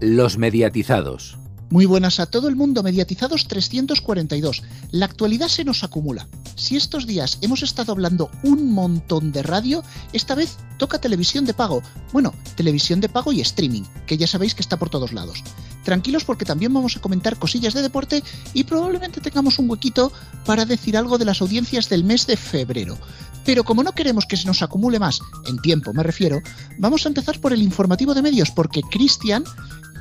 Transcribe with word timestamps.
Los 0.00 0.38
mediatizados. 0.38 1.38
Muy 1.70 1.86
buenas 1.86 2.18
a 2.18 2.26
todo 2.26 2.48
el 2.48 2.56
mundo, 2.56 2.82
mediatizados 2.82 3.46
342. 3.46 4.62
La 4.90 5.06
actualidad 5.06 5.46
se 5.46 5.64
nos 5.64 5.84
acumula. 5.84 6.28
Si 6.56 6.76
estos 6.76 7.06
días 7.06 7.38
hemos 7.42 7.62
estado 7.62 7.92
hablando 7.92 8.28
un 8.42 8.72
montón 8.72 9.30
de 9.30 9.44
radio, 9.44 9.84
esta 10.12 10.34
vez 10.34 10.56
toca 10.78 11.00
televisión 11.00 11.44
de 11.44 11.54
pago. 11.54 11.80
Bueno, 12.12 12.34
televisión 12.56 13.00
de 13.00 13.08
pago 13.08 13.32
y 13.32 13.40
streaming, 13.40 13.82
que 14.06 14.16
ya 14.16 14.26
sabéis 14.26 14.54
que 14.54 14.62
está 14.62 14.78
por 14.78 14.90
todos 14.90 15.12
lados. 15.12 15.42
Tranquilos 15.84 16.24
porque 16.24 16.44
también 16.44 16.74
vamos 16.74 16.96
a 16.96 17.00
comentar 17.00 17.38
cosillas 17.38 17.72
de 17.72 17.82
deporte 17.82 18.22
y 18.52 18.64
probablemente 18.64 19.20
tengamos 19.20 19.58
un 19.58 19.70
huequito 19.70 20.12
para 20.44 20.64
decir 20.64 20.96
algo 20.96 21.18
de 21.18 21.24
las 21.24 21.40
audiencias 21.40 21.88
del 21.88 22.02
mes 22.02 22.26
de 22.26 22.36
febrero. 22.36 22.98
Pero 23.44 23.64
como 23.64 23.82
no 23.82 23.92
queremos 23.92 24.26
que 24.26 24.36
se 24.36 24.46
nos 24.46 24.62
acumule 24.62 24.98
más, 24.98 25.20
en 25.46 25.58
tiempo 25.58 25.92
me 25.92 26.02
refiero, 26.02 26.40
vamos 26.78 27.04
a 27.04 27.08
empezar 27.08 27.38
por 27.40 27.52
el 27.52 27.62
informativo 27.62 28.14
de 28.14 28.22
medios 28.22 28.50
porque 28.50 28.82
Cristian, 28.82 29.44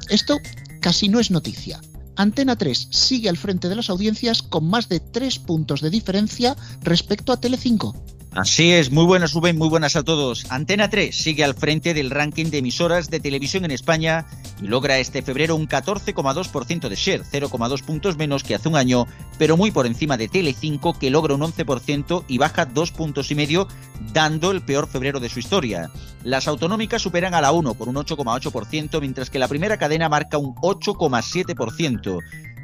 esto 0.09 0.39
casi 0.79 1.09
no 1.09 1.19
es 1.19 1.31
noticia. 1.31 1.81
Antena 2.15 2.55
3 2.55 2.87
sigue 2.91 3.29
al 3.29 3.37
frente 3.37 3.69
de 3.69 3.75
las 3.75 3.89
audiencias 3.89 4.43
con 4.43 4.67
más 4.67 4.89
de 4.89 4.99
3 4.99 5.39
puntos 5.39 5.81
de 5.81 5.89
diferencia 5.89 6.55
respecto 6.81 7.33
a 7.33 7.39
Telecinco. 7.39 7.95
Así 8.35 8.71
es, 8.71 8.89
muy 8.89 9.05
buenas 9.05 9.33
Rubén, 9.33 9.59
muy 9.59 9.69
buenas 9.69 9.95
a 9.95 10.01
todos. 10.01 10.47
Antena 10.49 10.89
3 10.89 11.15
sigue 11.15 11.43
al 11.43 11.53
frente 11.53 11.93
del 11.93 12.09
ranking 12.09 12.47
de 12.47 12.57
emisoras 12.57 13.11
de 13.11 13.19
televisión 13.19 13.63
en 13.63 13.69
España 13.69 14.25
y 14.59 14.65
logra 14.65 14.97
este 14.97 15.21
febrero 15.21 15.55
un 15.55 15.67
14,2% 15.67 16.89
de 16.89 16.95
share, 16.95 17.23
0,2 17.23 17.83
puntos 17.83 18.17
menos 18.17 18.43
que 18.43 18.55
hace 18.55 18.69
un 18.69 18.75
año, 18.75 19.05
pero 19.37 19.55
muy 19.55 19.69
por 19.69 19.85
encima 19.85 20.17
de 20.17 20.31
Tele5 20.31 20.97
que 20.97 21.11
logra 21.11 21.35
un 21.35 21.41
11% 21.41 22.25
y 22.27 22.39
baja 22.39 22.65
2 22.65 22.91
puntos 22.91 23.29
y 23.29 23.35
medio, 23.35 23.67
dando 24.13 24.49
el 24.49 24.63
peor 24.63 24.87
febrero 24.87 25.19
de 25.19 25.29
su 25.29 25.37
historia. 25.37 25.91
Las 26.23 26.47
autonómicas 26.47 27.03
superan 27.03 27.35
a 27.35 27.41
la 27.41 27.51
1 27.51 27.75
por 27.75 27.87
un 27.87 27.97
8,8%, 27.97 28.99
mientras 28.99 29.29
que 29.29 29.37
la 29.37 29.47
primera 29.47 29.77
cadena 29.77 30.09
marca 30.09 30.39
un 30.39 30.55
8,7% 30.55 32.19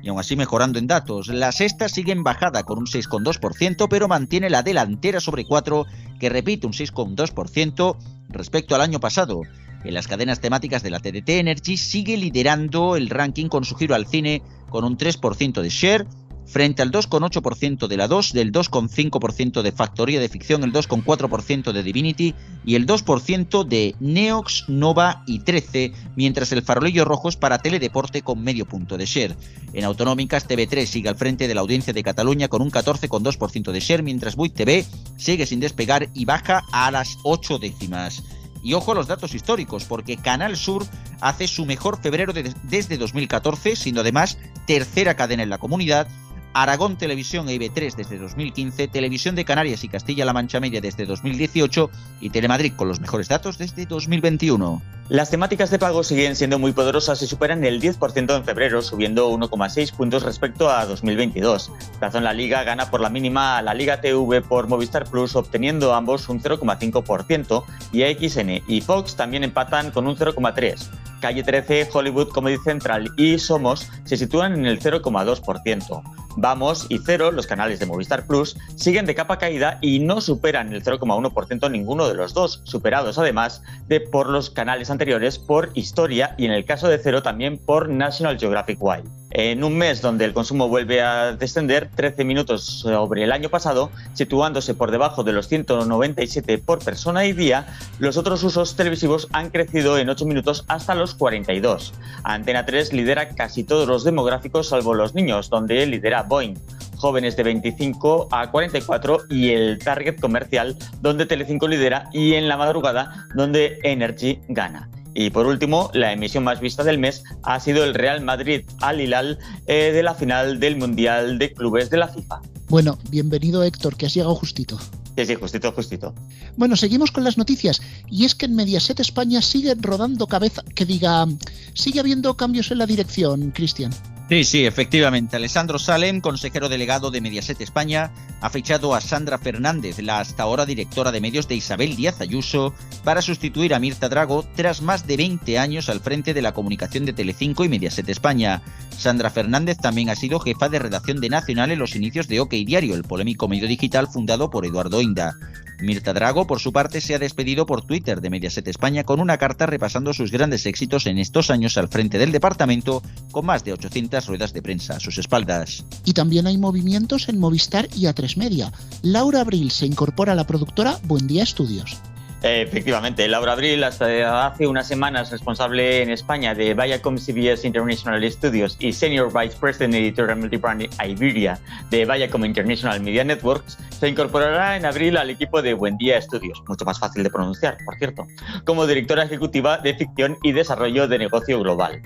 aún 0.10 0.20
así 0.20 0.36
mejorando 0.36 0.80
en 0.80 0.88
datos. 0.88 1.28
La 1.28 1.52
sexta 1.52 1.90
sigue 1.90 2.12
en 2.12 2.24
bajada 2.24 2.64
con 2.64 2.78
un 2.78 2.86
6,2%, 2.86 3.88
pero 3.90 4.08
mantiene 4.08 4.50
la 4.50 4.64
delantera 4.64 5.20
sobre 5.20 5.46
4, 5.46 5.86
que 6.20 6.30
repite 6.30 6.68
un 6.68 6.74
6,2% 6.74 7.98
respecto 8.30 8.76
al 8.76 8.82
año 8.82 9.00
pasado. 9.00 9.42
En 9.84 9.94
las 9.94 10.08
cadenas 10.08 10.42
temáticas 10.42 10.84
de 10.84 10.90
la 10.90 11.00
TDT 11.00 11.30
Energy 11.30 11.78
sigue 11.78 12.18
liderando 12.18 12.96
el 12.98 13.10
ranking 13.10 13.48
con 13.48 13.64
su 13.64 13.76
giro 13.76 13.96
al 13.96 14.08
cine 14.08 14.42
con 14.70 14.84
un 14.84 14.98
3% 14.98 15.62
de 15.62 15.70
share 15.70 16.08
frente 16.50 16.82
al 16.82 16.92
2,8% 16.92 17.88
de 17.88 17.98
la 17.98 18.08
2, 18.08 18.34
del 18.34 18.52
2,5% 18.52 19.62
de 19.62 19.72
Factoría 19.72 20.20
de 20.20 20.30
Ficción, 20.30 20.64
el 20.64 20.74
2,4% 20.74 21.72
de 21.72 21.84
Divinity 21.84 22.34
y 22.66 22.76
el 22.76 22.88
2% 22.88 23.64
de 23.64 23.96
Neox, 24.00 24.66
Nova 24.68 25.24
y 25.28 25.40
13, 25.40 25.94
mientras 26.16 26.52
el 26.52 26.64
farolillo 26.64 27.06
rojo 27.06 27.30
es 27.30 27.36
para 27.36 27.60
Teledeporte 27.60 28.22
con 28.22 28.44
medio 28.44 28.66
punto 28.66 28.98
de 28.98 29.06
share. 29.06 29.36
En 29.74 29.84
autonómicas, 29.84 30.48
TV3 30.48 30.86
sigue 30.86 31.10
al 31.10 31.18
frente 31.18 31.48
de 31.48 31.56
la 31.56 31.62
audiencia 31.62 31.94
de 31.94 32.04
Cataluña 32.04 32.48
con 32.48 32.62
un 32.62 32.72
14,2% 32.72 33.72
de 33.72 33.80
share, 33.80 34.04
mientras 34.04 34.36
Buit 34.36 34.56
TV 34.56 34.86
sigue 35.18 35.46
sin 35.46 35.60
despegar 35.60 36.10
y 36.14 36.26
baja 36.26 36.64
a 36.72 36.90
las 36.90 37.18
8 37.24 37.60
décimas. 37.60 38.24
Y 38.62 38.74
ojo 38.74 38.92
a 38.92 38.96
los 38.96 39.08
datos 39.08 39.34
históricos, 39.34 39.86
porque 39.86 40.18
Canal 40.18 40.58
Sur 40.58 40.86
hace 41.22 41.48
su 41.48 41.66
mejor 41.66 42.02
febrero 42.02 42.34
desde 42.34 42.98
2014, 42.98 43.76
siendo 43.76 44.02
además 44.02 44.38
tercera 44.68 45.16
cadena 45.16 45.44
en 45.44 45.50
la 45.50 45.58
comunidad 45.58 46.08
Aragón 46.54 46.98
Televisión 46.98 47.48
e 47.50 47.56
IB3 47.56 47.96
desde 47.96 48.18
2015, 48.18 48.88
Televisión 48.88 49.36
de 49.36 49.46
Canarias 49.46 49.84
y 49.84 49.90
Castilla-La 49.90 50.34
Mancha 50.34 50.60
Media 50.60 50.82
desde 50.82 51.06
2018 51.06 51.90
y 52.22 52.30
Telemadrid 52.30 52.74
con 52.74 52.88
los 52.88 53.00
mejores 53.00 53.28
datos 53.28 53.58
desde 53.58 53.86
2021. 53.86 54.99
Las 55.10 55.32
temáticas 55.32 55.72
de 55.72 55.80
pago 55.80 56.04
siguen 56.04 56.36
siendo 56.36 56.60
muy 56.60 56.72
poderosas 56.72 57.20
y 57.24 57.26
superan 57.26 57.64
el 57.64 57.82
10% 57.82 58.36
en 58.36 58.46
febrero, 58.46 58.84
subiendo 58.84 59.32
1,6 59.32 59.92
puntos 59.92 60.22
respecto 60.22 60.70
a 60.70 60.86
2022. 60.86 61.72
Razón 62.00 62.24
La 62.24 62.32
Liga 62.32 62.64
gana 62.64 62.92
por 62.92 63.02
la 63.02 63.10
mínima 63.10 63.58
a 63.58 63.64
la 63.64 63.74
Liga 63.74 64.02
TV 64.02 64.42
por 64.42 64.68
Movistar 64.68 65.10
Plus, 65.10 65.36
obteniendo 65.36 65.96
ambos 65.96 66.30
un 66.30 66.40
0,5%, 66.40 67.64
y 67.92 68.04
XN 68.04 68.62
y 68.68 68.82
Fox 68.82 69.16
también 69.16 69.44
empatan 69.44 69.90
con 69.90 70.06
un 70.06 70.16
0,3%. 70.16 70.88
Calle 71.20 71.44
13, 71.44 71.90
Hollywood, 71.92 72.30
Comedy 72.30 72.58
Central 72.64 73.12
y 73.18 73.40
Somos 73.40 73.90
se 74.06 74.16
sitúan 74.16 74.54
en 74.54 74.66
el 74.66 74.80
0,2%. 74.80 76.04
Vamos 76.38 76.86
y 76.88 77.00
Cero, 77.00 77.32
los 77.32 77.48
canales 77.48 77.80
de 77.80 77.86
Movistar 77.86 78.26
Plus, 78.26 78.56
siguen 78.76 79.06
de 79.06 79.16
capa 79.16 79.38
caída 79.38 79.78
y 79.82 80.00
no 80.00 80.22
superan 80.22 80.72
el 80.72 80.84
0,1% 80.84 81.70
ninguno 81.70 82.08
de 82.08 82.14
los 82.14 82.34
dos, 82.34 82.62
superados 82.64 83.18
además 83.18 83.62
de 83.88 84.00
por 84.00 84.30
los 84.30 84.50
canales 84.50 84.90
anteriores 84.90 84.99
por 85.46 85.72
Historia 85.76 86.36
y 86.38 86.46
en 86.46 86.52
el 86.52 86.66
caso 86.66 86.90
de 86.90 87.00
Cero 87.00 87.24
también 87.24 87.58
por 87.58 87.88
National 87.90 88.38
Geographic 88.38 88.78
Wild. 88.82 89.10
En 89.32 89.64
un 89.64 89.78
mes 89.78 90.02
donde 90.02 90.26
el 90.26 90.34
consumo 90.34 90.68
vuelve 90.68 91.02
a 91.02 91.34
descender 91.34 91.90
13 91.96 92.26
minutos 92.26 92.66
sobre 92.66 93.24
el 93.24 93.32
año 93.32 93.50
pasado, 93.50 93.92
situándose 94.14 94.74
por 94.74 94.92
debajo 94.92 95.24
de 95.24 95.32
los 95.32 95.48
197 95.48 96.58
por 96.58 96.84
persona 96.84 97.26
y 97.26 97.34
día, 97.34 97.68
los 98.00 98.18
otros 98.18 98.44
usos 98.44 98.76
televisivos 98.76 99.28
han 99.32 99.52
crecido 99.52 99.98
en 99.98 100.10
8 100.10 100.26
minutos 100.26 100.66
hasta 100.68 100.96
los 100.96 101.16
42. 101.16 101.94
Antena 102.24 102.66
3 102.66 102.92
lidera 102.92 103.30
casi 103.30 103.64
todos 103.64 103.88
los 103.88 104.04
demográficos 104.04 104.68
salvo 104.68 104.94
los 104.94 105.16
niños, 105.16 105.50
donde 105.50 105.86
lidera 105.86 106.24
Boeing 106.24 106.56
jóvenes 107.00 107.36
de 107.36 107.44
25 107.44 108.28
a 108.32 108.52
44 108.52 109.22
y 109.30 109.50
el 109.50 109.80
target 109.80 110.20
comercial 110.20 110.78
donde 111.02 111.26
Telecinco 111.26 111.68
lidera 111.68 112.10
y 112.14 112.34
en 112.34 112.48
la 112.48 112.58
madrugada 112.58 113.26
donde 113.34 113.80
Energy 113.84 114.40
gana. 114.50 114.90
Y 115.16 115.32
por 115.32 115.48
último, 115.48 115.90
la 115.94 116.14
emisión 116.14 116.44
más 116.44 116.60
vista 116.60 116.84
del 116.84 117.00
mes 117.00 117.24
ha 117.44 117.60
sido 117.60 117.84
el 117.84 117.94
Real 117.94 118.22
Madrid 118.22 118.62
Al 118.80 119.02
Hilal 119.02 119.40
eh, 119.66 119.92
de 119.92 120.04
la 120.04 120.14
final 120.14 120.60
del 120.60 120.78
Mundial 120.78 121.40
de 121.40 121.52
Clubes 121.52 121.90
de 121.90 121.98
la 121.98 122.08
FIFA. 122.08 122.42
Bueno, 122.68 123.00
bienvenido 123.10 123.64
Héctor, 123.64 123.96
que 123.96 124.06
has 124.06 124.14
llegado 124.14 124.36
justito. 124.36 124.78
Sí, 125.18 125.26
sí, 125.26 125.36
justito, 125.36 125.72
justito. 125.72 126.14
Bueno, 126.56 126.76
seguimos 126.76 127.12
con 127.12 127.24
las 127.24 127.38
noticias. 127.38 127.82
Y 128.10 128.26
es 128.26 128.36
que 128.36 128.46
en 128.46 128.56
Mediaset 128.56 129.00
España 129.00 129.42
sigue 129.42 129.76
rodando 129.78 130.28
cabeza, 130.28 130.64
que 130.76 130.86
diga, 130.86 131.26
sigue 131.74 132.00
habiendo 132.00 132.38
cambios 132.38 132.72
en 132.72 132.78
la 132.78 132.86
dirección, 132.86 133.52
Cristian. 133.52 133.92
Sí, 134.30 134.44
sí, 134.44 134.64
efectivamente. 134.64 135.38
Alessandro 135.38 135.80
Salem, 135.80 136.22
consejero 136.22 136.70
delegado 136.70 137.10
de 137.10 137.20
Mediaset 137.20 137.60
España, 137.62 138.12
ha 138.42 138.52
fichado 138.52 138.94
a 138.94 139.02
Sandra 139.02 139.40
Fernández, 139.40 139.98
la 140.04 140.20
hasta 140.20 140.44
ahora 140.44 140.68
directora 140.68 141.12
de 141.12 141.20
medios 141.20 141.48
de 141.48 141.56
Isabel 141.56 141.96
Díaz 141.96 142.22
Ayuso, 142.22 142.76
para 143.04 143.24
sustituir 143.24 143.74
a 143.74 143.80
Mirta 143.80 144.08
Drago 144.08 144.46
tras 144.56 144.84
más 144.84 145.08
de 145.08 145.18
20 145.18 145.58
años 145.58 145.90
al 145.90 146.00
frente 146.00 146.36
de 146.36 146.44
la 146.44 146.54
comunicación 146.54 147.06
de 147.06 147.14
Telecinco 147.14 147.66
y 147.66 147.70
Mediaset 147.70 148.08
España. 148.08 148.62
Sandra 148.96 149.32
Fernández 149.32 149.78
también 149.78 150.12
ha 150.12 150.16
sido 150.16 150.40
jefa 150.40 150.70
de 150.70 150.78
redacción 150.78 151.20
de 151.22 151.30
Nacional 151.30 151.72
en 151.72 151.80
los 151.80 151.96
inicios 151.96 152.28
de 152.28 152.40
OK 152.40 152.52
Diario, 152.52 152.94
el 152.94 153.06
polémico 153.06 153.48
medio 153.48 153.68
digital 153.68 154.08
fundado 154.08 154.52
por 154.52 154.64
Eduardo 154.64 155.02
Inda. 155.02 155.40
Mirta 155.82 156.14
Drago, 156.14 156.46
por 156.46 156.60
su 156.60 156.74
parte, 156.74 157.02
se 157.02 157.16
ha 157.16 157.20
despedido 157.20 157.66
por 157.66 157.84
Twitter 157.84 158.22
de 158.22 158.30
Mediaset 158.30 158.68
España 158.68 159.04
con 159.04 159.20
una 159.20 159.38
carta 159.38 159.66
repasando 159.66 160.14
sus 160.14 160.32
grandes 160.32 160.66
éxitos 160.66 161.06
en 161.06 161.18
estos 161.18 161.50
años 161.50 161.78
al 161.78 161.88
frente 161.88 162.18
del 162.18 162.32
departamento, 162.32 163.02
con 163.32 163.46
más 163.46 163.64
de 163.64 163.74
800 163.74 164.28
ruedas 164.28 164.54
de 164.54 164.62
prensa 164.62 164.98
a 164.98 165.00
sus 165.00 165.18
espaldas. 165.18 165.86
Y 166.06 166.14
también 166.14 166.48
hay 166.48 166.58
movimientos 166.58 167.30
en 167.30 167.40
Movistar 167.40 167.88
y 167.96 168.04
A3 168.04 168.38
Media. 168.38 168.72
Laura 169.02 169.42
Abril 169.42 169.72
se 169.72 169.86
incorpora 169.86 170.34
a 170.34 170.36
la 170.36 170.48
productora 170.48 171.00
Buen 171.04 171.28
Día 171.28 171.44
Estudios. 171.44 171.98
Efectivamente, 172.42 173.28
Laura 173.28 173.52
Abril, 173.52 173.84
hasta 173.84 174.46
hace 174.46 174.66
unas 174.66 174.88
semanas 174.88 175.30
responsable 175.30 176.02
en 176.02 176.10
España 176.10 176.56
de 176.56 176.74
Viacom 176.74 177.18
CBS 177.18 177.68
International 177.68 178.24
Studios 178.32 178.78
y 178.80 178.94
Senior 178.94 179.30
Vice 179.34 179.58
President 179.60 179.94
Editorial 179.96 180.40
Multibrand 180.40 180.88
Iberia 181.06 181.60
de 181.90 182.06
Viacom 182.06 182.46
International 182.46 183.02
Media 183.02 183.26
Networks, 183.26 183.78
se 184.00 184.08
incorporará 184.08 184.78
en 184.78 184.86
abril 184.86 185.18
al 185.18 185.30
equipo 185.30 185.62
de 185.62 185.74
Buen 185.74 185.98
Día 185.98 186.22
Studios, 186.22 186.64
mucho 186.66 186.86
más 186.86 186.98
fácil 186.98 187.24
de 187.24 187.30
pronunciar, 187.30 187.78
por 187.84 187.96
cierto, 187.98 188.26
como 188.64 188.88
directora 188.88 189.24
ejecutiva 189.24 189.78
de 189.78 189.96
ficción 189.96 190.38
y 190.42 190.54
desarrollo 190.54 191.10
de 191.10 191.18
negocio 191.18 191.60
global 191.60 192.02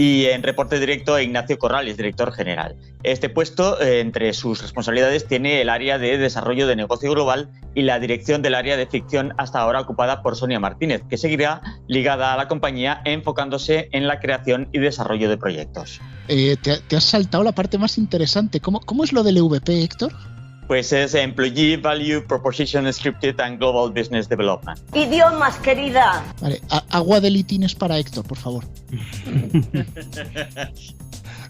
y 0.00 0.24
en 0.28 0.42
reporte 0.42 0.80
directo 0.80 1.12
a 1.12 1.22
Ignacio 1.22 1.58
Corrales, 1.58 1.98
director 1.98 2.32
general. 2.32 2.74
Este 3.02 3.28
puesto, 3.28 3.78
eh, 3.82 4.00
entre 4.00 4.32
sus 4.32 4.62
responsabilidades, 4.62 5.26
tiene 5.26 5.60
el 5.60 5.68
área 5.68 5.98
de 5.98 6.16
desarrollo 6.16 6.66
de 6.66 6.74
negocio 6.74 7.10
global 7.10 7.50
y 7.74 7.82
la 7.82 8.00
dirección 8.00 8.40
del 8.40 8.54
área 8.54 8.78
de 8.78 8.86
ficción 8.86 9.34
hasta 9.36 9.60
ahora 9.60 9.82
ocupada 9.82 10.22
por 10.22 10.36
Sonia 10.36 10.58
Martínez, 10.58 11.02
que 11.10 11.18
seguirá 11.18 11.60
ligada 11.86 12.32
a 12.32 12.38
la 12.38 12.48
compañía 12.48 13.02
enfocándose 13.04 13.90
en 13.92 14.06
la 14.06 14.20
creación 14.20 14.70
y 14.72 14.78
desarrollo 14.78 15.28
de 15.28 15.36
proyectos. 15.36 16.00
Eh, 16.28 16.56
te, 16.56 16.96
has 16.96 17.04
saltado 17.04 17.44
la 17.44 17.52
parte 17.52 17.76
más 17.76 17.98
interesante. 17.98 18.58
¿Cómo, 18.60 18.80
cómo 18.80 19.04
es 19.04 19.12
lo 19.12 19.22
del 19.22 19.36
EVP, 19.36 19.82
Héctor? 19.82 20.14
Pues 20.70 20.92
es 20.92 21.14
Employee 21.14 21.78
Value 21.78 22.24
Proposition 22.28 22.92
Scripted 22.92 23.40
and 23.40 23.58
Global 23.58 23.90
Business 23.90 24.28
Development. 24.28 24.78
Idiomas, 24.94 25.56
querida. 25.56 26.22
Vale, 26.40 26.62
agua 26.90 27.18
de 27.18 27.28
litines 27.28 27.74
para 27.74 27.98
Héctor, 27.98 28.24
por 28.24 28.38
favor. 28.38 28.64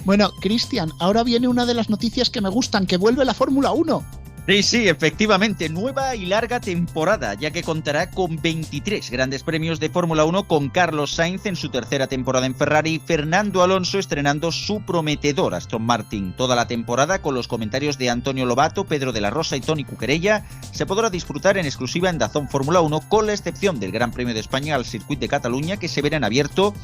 bueno, 0.06 0.30
Cristian, 0.40 0.90
ahora 1.00 1.22
viene 1.22 1.48
una 1.48 1.66
de 1.66 1.74
las 1.74 1.90
noticias 1.90 2.30
que 2.30 2.40
me 2.40 2.48
gustan, 2.48 2.86
que 2.86 2.96
vuelve 2.96 3.26
la 3.26 3.34
Fórmula 3.34 3.72
1. 3.72 4.02
Sí, 4.50 4.64
sí, 4.64 4.88
efectivamente, 4.88 5.68
nueva 5.68 6.16
y 6.16 6.26
larga 6.26 6.58
temporada, 6.58 7.34
ya 7.34 7.52
que 7.52 7.62
contará 7.62 8.10
con 8.10 8.42
23 8.42 9.08
grandes 9.08 9.44
premios 9.44 9.78
de 9.78 9.90
Fórmula 9.90 10.24
1 10.24 10.48
con 10.48 10.70
Carlos 10.70 11.12
Sainz 11.12 11.46
en 11.46 11.54
su 11.54 11.68
tercera 11.68 12.08
temporada 12.08 12.46
en 12.46 12.56
Ferrari 12.56 12.94
y 12.94 12.98
Fernando 12.98 13.62
Alonso 13.62 14.00
estrenando 14.00 14.50
su 14.50 14.82
prometedor 14.84 15.54
Aston 15.54 15.82
Martin. 15.82 16.32
Toda 16.32 16.56
la 16.56 16.66
temporada 16.66 17.22
con 17.22 17.36
los 17.36 17.46
comentarios 17.46 17.96
de 17.96 18.10
Antonio 18.10 18.44
Lobato, 18.44 18.86
Pedro 18.86 19.12
de 19.12 19.20
la 19.20 19.30
Rosa 19.30 19.56
y 19.56 19.60
Tony 19.60 19.84
Cuquerella 19.84 20.44
se 20.72 20.84
podrá 20.84 21.10
disfrutar 21.10 21.56
en 21.56 21.64
exclusiva 21.64 22.10
en 22.10 22.18
Dazón 22.18 22.48
Fórmula 22.48 22.80
1 22.80 23.02
con 23.08 23.28
la 23.28 23.34
excepción 23.34 23.78
del 23.78 23.92
Gran 23.92 24.10
Premio 24.10 24.34
de 24.34 24.40
España 24.40 24.74
al 24.74 24.84
Circuito 24.84 25.20
de 25.20 25.28
Cataluña 25.28 25.76
que 25.76 25.86
se 25.86 26.02
verá 26.02 26.16
en 26.16 26.24
abierto 26.24 26.74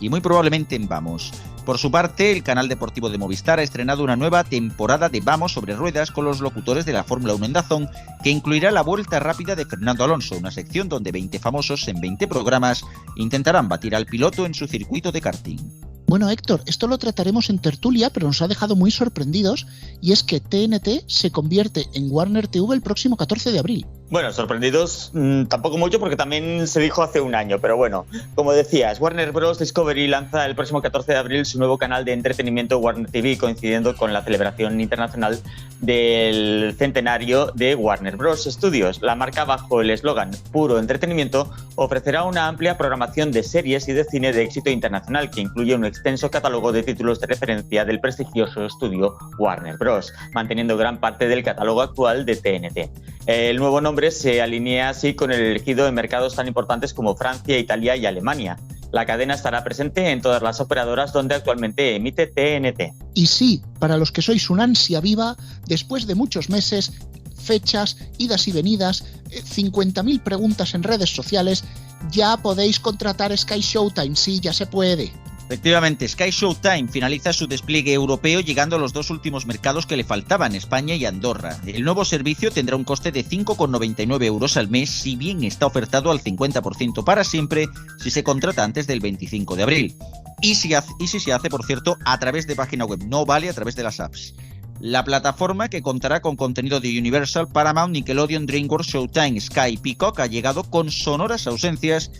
y 0.00 0.08
muy 0.08 0.20
probablemente 0.20 0.76
en 0.76 0.88
Vamos. 0.88 1.32
Por 1.64 1.78
su 1.78 1.90
parte, 1.90 2.32
el 2.32 2.42
canal 2.42 2.68
deportivo 2.68 3.10
de 3.10 3.18
Movistar 3.18 3.58
ha 3.58 3.62
estrenado 3.62 4.02
una 4.02 4.16
nueva 4.16 4.44
temporada 4.44 5.08
de 5.08 5.20
Vamos 5.20 5.52
sobre 5.52 5.76
ruedas 5.76 6.10
con 6.10 6.24
los 6.24 6.40
locutores 6.40 6.84
de 6.84 6.92
la 6.92 7.04
Fórmula 7.04 7.34
1 7.34 7.46
en 7.46 7.52
Dazón, 7.52 7.88
que 8.22 8.30
incluirá 8.30 8.70
la 8.70 8.82
vuelta 8.82 9.20
rápida 9.20 9.54
de 9.54 9.66
Fernando 9.66 10.02
Alonso, 10.02 10.36
una 10.36 10.50
sección 10.50 10.88
donde 10.88 11.12
20 11.12 11.38
famosos 11.38 11.86
en 11.88 12.00
20 12.00 12.26
programas 12.28 12.84
intentarán 13.16 13.68
batir 13.68 13.94
al 13.94 14.06
piloto 14.06 14.46
en 14.46 14.54
su 14.54 14.66
circuito 14.66 15.12
de 15.12 15.20
karting. 15.20 15.58
Bueno, 16.06 16.28
Héctor, 16.28 16.62
esto 16.66 16.88
lo 16.88 16.98
trataremos 16.98 17.50
en 17.50 17.60
tertulia, 17.60 18.10
pero 18.10 18.26
nos 18.26 18.42
ha 18.42 18.48
dejado 18.48 18.74
muy 18.74 18.90
sorprendidos, 18.90 19.68
y 20.00 20.10
es 20.10 20.24
que 20.24 20.40
TNT 20.40 21.04
se 21.06 21.30
convierte 21.30 21.86
en 21.94 22.10
Warner 22.10 22.48
TV 22.48 22.74
el 22.74 22.82
próximo 22.82 23.16
14 23.16 23.52
de 23.52 23.58
abril. 23.60 23.86
Bueno, 24.10 24.32
sorprendidos 24.32 25.12
mmm, 25.14 25.44
tampoco 25.44 25.78
mucho 25.78 26.00
porque 26.00 26.16
también 26.16 26.66
se 26.66 26.80
dijo 26.80 27.00
hace 27.04 27.20
un 27.20 27.36
año, 27.36 27.60
pero 27.60 27.76
bueno, 27.76 28.06
como 28.34 28.52
decías, 28.52 29.00
Warner 29.00 29.30
Bros. 29.30 29.60
Discovery 29.60 30.08
lanza 30.08 30.46
el 30.46 30.56
próximo 30.56 30.82
14 30.82 31.12
de 31.12 31.18
abril 31.18 31.46
su 31.46 31.58
nuevo 31.58 31.78
canal 31.78 32.04
de 32.04 32.12
entretenimiento 32.12 32.78
Warner 32.78 33.08
TV, 33.08 33.38
coincidiendo 33.38 33.96
con 33.96 34.12
la 34.12 34.24
celebración 34.24 34.80
internacional 34.80 35.38
del 35.80 36.74
centenario 36.76 37.52
de 37.54 37.76
Warner 37.76 38.16
Bros. 38.16 38.46
Studios. 38.46 39.00
La 39.00 39.14
marca, 39.14 39.44
bajo 39.44 39.80
el 39.80 39.90
eslogan 39.90 40.32
Puro 40.50 40.80
Entretenimiento, 40.80 41.48
ofrecerá 41.76 42.24
una 42.24 42.48
amplia 42.48 42.76
programación 42.76 43.30
de 43.30 43.44
series 43.44 43.86
y 43.86 43.92
de 43.92 44.02
cine 44.02 44.32
de 44.32 44.42
éxito 44.42 44.70
internacional 44.70 45.30
que 45.30 45.40
incluye 45.40 45.76
un 45.76 45.84
extenso 45.84 46.32
catálogo 46.32 46.72
de 46.72 46.82
títulos 46.82 47.20
de 47.20 47.28
referencia 47.28 47.84
del 47.84 48.00
prestigioso 48.00 48.66
estudio 48.66 49.16
Warner 49.38 49.78
Bros., 49.78 50.12
manteniendo 50.32 50.76
gran 50.76 50.98
parte 50.98 51.28
del 51.28 51.44
catálogo 51.44 51.80
actual 51.80 52.26
de 52.26 52.34
TNT. 52.34 52.90
El 53.26 53.56
nuevo 53.58 53.80
nombre 53.80 54.10
se 54.10 54.40
alinea 54.40 54.90
así 54.90 55.14
con 55.14 55.30
el 55.30 55.40
elegido 55.40 55.86
en 55.86 55.94
mercados 55.94 56.34
tan 56.36 56.48
importantes 56.48 56.94
como 56.94 57.16
Francia, 57.16 57.58
Italia 57.58 57.96
y 57.96 58.06
Alemania. 58.06 58.56
La 58.92 59.06
cadena 59.06 59.34
estará 59.34 59.62
presente 59.62 60.10
en 60.10 60.20
todas 60.20 60.42
las 60.42 60.60
operadoras 60.60 61.12
donde 61.12 61.36
actualmente 61.36 61.94
emite 61.94 62.26
TNT. 62.26 62.94
Y 63.14 63.26
sí, 63.26 63.62
para 63.78 63.96
los 63.96 64.10
que 64.10 64.22
sois 64.22 64.50
una 64.50 64.64
ansia 64.64 65.00
viva, 65.00 65.36
después 65.66 66.06
de 66.06 66.16
muchos 66.16 66.50
meses, 66.50 66.92
fechas, 67.36 67.96
idas 68.18 68.48
y 68.48 68.52
venidas, 68.52 69.04
50.000 69.30 70.22
preguntas 70.22 70.74
en 70.74 70.82
redes 70.82 71.14
sociales, 71.14 71.64
ya 72.10 72.36
podéis 72.38 72.80
contratar 72.80 73.36
Sky 73.36 73.60
Showtime, 73.60 74.16
sí, 74.16 74.40
ya 74.40 74.52
se 74.52 74.66
puede. 74.66 75.12
Efectivamente, 75.50 76.06
Sky 76.06 76.30
Showtime 76.30 76.86
finaliza 76.86 77.32
su 77.32 77.48
despliegue 77.48 77.92
europeo 77.92 78.38
llegando 78.38 78.76
a 78.76 78.78
los 78.78 78.92
dos 78.92 79.10
últimos 79.10 79.46
mercados 79.46 79.84
que 79.84 79.96
le 79.96 80.04
faltaban, 80.04 80.54
España 80.54 80.94
y 80.94 81.06
Andorra. 81.06 81.58
El 81.66 81.82
nuevo 81.82 82.04
servicio 82.04 82.52
tendrá 82.52 82.76
un 82.76 82.84
coste 82.84 83.10
de 83.10 83.24
5,99 83.24 84.26
euros 84.26 84.56
al 84.56 84.68
mes, 84.68 84.90
si 84.90 85.16
bien 85.16 85.42
está 85.42 85.66
ofertado 85.66 86.12
al 86.12 86.22
50% 86.22 87.02
para 87.02 87.24
siempre 87.24 87.66
si 87.98 88.12
se 88.12 88.22
contrata 88.22 88.62
antes 88.62 88.86
del 88.86 89.00
25 89.00 89.56
de 89.56 89.62
abril. 89.64 89.96
Y 90.40 90.54
si, 90.54 90.70
se 91.18 91.32
hace, 91.32 91.50
por 91.50 91.66
cierto, 91.66 91.98
a 92.04 92.16
través 92.20 92.46
de 92.46 92.54
página 92.54 92.84
web, 92.84 93.00
no 93.08 93.26
vale 93.26 93.48
a 93.48 93.52
través 93.52 93.74
de 93.74 93.82
las 93.82 93.98
apps. 93.98 94.34
La 94.78 95.02
plataforma, 95.02 95.68
que 95.68 95.82
contará 95.82 96.22
con 96.22 96.36
contenido 96.36 96.78
de 96.78 96.96
Universal, 96.96 97.48
Paramount, 97.48 97.92
Nickelodeon, 97.92 98.46
DreamWorks, 98.46 98.86
Showtime, 98.86 99.40
Sky 99.40 99.70
y 99.72 99.76
Peacock, 99.78 100.20
ha 100.20 100.28
llegado 100.28 100.62
con 100.62 100.92
sonoras 100.92 101.48
ausencias 101.48 102.12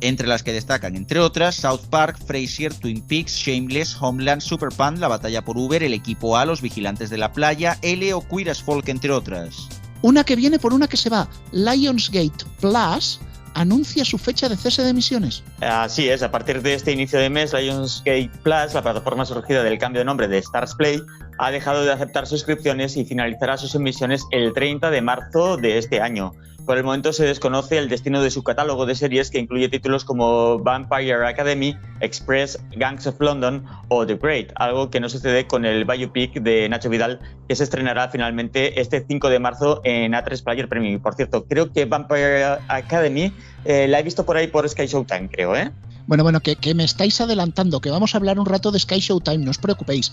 entre 0.00 0.26
las 0.26 0.42
que 0.42 0.52
destacan, 0.52 0.96
entre 0.96 1.20
otras, 1.20 1.56
South 1.56 1.86
Park, 1.90 2.18
Frasier, 2.26 2.72
Twin 2.74 3.00
Peaks, 3.02 3.34
Shameless, 3.34 3.96
Homeland, 4.00 4.42
Superpan, 4.42 5.00
La 5.00 5.08
Batalla 5.08 5.42
por 5.42 5.56
Uber, 5.56 5.82
El 5.82 5.94
Equipo 5.94 6.36
A, 6.36 6.44
Los 6.44 6.62
Vigilantes 6.62 7.10
de 7.10 7.18
la 7.18 7.32
Playa, 7.32 7.78
L 7.82 8.12
o 8.14 8.26
Queer 8.26 8.50
as 8.50 8.62
Folk, 8.62 8.88
entre 8.88 9.10
otras. 9.10 9.68
Una 10.02 10.24
que 10.24 10.36
viene 10.36 10.58
por 10.58 10.72
una 10.72 10.88
que 10.88 10.96
se 10.96 11.10
va, 11.10 11.28
Lionsgate 11.52 12.44
Plus, 12.60 13.20
anuncia 13.54 14.04
su 14.04 14.18
fecha 14.18 14.48
de 14.48 14.56
cese 14.56 14.82
de 14.82 14.90
emisiones. 14.90 15.42
Así 15.60 16.08
es, 16.08 16.22
a 16.22 16.30
partir 16.30 16.62
de 16.62 16.74
este 16.74 16.92
inicio 16.92 17.18
de 17.18 17.28
mes, 17.28 17.52
Lionsgate 17.52 18.30
Plus, 18.42 18.74
la 18.74 18.82
plataforma 18.82 19.24
surgida 19.24 19.62
del 19.62 19.78
cambio 19.78 20.00
de 20.00 20.04
nombre 20.04 20.28
de 20.28 20.38
Stars 20.38 20.74
Play, 20.74 21.02
ha 21.40 21.50
dejado 21.50 21.84
de 21.84 21.90
aceptar 21.90 22.26
suscripciones 22.26 22.98
y 22.98 23.06
finalizará 23.06 23.56
sus 23.56 23.74
emisiones 23.74 24.26
el 24.30 24.52
30 24.52 24.90
de 24.90 25.00
marzo 25.00 25.56
de 25.56 25.78
este 25.78 26.02
año. 26.02 26.32
Por 26.66 26.76
el 26.76 26.84
momento 26.84 27.14
se 27.14 27.24
desconoce 27.24 27.78
el 27.78 27.88
destino 27.88 28.22
de 28.22 28.30
su 28.30 28.42
catálogo 28.42 28.84
de 28.84 28.94
series 28.94 29.30
que 29.30 29.38
incluye 29.38 29.70
títulos 29.70 30.04
como 30.04 30.58
Vampire 30.58 31.26
Academy, 31.26 31.74
Express, 32.00 32.60
Gangs 32.76 33.06
of 33.06 33.18
London 33.20 33.64
o 33.88 34.06
The 34.06 34.16
Great, 34.16 34.52
algo 34.56 34.90
que 34.90 35.00
no 35.00 35.08
sucede 35.08 35.46
con 35.46 35.64
el 35.64 35.86
biopic 35.86 36.34
de 36.42 36.68
Nacho 36.68 36.90
Vidal 36.90 37.18
que 37.48 37.56
se 37.56 37.64
estrenará 37.64 38.10
finalmente 38.10 38.78
este 38.78 39.02
5 39.08 39.30
de 39.30 39.38
marzo 39.38 39.80
en 39.84 40.12
A3 40.12 40.44
Player 40.44 40.68
Premium. 40.68 41.00
Por 41.00 41.14
cierto, 41.14 41.46
creo 41.46 41.72
que 41.72 41.86
Vampire 41.86 42.44
Academy 42.68 43.32
eh, 43.64 43.88
la 43.88 43.98
he 43.98 44.02
visto 44.02 44.26
por 44.26 44.36
ahí 44.36 44.46
por 44.46 44.68
Sky 44.68 44.86
Showtime, 44.86 45.30
creo, 45.30 45.56
¿eh? 45.56 45.72
Bueno, 46.06 46.22
bueno, 46.22 46.40
que, 46.40 46.56
que 46.56 46.74
me 46.74 46.84
estáis 46.84 47.18
adelantando, 47.22 47.80
que 47.80 47.88
vamos 47.90 48.14
a 48.14 48.18
hablar 48.18 48.38
un 48.38 48.44
rato 48.44 48.70
de 48.70 48.78
Sky 48.78 49.00
Showtime, 49.00 49.38
no 49.38 49.50
os 49.50 49.58
preocupéis. 49.58 50.12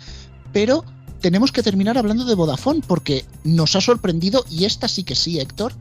Pero 0.53 0.85
tenemos 1.19 1.51
que 1.51 1.63
terminar 1.63 1.97
hablando 1.97 2.25
de 2.25 2.35
Vodafone 2.35 2.81
porque 2.85 3.25
nos 3.43 3.75
ha 3.75 3.81
sorprendido, 3.81 4.45
y 4.49 4.65
esta 4.65 4.87
sí 4.87 5.03
que 5.03 5.15
sí, 5.15 5.39
Héctor, 5.39 5.73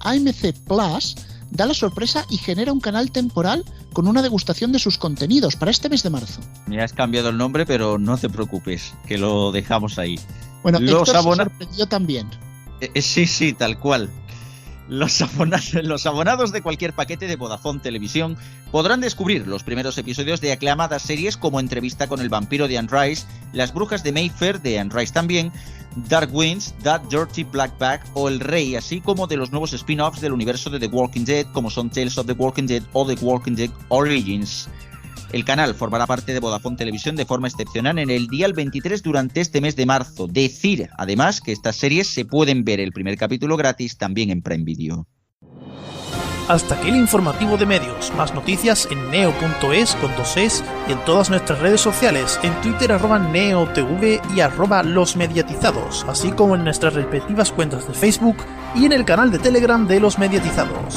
AMC 0.00 0.52
Plus 0.66 1.16
da 1.50 1.66
la 1.66 1.74
sorpresa 1.74 2.26
y 2.30 2.38
genera 2.38 2.72
un 2.72 2.80
canal 2.80 3.10
temporal 3.10 3.64
con 3.92 4.08
una 4.08 4.22
degustación 4.22 4.72
de 4.72 4.78
sus 4.78 4.98
contenidos 4.98 5.56
para 5.56 5.70
este 5.70 5.88
mes 5.88 6.02
de 6.02 6.10
marzo. 6.10 6.40
Me 6.66 6.82
has 6.82 6.92
cambiado 6.92 7.30
el 7.30 7.38
nombre, 7.38 7.64
pero 7.66 7.98
no 7.98 8.18
te 8.18 8.28
preocupes, 8.28 8.94
que 9.06 9.18
lo 9.18 9.52
dejamos 9.52 9.98
ahí. 9.98 10.18
Bueno, 10.62 10.80
los 10.80 11.08
Héctor 11.08 11.22
se 11.22 11.36
sorprendió 11.36 11.86
también. 11.86 12.28
Eh, 12.80 13.00
sí, 13.00 13.26
sí, 13.26 13.52
tal 13.52 13.78
cual. 13.78 14.10
Los, 14.88 16.06
abonados, 16.06 16.52
de 16.52 16.62
cualquier 16.62 16.92
paquete 16.92 17.26
de 17.26 17.36
Vodafone 17.36 17.80
Televisión 17.80 18.36
podrán 18.70 19.00
descubrir 19.00 19.46
los 19.46 19.64
primeros 19.64 19.98
episodios 19.98 20.40
de 20.40 20.52
aclamadas 20.52 21.02
series 21.02 21.36
como 21.36 21.58
Entrevista 21.58 22.06
con 22.06 22.20
el 22.20 22.28
vampiro 22.28 22.68
de 22.68 22.78
Anne 22.78 22.88
Rice, 22.90 23.26
Las 23.52 23.74
brujas 23.74 24.04
de 24.04 24.12
Mayfair 24.12 24.60
de 24.60 24.78
Anne 24.78 24.90
Rice 24.94 25.12
también, 25.12 25.50
Dark 26.08 26.30
Winds, 26.32 26.74
That 26.82 27.02
Dirty 27.10 27.44
Black 27.44 27.76
Bag 27.78 28.04
o 28.14 28.28
El 28.28 28.38
Rey, 28.38 28.76
así 28.76 29.00
como 29.00 29.26
de 29.26 29.36
los 29.36 29.50
nuevos 29.50 29.72
spin-offs 29.72 30.20
del 30.20 30.32
universo 30.32 30.70
de 30.70 30.78
The 30.78 30.88
Walking 30.88 31.24
Dead 31.24 31.46
como 31.52 31.70
son 31.70 31.90
Tales 31.90 32.18
of 32.18 32.26
the 32.26 32.32
Walking 32.34 32.66
Dead 32.66 32.82
o 32.92 33.06
The 33.06 33.14
Walking 33.24 33.54
Dead 33.54 33.70
Origins. 33.88 34.68
El 35.36 35.44
canal 35.44 35.74
formará 35.74 36.06
parte 36.06 36.32
de 36.32 36.40
Vodafone 36.40 36.78
Televisión 36.78 37.14
de 37.14 37.26
forma 37.26 37.46
excepcional 37.46 37.98
en 37.98 38.08
el 38.08 38.26
día 38.26 38.48
23 38.48 39.02
durante 39.02 39.42
este 39.42 39.60
mes 39.60 39.76
de 39.76 39.84
marzo. 39.84 40.28
Decir, 40.28 40.88
además, 40.96 41.42
que 41.42 41.52
estas 41.52 41.76
series 41.76 42.06
se 42.06 42.24
pueden 42.24 42.64
ver 42.64 42.80
el 42.80 42.90
primer 42.90 43.18
capítulo 43.18 43.58
gratis 43.58 43.98
también 43.98 44.30
en 44.30 44.40
Prime 44.40 44.64
Video. 44.64 45.06
Hasta 46.48 46.76
aquí 46.76 46.88
el 46.88 46.96
informativo 46.96 47.58
de 47.58 47.66
medios. 47.66 48.10
Más 48.16 48.32
noticias 48.32 48.88
en 48.90 49.10
neo.es 49.10 49.94
con 49.96 50.16
dos 50.16 50.38
es 50.38 50.64
y 50.88 50.92
en 50.92 51.04
todas 51.04 51.28
nuestras 51.28 51.58
redes 51.58 51.82
sociales, 51.82 52.40
en 52.42 52.58
Twitter 52.62 52.92
arroba 52.92 53.18
neotv 53.18 54.22
y 54.34 54.40
arroba 54.40 54.82
los 54.82 55.16
mediatizados, 55.16 56.06
así 56.08 56.32
como 56.32 56.54
en 56.54 56.64
nuestras 56.64 56.94
respectivas 56.94 57.52
cuentas 57.52 57.86
de 57.86 57.92
Facebook 57.92 58.38
y 58.74 58.86
en 58.86 58.94
el 58.94 59.04
canal 59.04 59.30
de 59.30 59.38
Telegram 59.38 59.86
de 59.86 60.00
los 60.00 60.18
mediatizados. 60.18 60.96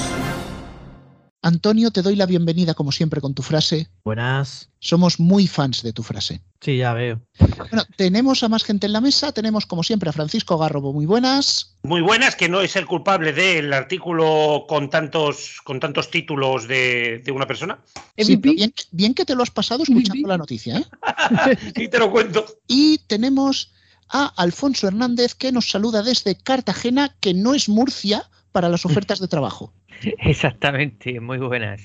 Antonio, 1.42 1.92
te 1.92 2.02
doy 2.02 2.18
la 2.18 2.26
bienvenida 2.26 2.74
como 2.74 2.92
siempre 2.92 3.22
con 3.22 3.34
tu 3.34 3.44
frase. 3.44 3.88
Buenas. 4.04 4.70
Somos 4.80 5.22
muy 5.22 5.48
fans 5.48 5.84
de 5.84 5.94
tu 5.94 6.04
frase. 6.04 6.42
Sí, 6.60 6.78
ya 6.78 6.94
veo. 6.94 7.22
Bueno, 7.58 7.86
tenemos 7.96 8.44
a 8.44 8.50
más 8.50 8.66
gente 8.66 8.88
en 8.88 8.94
la 8.94 9.00
mesa. 9.00 9.32
Tenemos 9.32 9.66
como 9.66 9.84
siempre 9.84 10.10
a 10.10 10.14
Francisco 10.14 10.58
Garrobo. 10.58 10.92
Muy 10.92 11.06
buenas. 11.06 11.78
Muy 11.84 12.02
buenas, 12.02 12.36
que 12.36 12.50
no 12.50 12.60
es 12.60 12.76
el 12.76 12.86
culpable 12.86 13.32
del 13.32 13.72
artículo 13.72 14.66
con 14.68 14.90
tantos, 14.90 15.62
con 15.64 15.80
tantos 15.80 16.12
títulos 16.12 16.68
de, 16.68 17.22
de 17.24 17.32
una 17.32 17.48
persona. 17.48 17.80
Sí, 18.18 18.36
bien, 18.36 18.74
bien, 18.92 19.14
que 19.14 19.24
te 19.24 19.34
lo 19.34 19.44
has 19.44 19.52
pasado 19.52 19.84
escuchando 19.84 20.28
la 20.28 20.38
noticia. 20.38 20.78
¿eh? 20.78 20.86
y 21.76 21.88
te 21.88 22.00
lo 22.00 22.12
cuento. 22.12 22.46
Y 22.68 22.98
tenemos 23.08 23.72
a 24.10 24.26
Alfonso 24.36 24.88
Hernández 24.88 25.36
que 25.36 25.54
nos 25.54 25.70
saluda 25.70 26.04
desde 26.04 26.36
Cartagena, 26.36 27.16
que 27.22 27.34
no 27.34 27.54
es 27.54 27.70
Murcia 27.70 28.30
para 28.52 28.68
las 28.68 28.86
ofertas 28.86 29.20
de 29.20 29.30
trabajo. 29.30 29.74
Exactamente, 30.20 31.20
muy 31.20 31.38
buenas. 31.38 31.82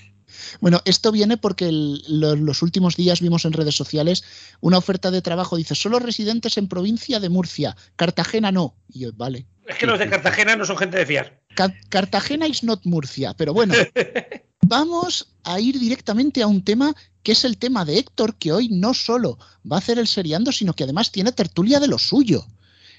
Bueno, 0.61 0.81
esto 0.85 1.13
viene 1.13 1.37
porque 1.37 1.69
el, 1.69 2.03
lo, 2.09 2.35
los 2.35 2.63
últimos 2.63 2.97
días 2.97 3.21
vimos 3.21 3.45
en 3.45 3.53
redes 3.53 3.77
sociales 3.77 4.25
una 4.61 4.79
oferta 4.79 5.11
de 5.11 5.23
trabajo, 5.23 5.57
dice, 5.57 5.75
solo 5.75 5.99
residentes 5.99 6.57
en 6.57 6.69
provincia 6.69 7.21
de 7.21 7.29
Murcia, 7.29 7.77
Cartagena 7.97 8.51
no. 8.51 8.75
Y 8.89 9.01
yo, 9.01 9.13
vale. 9.15 9.47
Es 9.67 9.77
que 9.77 9.87
los 9.87 9.99
de 9.99 10.09
Cartagena 10.09 10.57
no 10.57 10.65
son 10.65 10.77
gente 10.77 10.99
de 10.99 11.07
fiar. 11.07 11.41
Ca 11.55 11.73
Cartagena 11.89 12.47
is 12.47 12.65
not 12.65 12.85
Murcia, 12.85 13.35
pero 13.35 13.55
bueno, 13.55 13.75
vamos 14.67 15.35
a 15.45 15.61
ir 15.61 15.79
directamente 15.79 16.43
a 16.43 16.47
un 16.47 16.63
tema 16.63 16.95
que 17.23 17.33
es 17.33 17.45
el 17.45 17.57
tema 17.57 17.85
de 17.85 17.99
Héctor, 17.99 18.37
que 18.37 18.53
hoy 18.53 18.69
no 18.69 18.93
solo 18.93 19.39
va 19.71 19.77
a 19.77 19.79
hacer 19.79 19.99
el 19.99 20.07
seriando, 20.07 20.53
sino 20.53 20.75
que 20.75 20.85
además 20.85 21.11
tiene 21.11 21.33
tertulia 21.33 21.81
de 21.81 21.89
lo 21.89 21.99
suyo. 21.99 22.45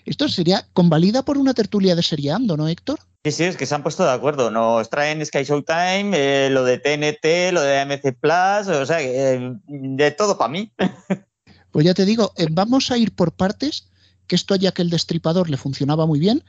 Esto 0.05 0.27
sería 0.29 0.67
convalida 0.73 1.23
por 1.23 1.37
una 1.37 1.53
tertulia 1.53 1.95
de 1.95 2.01
seriando, 2.01 2.57
¿no, 2.57 2.67
Héctor? 2.67 2.99
Sí, 3.25 3.31
sí, 3.31 3.43
es 3.45 3.57
que 3.57 3.65
se 3.65 3.73
han 3.73 3.81
puesto 3.81 4.03
de 4.03 4.11
acuerdo. 4.11 4.51
Nos 4.51 4.87
traen 4.91 5.25
Sky 5.25 5.45
Showtime, 5.45 6.11
eh, 6.13 6.49
lo 6.51 6.63
de 6.63 6.77
TNT, 6.77 7.51
lo 7.53 7.61
de 7.61 7.79
AMC 7.79 8.13
Plus, 8.21 8.67
o 8.67 8.85
sea, 8.85 9.01
eh, 9.01 9.51
de 9.65 10.11
todo 10.11 10.37
para 10.37 10.51
mí. 10.51 10.71
Pues 11.71 11.85
ya 11.85 11.93
te 11.93 12.05
digo, 12.05 12.31
eh, 12.37 12.47
vamos 12.51 12.89
a 12.89 12.97
ir 12.97 13.13
por 13.13 13.33
partes, 13.33 13.89
que 14.27 14.37
esto 14.37 14.55
ya 14.55 14.71
que 14.71 14.81
el 14.81 14.89
destripador 14.89 15.49
le 15.49 15.57
funcionaba 15.57 16.05
muy 16.05 16.19
bien. 16.19 16.41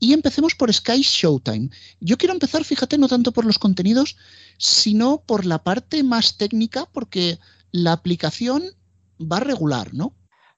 Y 0.00 0.14
empecemos 0.14 0.56
por 0.56 0.72
Sky 0.72 1.02
Showtime. 1.02 1.68
Yo 2.00 2.16
quiero 2.16 2.32
empezar, 2.32 2.64
fíjate, 2.64 2.98
no 2.98 3.06
tanto 3.06 3.30
por 3.30 3.44
los 3.44 3.60
contenidos, 3.60 4.16
sino 4.58 5.22
por 5.24 5.44
la 5.44 5.62
parte 5.62 6.02
más 6.02 6.38
técnica, 6.38 6.88
porque 6.90 7.38
la 7.70 7.92
aplicación 7.92 8.64
va 9.20 9.38
regular, 9.38 9.94
¿no? 9.94 10.12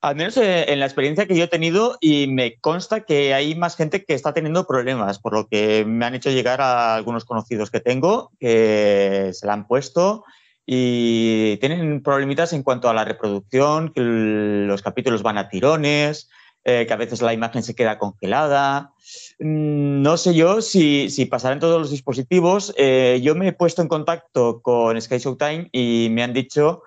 Al 0.07 0.15
menos 0.15 0.37
eh, 0.37 0.73
en 0.73 0.79
la 0.79 0.87
experiencia 0.87 1.27
que 1.27 1.35
yo 1.37 1.43
he 1.43 1.49
tenido 1.49 1.99
y 2.01 2.29
me 2.29 2.61
consta 2.61 3.01
que 3.01 3.35
hay 3.35 3.57
más 3.57 3.75
gente 3.75 4.05
que 4.05 4.15
está 4.15 4.33
teniendo 4.33 4.65
problemas, 4.65 5.19
por 5.19 5.33
lo 5.33 5.49
que 5.49 5.85
me 5.85 6.07
han 6.07 6.15
hecho 6.15 6.31
llegar 6.31 6.61
a 6.61 6.95
algunos 6.95 7.25
conocidos 7.25 7.73
que 7.73 7.81
tengo 7.81 8.31
que 8.39 9.33
se 9.33 9.47
la 9.47 9.55
han 9.55 9.67
puesto 9.67 10.25
y 10.65 11.57
tienen 11.57 12.05
problemitas 12.05 12.53
en 12.53 12.63
cuanto 12.63 12.89
a 12.89 12.95
la 12.95 13.05
reproducción, 13.05 13.93
que 13.93 14.01
los 14.01 14.81
capítulos 14.81 15.25
van 15.25 15.39
a 15.39 15.49
tirones, 15.49 16.31
eh, 16.63 16.87
que 16.87 16.93
a 16.93 16.97
veces 16.97 17.21
la 17.21 17.35
imagen 17.35 17.65
se 17.65 17.75
queda 17.75 17.99
congelada. 17.99 18.93
Mm, 19.41 20.03
no 20.03 20.17
sé 20.19 20.37
yo 20.37 20.63
si, 20.63 21.11
si 21.11 21.27
pasará 21.27 21.55
en 21.55 21.61
todos 21.61 21.81
los 21.81 21.91
dispositivos. 21.91 22.73
Eh, 22.77 23.19
yo 23.25 23.35
me 23.35 23.49
he 23.49 23.53
puesto 23.53 23.83
en 23.83 23.89
contacto 23.89 24.61
con 24.63 25.03
Sky 25.03 25.19
Showtime 25.19 25.69
y 25.73 26.11
me 26.13 26.23
han 26.23 26.33
dicho 26.33 26.85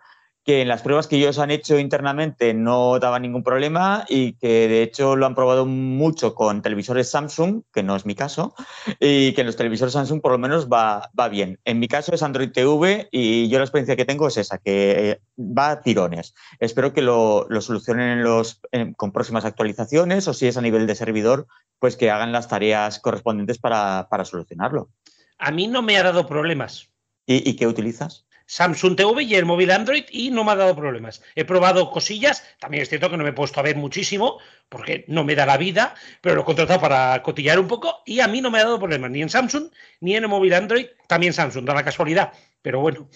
que 0.49 0.63
en 0.63 0.67
las 0.67 0.81
pruebas 0.81 1.05
que 1.05 1.17
ellos 1.17 1.37
han 1.37 1.51
hecho 1.51 1.77
internamente 1.77 2.55
no 2.55 2.97
daba 2.97 3.19
ningún 3.19 3.43
problema 3.43 4.05
y 4.09 4.33
que 4.33 4.67
de 4.67 4.81
hecho 4.81 5.15
lo 5.15 5.27
han 5.27 5.35
probado 5.35 5.67
mucho 5.67 6.33
con 6.33 6.63
televisores 6.63 7.11
Samsung, 7.11 7.61
que 7.71 7.83
no 7.83 7.95
es 7.95 8.07
mi 8.07 8.15
caso, 8.15 8.55
y 8.99 9.33
que 9.33 9.41
en 9.41 9.45
los 9.45 9.57
televisores 9.57 9.93
Samsung 9.93 10.21
por 10.21 10.31
lo 10.31 10.39
menos 10.39 10.67
va, 10.67 11.11
va 11.19 11.29
bien. 11.29 11.59
En 11.65 11.77
mi 11.77 11.87
caso 11.87 12.15
es 12.15 12.23
Android 12.23 12.51
TV 12.51 13.09
y 13.11 13.47
yo 13.47 13.59
la 13.59 13.65
experiencia 13.65 13.95
que 13.95 14.05
tengo 14.05 14.27
es 14.27 14.37
esa, 14.37 14.57
que 14.57 15.11
eh, 15.11 15.21
va 15.37 15.69
a 15.69 15.81
tirones. 15.81 16.33
Espero 16.57 16.93
que 16.93 17.03
lo, 17.03 17.45
lo 17.47 17.61
solucionen 17.61 18.23
los, 18.23 18.59
con 18.97 19.11
próximas 19.11 19.45
actualizaciones 19.45 20.27
o 20.27 20.33
si 20.33 20.47
es 20.47 20.57
a 20.57 20.61
nivel 20.61 20.87
de 20.87 20.95
servidor, 20.95 21.45
pues 21.77 21.95
que 21.95 22.09
hagan 22.09 22.31
las 22.31 22.47
tareas 22.47 22.97
correspondientes 22.97 23.59
para, 23.59 24.07
para 24.09 24.25
solucionarlo. 24.25 24.89
A 25.37 25.51
mí 25.51 25.67
no 25.67 25.83
me 25.83 25.95
ha 25.97 26.01
dado 26.01 26.25
problemas. 26.25 26.89
¿Y, 27.27 27.47
¿Y 27.47 27.55
qué 27.55 27.67
utilizas? 27.67 28.25
Samsung 28.49 28.95
TV 28.95 29.23
y 29.25 29.35
el 29.35 29.45
móvil 29.45 29.69
Android 29.69 30.05
y 30.09 30.31
no 30.31 30.43
me 30.43 30.53
ha 30.53 30.55
dado 30.55 30.75
problemas. 30.75 31.21
He 31.35 31.45
probado 31.45 31.91
cosillas, 31.91 32.43
también 32.59 32.81
es 32.81 32.89
cierto 32.89 33.07
que 33.07 33.15
no 33.15 33.23
me 33.23 33.29
he 33.29 33.33
puesto 33.33 33.59
a 33.59 33.63
ver 33.63 33.75
muchísimo 33.75 34.39
porque 34.69 35.05
no 35.07 35.23
me 35.23 35.35
da 35.35 35.45
la 35.45 35.57
vida, 35.57 35.93
pero 36.19 36.33
lo 36.33 36.41
he 36.41 36.45
contratado 36.45 36.81
para 36.81 37.21
cotillar 37.21 37.59
un 37.59 37.67
poco 37.67 38.01
y 38.07 38.21
a 38.21 38.27
mí 38.27 38.41
no 38.41 38.49
me 38.49 38.57
ha 38.57 38.63
dado 38.63 38.79
problemas 38.79 39.11
ni 39.11 39.21
en 39.21 39.29
Samsung 39.29 39.69
ni 40.01 40.15
en 40.15 40.23
el 40.23 40.29
móvil 40.29 40.55
Android, 40.55 40.87
también 41.07 41.31
Samsung, 41.31 41.63
da 41.63 41.75
la 41.75 41.85
casualidad, 41.85 42.33
pero 42.63 42.79
bueno. 42.81 43.07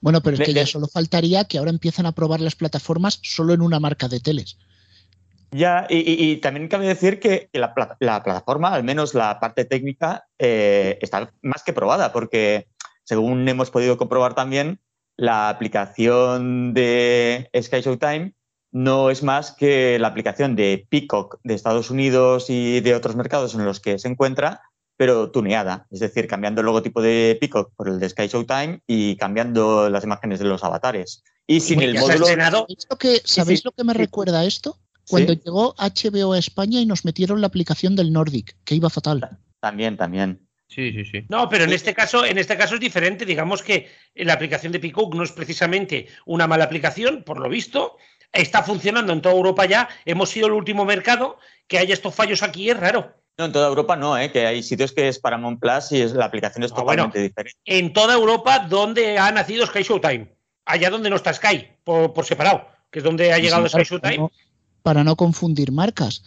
Bueno, 0.00 0.20
pero 0.20 0.36
es 0.36 0.42
que 0.42 0.52
ya 0.52 0.66
solo 0.66 0.88
faltaría 0.88 1.44
que 1.44 1.58
ahora 1.58 1.70
empiecen 1.70 2.06
a 2.06 2.12
probar 2.12 2.40
las 2.40 2.56
plataformas 2.56 3.20
solo 3.22 3.54
en 3.54 3.62
una 3.62 3.78
marca 3.78 4.08
de 4.08 4.18
teles. 4.18 4.58
Ya, 5.52 5.86
y, 5.88 5.98
y, 5.98 6.30
y 6.32 6.36
también 6.38 6.66
cabe 6.66 6.86
decir 6.86 7.20
que 7.20 7.50
la, 7.52 7.74
la, 8.00 8.22
plataforma, 8.22 8.72
al 8.72 8.84
menos 8.84 9.14
la 9.14 9.38
parte 9.38 9.66
técnica, 9.66 10.26
eh, 10.38 10.98
está 11.02 11.30
más 11.42 11.62
que 11.62 11.74
probada, 11.74 12.10
porque 12.10 12.68
según 13.04 13.48
hemos 13.48 13.70
podido 13.70 13.96
comprobar 13.96 14.34
también, 14.34 14.80
la 15.16 15.48
aplicación 15.48 16.74
de 16.74 17.50
Sky 17.60 17.80
Showtime 17.80 18.34
no 18.72 19.10
es 19.10 19.22
más 19.22 19.52
que 19.52 19.98
la 19.98 20.08
aplicación 20.08 20.56
de 20.56 20.86
Peacock 20.88 21.38
de 21.44 21.54
Estados 21.54 21.90
Unidos 21.90 22.46
y 22.48 22.80
de 22.80 22.94
otros 22.94 23.16
mercados 23.16 23.54
en 23.54 23.64
los 23.64 23.80
que 23.80 23.98
se 23.98 24.08
encuentra, 24.08 24.62
pero 24.96 25.30
tuneada, 25.30 25.86
es 25.90 26.00
decir, 26.00 26.26
cambiando 26.26 26.60
el 26.60 26.66
logotipo 26.66 27.02
de 27.02 27.36
Peacock 27.38 27.72
por 27.76 27.88
el 27.88 28.00
de 28.00 28.08
Sky 28.08 28.28
Showtime 28.28 28.80
y 28.86 29.16
cambiando 29.16 29.90
las 29.90 30.04
imágenes 30.04 30.38
de 30.38 30.46
los 30.46 30.64
avatares. 30.64 31.22
Y 31.46 31.60
sin 31.60 31.82
el 31.82 31.98
módulo. 31.98 32.26
¿Sabéis 32.26 32.86
lo 32.88 32.96
que, 32.96 33.20
¿sabéis 33.24 33.60
sí, 33.60 33.64
lo 33.66 33.72
que 33.72 33.84
me 33.84 33.94
recuerda 33.94 34.40
a 34.40 34.44
esto? 34.44 34.78
Cuando 35.08 35.34
¿Sí? 35.34 35.40
llegó 35.44 35.74
HBO 35.76 36.32
a 36.32 36.38
España 36.38 36.80
y 36.80 36.86
nos 36.86 37.04
metieron 37.04 37.40
la 37.40 37.48
aplicación 37.48 37.96
del 37.96 38.12
Nordic, 38.12 38.56
que 38.64 38.76
iba 38.76 38.88
fatal. 38.88 39.38
También, 39.60 39.96
también. 39.96 40.48
Sí, 40.74 40.90
sí, 40.92 41.04
sí. 41.04 41.26
No, 41.28 41.48
pero 41.50 41.64
en 41.64 41.72
este 41.72 41.94
caso, 41.94 42.24
en 42.24 42.38
este 42.38 42.56
caso 42.56 42.74
es 42.74 42.80
diferente. 42.80 43.26
Digamos 43.26 43.62
que 43.62 43.90
la 44.14 44.32
aplicación 44.32 44.72
de 44.72 44.80
Peacock 44.80 45.14
no 45.14 45.22
es 45.22 45.32
precisamente 45.32 46.08
una 46.24 46.46
mala 46.46 46.64
aplicación, 46.64 47.24
por 47.24 47.40
lo 47.40 47.48
visto. 47.48 47.98
Está 48.32 48.62
funcionando 48.62 49.12
en 49.12 49.20
toda 49.20 49.34
Europa 49.34 49.66
ya. 49.66 49.88
Hemos 50.06 50.30
sido 50.30 50.46
el 50.46 50.54
último 50.54 50.86
mercado 50.86 51.36
que 51.66 51.78
haya 51.78 51.92
estos 51.92 52.14
fallos 52.14 52.42
aquí, 52.42 52.70
es 52.70 52.80
raro. 52.80 53.14
No, 53.36 53.46
en 53.46 53.52
toda 53.52 53.68
Europa 53.68 53.96
no, 53.96 54.16
¿eh? 54.16 54.32
que 54.32 54.46
hay 54.46 54.62
sitios 54.62 54.92
que 54.92 55.08
es 55.08 55.18
Paramount 55.18 55.60
Plus 55.60 55.92
y 55.92 56.00
es, 56.00 56.12
la 56.12 56.26
aplicación 56.26 56.64
es 56.64 56.72
ah, 56.72 56.76
totalmente 56.76 57.18
bueno, 57.18 57.28
diferente. 57.28 57.58
En 57.66 57.92
toda 57.92 58.14
Europa 58.14 58.60
donde 58.60 59.18
ha 59.18 59.30
nacido 59.30 59.66
Sky 59.66 59.82
Showtime. 59.82 60.34
Allá 60.64 60.90
donde 60.90 61.10
no 61.10 61.16
está 61.16 61.34
Sky, 61.34 61.68
por, 61.84 62.14
por 62.14 62.24
separado, 62.24 62.66
que 62.90 63.00
es 63.00 63.04
donde 63.04 63.32
ha 63.32 63.38
llegado 63.38 63.68
sí, 63.68 63.74
Sky 63.74 63.84
Showtime. 63.84 64.18
No, 64.18 64.32
para 64.82 65.04
no 65.04 65.16
confundir 65.16 65.70
marcas. 65.70 66.22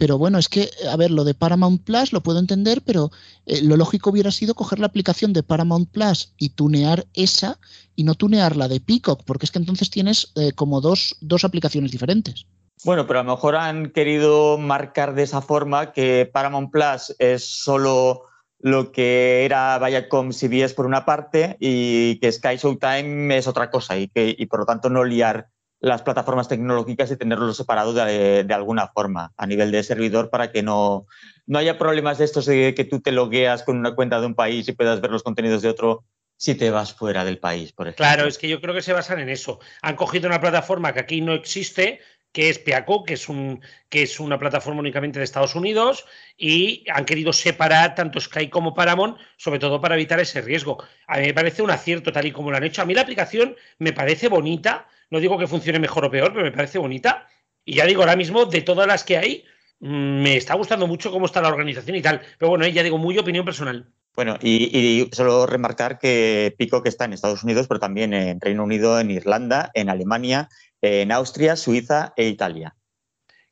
Pero 0.00 0.16
bueno, 0.16 0.38
es 0.38 0.48
que, 0.48 0.70
a 0.90 0.96
ver, 0.96 1.10
lo 1.10 1.24
de 1.24 1.34
Paramount 1.34 1.84
Plus 1.84 2.14
lo 2.14 2.22
puedo 2.22 2.38
entender, 2.38 2.80
pero 2.86 3.10
eh, 3.44 3.60
lo 3.62 3.76
lógico 3.76 4.08
hubiera 4.08 4.30
sido 4.30 4.54
coger 4.54 4.78
la 4.78 4.86
aplicación 4.86 5.34
de 5.34 5.42
Paramount 5.42 5.90
Plus 5.90 6.32
y 6.38 6.48
tunear 6.48 7.06
esa 7.12 7.58
y 7.96 8.04
no 8.04 8.14
tunear 8.14 8.56
la 8.56 8.66
de 8.66 8.80
Peacock, 8.80 9.24
porque 9.26 9.44
es 9.44 9.50
que 9.50 9.58
entonces 9.58 9.90
tienes 9.90 10.32
eh, 10.36 10.52
como 10.52 10.80
dos, 10.80 11.18
dos 11.20 11.44
aplicaciones 11.44 11.90
diferentes. 11.90 12.46
Bueno, 12.82 13.06
pero 13.06 13.20
a 13.20 13.24
lo 13.24 13.32
mejor 13.32 13.56
han 13.56 13.90
querido 13.90 14.56
marcar 14.56 15.14
de 15.14 15.24
esa 15.24 15.42
forma 15.42 15.92
que 15.92 16.30
Paramount 16.32 16.70
Plus 16.70 17.14
es 17.18 17.44
solo 17.44 18.22
lo 18.58 18.92
que 18.92 19.44
era 19.44 19.78
Viacom 19.78 20.32
CBS 20.32 20.74
por 20.74 20.86
una 20.86 21.04
parte 21.04 21.58
y 21.60 22.18
que 22.20 22.32
Sky 22.32 22.56
Showtime 22.56 23.36
es 23.36 23.46
otra 23.46 23.70
cosa 23.70 23.98
y 23.98 24.08
que 24.08 24.34
y 24.38 24.46
por 24.46 24.60
lo 24.60 24.64
tanto 24.64 24.88
no 24.88 25.04
liar 25.04 25.50
las 25.80 26.02
plataformas 26.02 26.48
tecnológicas 26.48 27.10
y 27.10 27.16
tenerlos 27.16 27.56
separados 27.56 27.94
de, 27.94 28.46
alguna 28.52 28.88
forma 28.88 29.32
a 29.36 29.46
nivel 29.46 29.70
de 29.70 29.82
servidor 29.82 30.28
para 30.28 30.52
que 30.52 30.62
no, 30.62 31.06
no 31.46 31.58
haya 31.58 31.78
problemas 31.78 32.18
de 32.18 32.26
estos 32.26 32.46
de 32.46 32.74
que 32.74 32.84
tú 32.84 33.00
te 33.00 33.12
logueas 33.12 33.62
con 33.62 33.78
una 33.78 33.94
cuenta 33.94 34.20
de 34.20 34.26
un 34.26 34.34
país 34.34 34.68
y 34.68 34.72
puedas 34.72 35.00
ver 35.00 35.10
los 35.10 35.22
contenidos 35.22 35.62
de 35.62 35.70
otro 35.70 36.04
si 36.36 36.54
te 36.54 36.70
vas 36.70 36.94
fuera 36.94 37.24
del 37.24 37.38
país. 37.38 37.74
Claro, 37.96 38.26
es 38.26 38.38
que 38.38 38.48
yo 38.48 38.60
creo 38.62 38.74
que 38.74 38.80
se 38.80 38.94
basan 38.94 39.18
en 39.20 39.28
eso. 39.28 39.60
Han 39.82 39.96
cogido 39.96 40.26
una 40.26 40.40
plataforma 40.40 40.94
que 40.94 41.00
aquí 41.00 41.20
no 41.20 41.34
existe, 41.34 42.00
que 42.32 42.48
es 42.48 42.58
Piaco, 42.58 43.04
que 43.04 43.14
es, 43.14 43.28
un, 43.28 43.60
que 43.88 44.02
es 44.02 44.20
una 44.20 44.38
plataforma 44.38 44.80
únicamente 44.80 45.18
de 45.18 45.24
Estados 45.24 45.54
Unidos, 45.54 46.06
y 46.36 46.84
han 46.92 47.04
querido 47.04 47.32
separar 47.32 47.94
tanto 47.94 48.20
Sky 48.20 48.48
como 48.48 48.74
Paramount, 48.74 49.18
sobre 49.36 49.58
todo 49.58 49.80
para 49.80 49.96
evitar 49.96 50.20
ese 50.20 50.40
riesgo. 50.40 50.82
A 51.06 51.18
mí 51.18 51.26
me 51.26 51.34
parece 51.34 51.62
un 51.62 51.70
acierto 51.70 52.12
tal 52.12 52.26
y 52.26 52.32
como 52.32 52.50
lo 52.50 52.56
han 52.56 52.64
hecho. 52.64 52.82
A 52.82 52.84
mí 52.84 52.94
la 52.94 53.02
aplicación 53.02 53.56
me 53.78 53.92
parece 53.92 54.28
bonita, 54.28 54.86
no 55.10 55.20
digo 55.20 55.38
que 55.38 55.46
funcione 55.46 55.78
mejor 55.78 56.04
o 56.04 56.10
peor, 56.10 56.32
pero 56.32 56.44
me 56.44 56.52
parece 56.52 56.78
bonita. 56.78 57.26
Y 57.64 57.74
ya 57.74 57.86
digo, 57.86 58.02
ahora 58.02 58.16
mismo, 58.16 58.46
de 58.46 58.62
todas 58.62 58.86
las 58.86 59.04
que 59.04 59.18
hay, 59.18 59.44
mm, 59.80 60.22
me 60.22 60.36
está 60.36 60.54
gustando 60.54 60.86
mucho 60.86 61.10
cómo 61.10 61.26
está 61.26 61.42
la 61.42 61.48
organización 61.48 61.96
y 61.96 62.02
tal. 62.02 62.20
Pero 62.38 62.50
bueno, 62.50 62.66
ya 62.66 62.82
digo, 62.82 62.98
muy 62.98 63.18
opinión 63.18 63.44
personal. 63.44 63.86
Bueno, 64.14 64.36
y, 64.42 65.08
solo 65.12 65.46
remarcar 65.46 65.98
que 65.98 66.54
Pico 66.58 66.82
que 66.82 66.88
está 66.88 67.04
en 67.04 67.12
Estados 67.12 67.44
Unidos, 67.44 67.68
pero 67.68 67.80
también 67.80 68.12
en 68.12 68.40
Reino 68.40 68.64
Unido, 68.64 68.98
en 68.98 69.10
Irlanda, 69.10 69.70
en 69.74 69.88
Alemania, 69.88 70.48
en 70.82 71.12
Austria, 71.12 71.56
Suiza 71.56 72.12
e 72.16 72.28
Italia. 72.28 72.76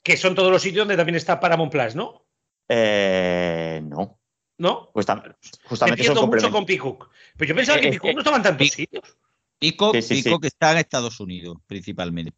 Que 0.02 0.16
son 0.16 0.34
todos 0.34 0.50
los 0.50 0.62
sitios 0.62 0.82
donde 0.82 0.96
también 0.96 1.16
está 1.16 1.40
Paramount 1.40 1.72
Plus, 1.72 1.94
¿no? 1.94 2.24
Eh, 2.68 3.80
no. 3.84 4.18
¿No? 4.58 4.90
Pues 4.92 5.06
justamente 5.64 6.08
Me 6.08 6.14
son 6.14 6.28
mucho 6.28 6.50
con 6.50 6.66
Peacock. 6.66 7.10
Pero 7.36 7.48
yo 7.50 7.54
pensaba 7.54 7.80
que 7.80 7.90
Peacock 7.90 8.12
no 8.12 8.18
estaba 8.20 8.36
en 8.36 8.42
tantos 8.42 8.68
sitios. 8.68 9.16
Pico, 9.58 9.92
sí, 9.94 10.02
sí, 10.02 10.22
Pico 10.22 10.36
sí. 10.36 10.40
que 10.40 10.46
está 10.48 10.72
en 10.72 10.78
Estados 10.78 11.20
Unidos, 11.20 11.58
principalmente. 11.66 12.32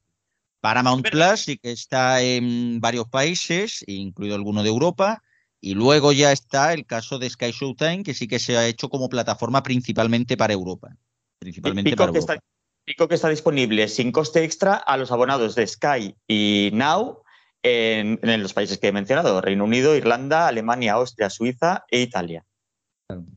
Paramount 0.61 1.03
Pero, 1.03 1.17
Plus 1.17 1.41
sí 1.41 1.57
que 1.57 1.73
está 1.73 2.23
en 2.23 2.81
varios 2.81 3.09
países, 3.09 3.85
incluido 3.87 4.35
alguno 4.35 4.63
de 4.63 4.69
Europa. 4.69 5.23
Y 5.63 5.75
luego 5.75 6.13
ya 6.13 6.33
está 6.33 6.73
el 6.73 6.87
caso 6.87 7.19
de 7.19 7.29
Sky 7.29 7.53
Showtime, 7.53 8.03
que 8.03 8.15
sí 8.15 8.27
que 8.27 8.39
se 8.39 8.57
ha 8.57 8.67
hecho 8.67 8.89
como 8.89 9.09
plataforma 9.09 9.63
principalmente 9.63 10.37
para 10.37 10.55
Europa. 10.55 10.97
Principalmente 11.39 11.95
para 11.97 12.09
Europa. 12.09 12.35
Está, 12.35 12.45
Pico 12.91 13.07
que 13.07 13.15
está 13.15 13.29
disponible 13.29 13.87
sin 13.87 14.11
coste 14.11 14.43
extra 14.43 14.75
a 14.75 14.97
los 14.97 15.13
abonados 15.13 15.55
de 15.55 15.65
Sky 15.65 16.17
y 16.27 16.71
Now 16.73 17.23
en, 17.63 18.19
en 18.21 18.43
los 18.43 18.53
países 18.53 18.79
que 18.79 18.89
he 18.89 18.93
mencionado, 18.93 19.41
Reino 19.41 19.63
Unido, 19.63 19.95
Irlanda, 19.95 20.49
Alemania, 20.49 20.95
Austria, 20.95 21.31
Suiza 21.31 21.85
e 21.89 22.01
Italia. 22.01 22.45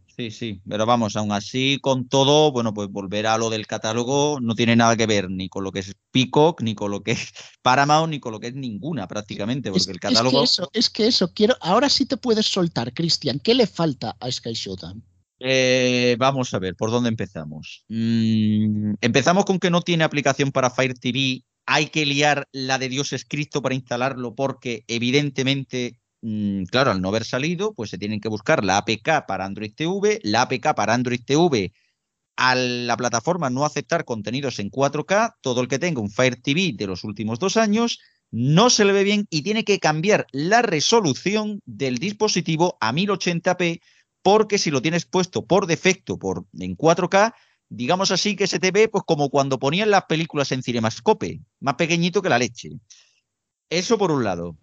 Sí, 0.08 0.32
sí, 0.32 0.60
pero 0.68 0.88
vamos, 0.88 1.16
aún 1.16 1.32
así, 1.32 1.78
con 1.84 2.08
todo, 2.08 2.52
bueno, 2.52 2.74
pues 2.74 2.90
volver 2.90 3.28
a 3.28 3.38
lo 3.38 3.52
del 3.52 3.68
catálogo 3.68 4.40
no 4.42 4.56
tiene 4.56 4.76
nada 4.76 4.98
que 4.98 5.06
ver 5.06 5.30
ni 5.30 5.50
con 5.50 5.64
lo 5.64 5.72
que 5.72 5.82
es 5.82 5.94
Peacock, 6.10 6.64
ni 6.64 6.74
con 6.74 6.90
lo 6.90 7.04
que 7.04 7.12
es 7.12 7.32
Paramount, 7.62 8.10
ni 8.10 8.20
con 8.20 8.32
lo 8.32 8.40
que 8.40 8.48
es 8.48 8.56
ninguna 8.56 9.08
prácticamente, 9.08 9.70
porque 9.70 9.84
es, 9.84 9.88
el 9.88 10.00
catálogo... 10.00 10.44
Es 10.44 10.50
que 10.50 10.62
eso, 10.62 10.70
es 10.74 10.90
que 10.90 11.08
eso, 11.08 11.32
quiero, 11.32 11.56
ahora 11.62 11.90
sí 11.90 12.08
te 12.08 12.18
puedes 12.18 12.48
soltar, 12.48 12.92
Cristian, 12.92 13.38
¿qué 13.38 13.54
le 13.54 13.68
falta 13.68 14.18
a 14.20 14.32
Sky 14.32 14.54
Showtime? 14.54 15.02
Eh, 15.46 16.16
vamos 16.18 16.54
a 16.54 16.60
ver, 16.60 16.74
¿por 16.78 16.90
dónde 16.90 17.10
empezamos? 17.10 17.84
Mm, 17.90 18.94
empezamos 19.02 19.44
con 19.44 19.60
que 19.60 19.70
no 19.70 19.82
tiene 19.82 20.06
aplicación 20.06 20.54
para 20.54 20.70
Fire 20.70 20.98
TV 20.98 21.44
hay 21.66 21.88
que 21.88 22.06
liar 22.06 22.48
la 22.54 22.78
de 22.78 22.88
Dios 22.88 23.12
escrito 23.12 23.62
para 23.62 23.76
instalarlo 23.76 24.36
porque 24.36 24.86
evidentemente, 24.88 26.00
mm, 26.22 26.64
claro, 26.66 26.92
al 26.92 27.02
no 27.02 27.10
haber 27.10 27.26
salido, 27.26 27.74
pues 27.74 27.90
se 27.90 27.98
tienen 27.98 28.22
que 28.22 28.30
buscar 28.30 28.64
la 28.64 28.78
APK 28.78 29.26
para 29.28 29.44
Android 29.44 29.74
TV, 29.76 30.22
la 30.24 30.44
APK 30.44 30.74
para 30.76 30.94
Android 30.94 31.22
TV 31.26 31.74
a 32.38 32.56
la 32.56 32.96
plataforma 32.96 33.50
no 33.50 33.66
aceptar 33.66 34.06
contenidos 34.06 34.60
en 34.60 34.70
4K, 34.70 35.36
todo 35.42 35.60
el 35.60 35.68
que 35.68 35.78
tenga 35.78 36.00
un 36.00 36.10
Fire 36.10 36.42
TV 36.42 36.72
de 36.74 36.88
los 36.88 37.04
últimos 37.04 37.38
dos 37.40 37.58
años 37.58 38.00
no 38.32 38.70
se 38.70 38.86
le 38.86 38.94
ve 38.94 39.04
bien 39.04 39.28
y 39.30 39.44
tiene 39.44 39.66
que 39.66 39.80
cambiar 39.80 40.26
la 40.32 40.62
resolución 40.62 41.60
del 41.66 41.98
dispositivo 41.98 42.78
a 42.80 42.94
1080p 42.94 43.82
porque 44.24 44.58
si 44.58 44.72
lo 44.72 44.82
tienes 44.82 45.06
puesto 45.06 45.46
por 45.46 45.68
defecto 45.68 46.18
por, 46.18 46.46
en 46.58 46.76
4K, 46.76 47.34
digamos 47.70 48.12
así 48.12 48.36
que 48.36 48.48
se 48.48 48.60
te 48.60 48.72
ve 48.72 48.88
pues 48.88 49.04
como 49.06 49.30
cuando 49.30 49.60
ponían 49.60 49.92
las 49.92 50.06
películas 50.06 50.52
en 50.52 50.64
Cinemascope, 50.64 51.42
más 51.60 51.76
pequeñito 51.76 52.22
que 52.22 52.30
la 52.30 52.40
leche. 52.40 52.70
Eso 53.70 53.98
por 53.98 54.12
un 54.12 54.24
lado. 54.24 54.58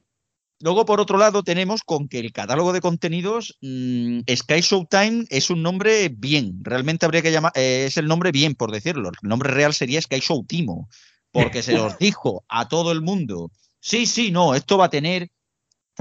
Luego, 0.62 0.84
por 0.84 1.00
otro 1.00 1.16
lado, 1.16 1.42
tenemos 1.42 1.82
con 1.82 2.06
que 2.06 2.18
el 2.18 2.32
catálogo 2.32 2.74
de 2.74 2.82
contenidos, 2.82 3.56
mmm, 3.62 4.20
Sky 4.28 4.60
Showtime 4.60 5.24
es 5.30 5.48
un 5.48 5.62
nombre 5.62 6.10
bien, 6.10 6.58
realmente 6.62 7.06
habría 7.06 7.22
que 7.22 7.32
llamar, 7.32 7.52
eh, 7.54 7.84
es 7.86 7.96
el 7.96 8.06
nombre 8.06 8.30
bien, 8.30 8.54
por 8.54 8.70
decirlo. 8.70 9.10
El 9.22 9.28
nombre 9.28 9.50
real 9.50 9.72
sería 9.72 10.02
Sky 10.02 10.20
Showtimo, 10.20 10.88
porque 11.32 11.62
se 11.62 11.72
los 11.78 11.98
dijo 11.98 12.44
a 12.48 12.68
todo 12.68 12.92
el 12.92 13.00
mundo, 13.00 13.50
sí, 13.80 14.04
sí, 14.04 14.30
no, 14.30 14.54
esto 14.54 14.76
va 14.76 14.86
a 14.86 14.90
tener 14.90 15.30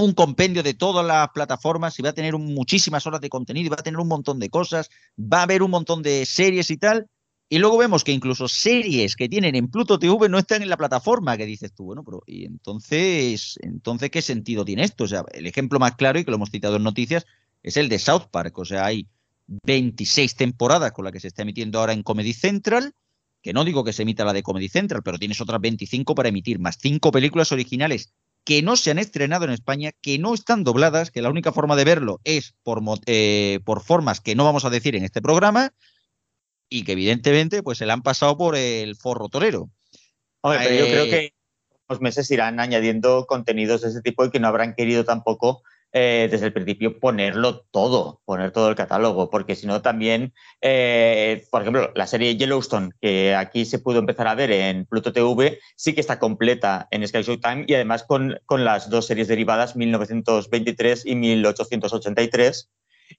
un 0.03 0.13
compendio 0.13 0.63
de 0.63 0.73
todas 0.73 1.05
las 1.05 1.29
plataformas 1.29 1.97
y 1.99 2.01
va 2.01 2.09
a 2.09 2.13
tener 2.13 2.37
muchísimas 2.37 3.05
horas 3.05 3.21
de 3.21 3.29
contenido 3.29 3.67
y 3.67 3.69
va 3.69 3.77
a 3.79 3.83
tener 3.83 3.99
un 3.99 4.07
montón 4.07 4.39
de 4.39 4.49
cosas, 4.49 4.89
va 5.17 5.39
a 5.39 5.43
haber 5.43 5.61
un 5.61 5.71
montón 5.71 6.01
de 6.01 6.25
series 6.25 6.71
y 6.71 6.77
tal. 6.77 7.07
Y 7.51 7.57
luego 7.57 7.77
vemos 7.77 8.03
que 8.03 8.11
incluso 8.11 8.47
series 8.47 9.15
que 9.15 9.27
tienen 9.27 9.55
en 9.55 9.69
Pluto 9.69 9.97
TV 9.97 10.29
no 10.29 10.37
están 10.37 10.61
en 10.61 10.69
la 10.69 10.77
plataforma 10.77 11.35
que 11.35 11.45
dices 11.45 11.73
tú, 11.73 11.85
bueno, 11.85 12.03
pero 12.03 12.21
y 12.27 12.45
entonces, 12.45 13.57
entonces 13.61 14.11
¿qué 14.11 14.21
sentido 14.21 14.63
tiene 14.63 14.83
esto? 14.83 15.05
O 15.05 15.07
sea, 15.07 15.23
el 15.31 15.47
ejemplo 15.47 15.79
más 15.79 15.95
claro 15.95 16.19
y 16.19 16.23
que 16.23 16.31
lo 16.31 16.37
hemos 16.37 16.51
citado 16.51 16.75
en 16.75 16.83
noticias 16.83 17.25
es 17.63 17.75
el 17.75 17.89
de 17.89 17.97
South 17.97 18.27
Park, 18.31 18.57
o 18.59 18.65
sea, 18.65 18.85
hay 18.85 19.07
26 19.47 20.35
temporadas 20.35 20.91
con 20.91 21.05
la 21.05 21.11
que 21.11 21.19
se 21.19 21.27
está 21.27 21.41
emitiendo 21.41 21.79
ahora 21.79 21.93
en 21.93 22.03
Comedy 22.03 22.33
Central, 22.33 22.93
que 23.41 23.51
no 23.51 23.65
digo 23.65 23.83
que 23.83 23.93
se 23.93 24.03
emita 24.03 24.23
la 24.23 24.33
de 24.33 24.43
Comedy 24.43 24.69
Central, 24.69 25.01
pero 25.03 25.17
tienes 25.17 25.41
otras 25.41 25.59
25 25.59 26.13
para 26.13 26.29
emitir, 26.29 26.59
más 26.59 26.77
cinco 26.79 27.11
películas 27.11 27.51
originales 27.51 28.13
que 28.49 28.63
no 28.63 28.75
se 28.75 28.89
han 28.89 28.97
estrenado 28.97 29.45
en 29.45 29.51
España, 29.51 29.91
que 30.01 30.17
no 30.17 30.33
están 30.33 30.63
dobladas, 30.63 31.11
que 31.11 31.21
la 31.21 31.29
única 31.29 31.51
forma 31.51 31.75
de 31.75 31.83
verlo 31.83 32.19
es 32.23 32.55
por, 32.63 32.81
eh, 33.05 33.59
por 33.63 33.83
formas 33.83 34.21
que 34.21 34.33
no 34.33 34.43
vamos 34.43 34.65
a 34.65 34.71
decir 34.71 34.95
en 34.95 35.03
este 35.03 35.21
programa, 35.21 35.71
y 36.67 36.83
que 36.83 36.93
evidentemente 36.93 37.61
pues 37.61 37.77
se 37.77 37.85
le 37.85 37.91
han 37.91 38.01
pasado 38.01 38.39
por 38.39 38.55
el 38.55 38.95
forro 38.95 39.29
torero. 39.29 39.69
Hombre, 40.41 40.61
pero 40.63 40.73
eh, 40.73 40.79
yo 40.79 40.85
creo 40.85 41.05
que 41.05 41.33
los 41.89 42.01
meses 42.01 42.31
irán 42.31 42.59
añadiendo 42.59 43.27
contenidos 43.27 43.81
de 43.81 43.89
ese 43.89 44.01
tipo 44.01 44.25
y 44.25 44.31
que 44.31 44.39
no 44.39 44.47
habrán 44.47 44.73
querido 44.73 45.05
tampoco 45.05 45.61
eh, 45.91 46.27
desde 46.29 46.47
el 46.47 46.53
principio 46.53 46.99
ponerlo 46.99 47.65
todo, 47.71 48.21
poner 48.25 48.51
todo 48.51 48.69
el 48.69 48.75
catálogo, 48.75 49.29
porque 49.29 49.55
si 49.55 49.67
no 49.67 49.81
también, 49.81 50.33
eh, 50.61 51.45
por 51.51 51.61
ejemplo, 51.61 51.91
la 51.95 52.07
serie 52.07 52.37
Yellowstone, 52.37 52.91
que 53.01 53.35
aquí 53.35 53.65
se 53.65 53.79
pudo 53.79 53.99
empezar 53.99 54.27
a 54.27 54.35
ver 54.35 54.51
en 54.51 54.85
Pluto 54.85 55.13
TV, 55.13 55.59
sí 55.75 55.93
que 55.93 56.01
está 56.01 56.19
completa 56.19 56.87
en 56.91 57.07
Sky 57.07 57.23
Showtime 57.23 57.65
y 57.67 57.73
además 57.73 58.03
con, 58.03 58.39
con 58.45 58.63
las 58.63 58.89
dos 58.89 59.07
series 59.07 59.27
derivadas, 59.27 59.75
1923 59.75 61.05
y 61.05 61.15
1883 61.15 62.69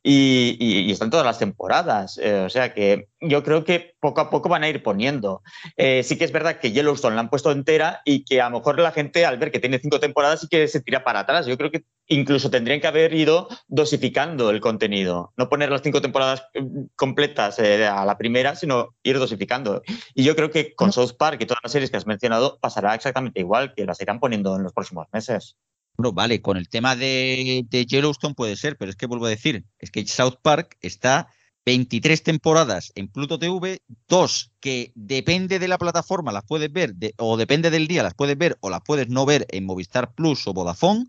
y, 0.02 0.56
y, 0.60 0.80
y, 0.80 0.92
están 0.92 1.10
todas 1.10 1.26
las 1.26 1.38
temporadas. 1.38 2.18
Eh, 2.18 2.44
o 2.46 2.50
sea 2.50 2.74
que 2.74 3.08
yo 3.20 3.42
creo 3.42 3.64
que 3.64 3.94
poco 4.00 4.20
a 4.20 4.30
poco 4.30 4.48
van 4.48 4.62
a 4.62 4.68
ir 4.68 4.82
poniendo. 4.82 5.42
Eh, 5.76 6.02
sí 6.02 6.16
que 6.16 6.24
es 6.24 6.32
verdad 6.32 6.58
que 6.58 6.72
Yellowstone 6.72 7.14
la 7.14 7.22
han 7.22 7.30
puesto 7.30 7.50
entera 7.50 8.00
y 8.04 8.24
que 8.24 8.40
a 8.40 8.48
lo 8.48 8.58
mejor 8.58 8.78
la 8.78 8.92
gente 8.92 9.26
al 9.26 9.38
ver 9.38 9.50
que 9.50 9.60
tiene 9.60 9.78
cinco 9.78 10.00
temporadas 10.00 10.40
sí 10.40 10.48
que 10.48 10.68
se 10.68 10.80
tira 10.80 11.04
para 11.04 11.20
atrás. 11.20 11.46
Yo 11.46 11.56
creo 11.56 11.70
que 11.70 11.84
incluso 12.06 12.50
tendrían 12.50 12.80
que 12.80 12.86
haber 12.86 13.14
ido 13.14 13.48
dosificando 13.68 14.50
el 14.50 14.60
contenido. 14.60 15.32
No 15.36 15.48
poner 15.48 15.70
las 15.70 15.82
cinco 15.82 16.00
temporadas 16.00 16.44
eh, 16.54 16.62
completas 16.96 17.58
eh, 17.58 17.86
a 17.86 18.04
la 18.04 18.18
primera, 18.18 18.56
sino 18.56 18.94
ir 19.02 19.18
dosificando. 19.18 19.82
Y 20.14 20.24
yo 20.24 20.36
creo 20.36 20.50
que 20.50 20.74
con. 20.74 20.90
South 20.90 21.12
Park 21.16 21.40
y 21.40 21.46
todas 21.46 21.60
las 21.62 21.72
series 21.72 21.90
que 21.90 21.96
has 21.96 22.06
mencionado 22.06 22.58
pasará 22.60 22.94
exactamente 22.94 23.40
igual, 23.40 23.74
que 23.74 23.84
las 23.84 24.00
irán 24.00 24.18
poniendo 24.18 24.56
en 24.56 24.62
los 24.62 24.72
próximos 24.72 25.06
meses. 25.12 25.56
Bueno, 26.00 26.14
vale, 26.14 26.40
con 26.40 26.56
el 26.56 26.70
tema 26.70 26.96
de, 26.96 27.66
Yellowstone 27.70 28.34
puede 28.34 28.56
ser, 28.56 28.78
pero 28.78 28.90
es 28.90 28.96
que 28.96 29.04
vuelvo 29.04 29.26
a 29.26 29.28
decir, 29.28 29.66
es 29.78 29.90
que 29.90 30.06
South 30.06 30.36
Park 30.40 30.78
está 30.80 31.28
23 31.66 32.22
temporadas 32.22 32.90
en 32.94 33.08
Pluto 33.08 33.38
TV, 33.38 33.82
dos 34.08 34.50
que 34.60 34.92
depende 34.94 35.58
de 35.58 35.68
la 35.68 35.76
plataforma 35.76 36.32
las 36.32 36.44
puedes 36.46 36.72
ver, 36.72 36.94
o 37.18 37.36
depende 37.36 37.68
del 37.68 37.86
día 37.86 38.02
las 38.02 38.14
puedes 38.14 38.38
ver 38.38 38.56
o 38.60 38.70
las 38.70 38.80
puedes 38.80 39.10
no 39.10 39.26
ver 39.26 39.46
en 39.50 39.66
Movistar 39.66 40.14
Plus 40.14 40.46
o 40.46 40.54
Vodafone, 40.54 41.04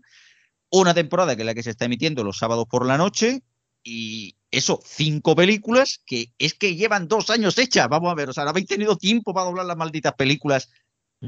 una 0.68 0.92
temporada 0.92 1.36
que 1.36 1.40
es 1.40 1.46
la 1.46 1.54
que 1.54 1.62
se 1.62 1.70
está 1.70 1.86
emitiendo 1.86 2.22
los 2.22 2.36
sábados 2.36 2.66
por 2.68 2.84
la 2.84 2.98
noche, 2.98 3.40
y 3.82 4.36
eso, 4.50 4.78
cinco 4.84 5.34
películas 5.34 6.02
que 6.04 6.34
es 6.36 6.52
que 6.52 6.76
llevan 6.76 7.08
dos 7.08 7.30
años 7.30 7.56
hechas, 7.56 7.88
vamos 7.88 8.12
a 8.12 8.14
ver, 8.14 8.28
o 8.28 8.34
sea, 8.34 8.44
no 8.44 8.50
habéis 8.50 8.66
tenido 8.66 8.98
tiempo 8.98 9.32
para 9.32 9.46
doblar 9.46 9.64
las 9.64 9.78
malditas 9.78 10.12
películas 10.12 10.68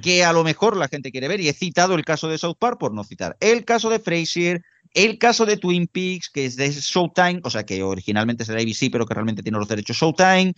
que 0.03 0.25
a 0.25 0.33
lo 0.33 0.45
mejor 0.45 0.77
la 0.77 0.89
gente 0.89 1.11
quiere 1.11 1.29
ver, 1.29 1.41
y 1.41 1.49
he 1.49 1.53
citado 1.53 1.95
el 1.95 2.05
caso 2.05 2.29
de 2.29 2.39
South 2.39 2.57
Park 2.59 2.79
por 2.79 2.93
no 2.93 3.05
citar, 3.05 3.37
el 3.41 3.65
caso 3.65 3.91
de 3.91 3.99
Frasier, 3.99 4.63
el 4.93 5.19
caso 5.19 5.47
de 5.47 5.57
Twin 5.57 5.87
Peaks, 5.87 6.31
que 6.31 6.47
es 6.47 6.57
de 6.57 6.71
Showtime, 6.71 7.41
o 7.43 7.51
sea, 7.51 7.65
que 7.65 7.83
originalmente 7.83 8.45
de 8.45 8.63
ABC, 8.63 8.91
pero 8.91 9.07
que 9.07 9.15
realmente 9.15 9.43
tiene 9.43 9.59
los 9.59 9.69
derechos 9.69 9.97
Showtime, 9.97 10.55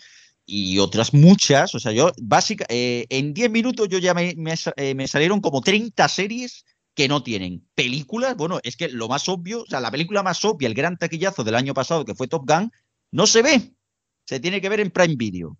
y 0.46 0.79
otras 0.79 1.12
muchas, 1.12 1.75
o 1.75 1.81
sea, 1.81 1.92
yo, 1.92 2.12
básicamente, 2.22 2.75
eh, 3.01 3.07
en 3.11 3.35
10 3.35 3.51
minutos 3.51 3.88
yo 3.88 3.99
ya 3.99 4.14
me, 4.14 4.35
eh, 4.77 5.09
salieron 5.09 5.40
como 5.40 5.61
30 5.61 6.09
series 6.09 6.64
que 6.94 7.09
no 7.09 7.22
tienen. 7.22 7.66
Películas, 7.75 8.37
bueno, 8.37 8.61
es 8.62 8.77
que 8.77 8.88
lo 8.88 9.09
más 9.09 9.29
obvio, 9.29 9.62
o 9.62 9.66
sea, 9.66 9.81
la 9.81 9.90
película 9.90 10.22
más 10.22 10.44
obvia, 10.44 10.68
el 10.68 10.75
gran 10.75 10.96
taquillazo 10.96 11.42
del 11.42 11.57
año 11.57 11.75
pasado, 11.75 12.05
que 12.05 12.14
fue 12.14 12.29
Top 12.29 12.49
Gun, 12.49 12.70
no 13.11 13.27
se 13.27 13.42
ve, 13.42 13.75
se 14.25 14.38
tiene 14.38 14.61
que 14.61 14.68
ver 14.68 14.81
en 14.81 14.90
Prime 14.90 15.16
Video, 15.16 15.59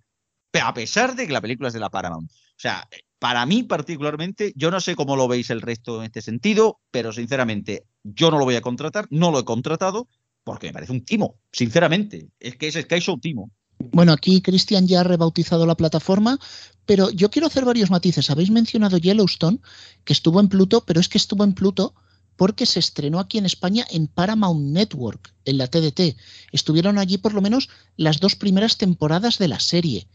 pero 0.51 0.67
a 0.67 0.75
pesar 0.75 1.17
de 1.17 1.27
que 1.27 1.33
la 1.33 1.41
película 1.41 1.69
es 1.69 1.75
de 1.75 1.81
la 1.81 1.91
Paramount. 1.91 2.31
O 2.31 2.59
sea, 2.59 2.89
para 3.19 3.47
mí 3.47 3.63
particularmente, 3.63 4.53
yo 4.57 4.71
no 4.71 4.81
sé 4.81 4.95
cómo 4.95 5.17
lo 5.17 5.29
veis 5.29 5.51
el 5.51 5.63
resto 5.63 6.01
en 6.01 6.07
este 6.07 6.23
sentido, 6.23 6.81
pero 6.91 7.13
sinceramente 7.13 7.85
yo 8.05 8.31
no 8.31 8.39
lo 8.39 8.45
voy 8.45 8.57
a 8.57 8.61
contratar, 8.61 9.07
no 9.11 9.31
lo 9.31 9.41
he 9.41 9.45
contratado 9.45 10.09
porque 10.45 10.69
me 10.69 10.75
parece 10.75 10.93
un 10.93 11.05
timo, 11.05 11.41
sinceramente. 11.51 12.29
Es 12.39 12.57
que 12.57 12.69
es 12.69 12.75
Sky 12.75 13.01
Show 13.01 13.19
timo. 13.19 13.51
Bueno, 13.79 14.13
aquí 14.13 14.41
Cristian 14.41 14.87
ya 14.87 15.01
ha 15.01 15.05
rebautizado 15.05 15.67
la 15.67 15.75
plataforma, 15.75 16.39
pero 16.87 17.11
yo 17.11 17.31
quiero 17.31 17.49
hacer 17.49 17.65
varios 17.65 17.91
matices. 17.91 18.31
Habéis 18.31 18.51
mencionado 18.51 18.99
Yellowstone, 18.99 19.59
que 20.05 20.13
estuvo 20.13 20.41
en 20.41 20.49
Pluto, 20.49 20.85
pero 20.87 21.01
es 21.01 21.09
que 21.09 21.19
estuvo 21.19 21.45
en 21.45 21.53
Pluto 21.53 21.95
porque 22.37 22.67
se 22.67 22.79
estrenó 22.79 23.19
aquí 23.19 23.39
en 23.39 23.47
España 23.47 23.85
en 23.91 24.07
Paramount 24.07 24.61
Network, 24.61 25.35
en 25.45 25.59
la 25.59 25.67
TDT. 25.67 26.17
Estuvieron 26.53 26.99
allí 26.99 27.19
por 27.19 27.35
lo 27.35 27.41
menos 27.41 27.69
las 27.97 28.21
dos 28.21 28.37
primeras 28.37 28.77
temporadas 28.79 29.39
de 29.39 29.49
la 29.49 29.59
serie. 29.59 30.07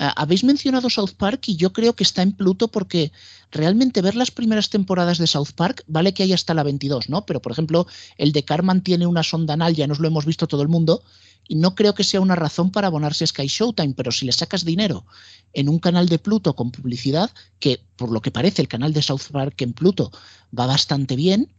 Uh, 0.00 0.16
habéis 0.16 0.44
mencionado 0.44 0.88
South 0.88 1.12
Park 1.18 1.42
y 1.46 1.56
yo 1.56 1.74
creo 1.74 1.94
que 1.94 2.04
está 2.04 2.22
en 2.22 2.32
Pluto 2.32 2.68
porque 2.68 3.12
realmente 3.50 4.00
ver 4.00 4.16
las 4.16 4.30
primeras 4.30 4.70
temporadas 4.70 5.18
de 5.18 5.26
South 5.26 5.52
Park, 5.54 5.84
vale 5.88 6.14
que 6.14 6.22
hay 6.22 6.32
hasta 6.32 6.54
la 6.54 6.62
22, 6.62 7.10
¿no? 7.10 7.26
Pero 7.26 7.42
por 7.42 7.52
ejemplo, 7.52 7.86
el 8.16 8.32
de 8.32 8.42
Carman 8.42 8.82
tiene 8.82 9.06
una 9.06 9.22
sonda 9.22 9.52
anal, 9.52 9.74
ya 9.74 9.86
nos 9.86 9.98
lo 9.98 10.08
hemos 10.08 10.24
visto 10.24 10.46
todo 10.46 10.62
el 10.62 10.68
mundo, 10.68 11.02
y 11.46 11.56
no 11.56 11.74
creo 11.74 11.92
que 11.92 12.04
sea 12.04 12.22
una 12.22 12.34
razón 12.34 12.70
para 12.70 12.86
abonarse 12.86 13.24
a 13.24 13.26
Sky 13.26 13.46
Showtime, 13.46 13.92
pero 13.94 14.10
si 14.10 14.24
le 14.24 14.32
sacas 14.32 14.64
dinero 14.64 15.04
en 15.52 15.68
un 15.68 15.78
canal 15.78 16.08
de 16.08 16.18
Pluto 16.18 16.56
con 16.56 16.70
publicidad, 16.70 17.30
que 17.58 17.82
por 17.96 18.10
lo 18.10 18.22
que 18.22 18.30
parece 18.30 18.62
el 18.62 18.68
canal 18.68 18.94
de 18.94 19.02
South 19.02 19.28
Park 19.30 19.60
en 19.60 19.74
Pluto 19.74 20.10
va 20.58 20.64
bastante 20.64 21.14
bien, 21.14 21.52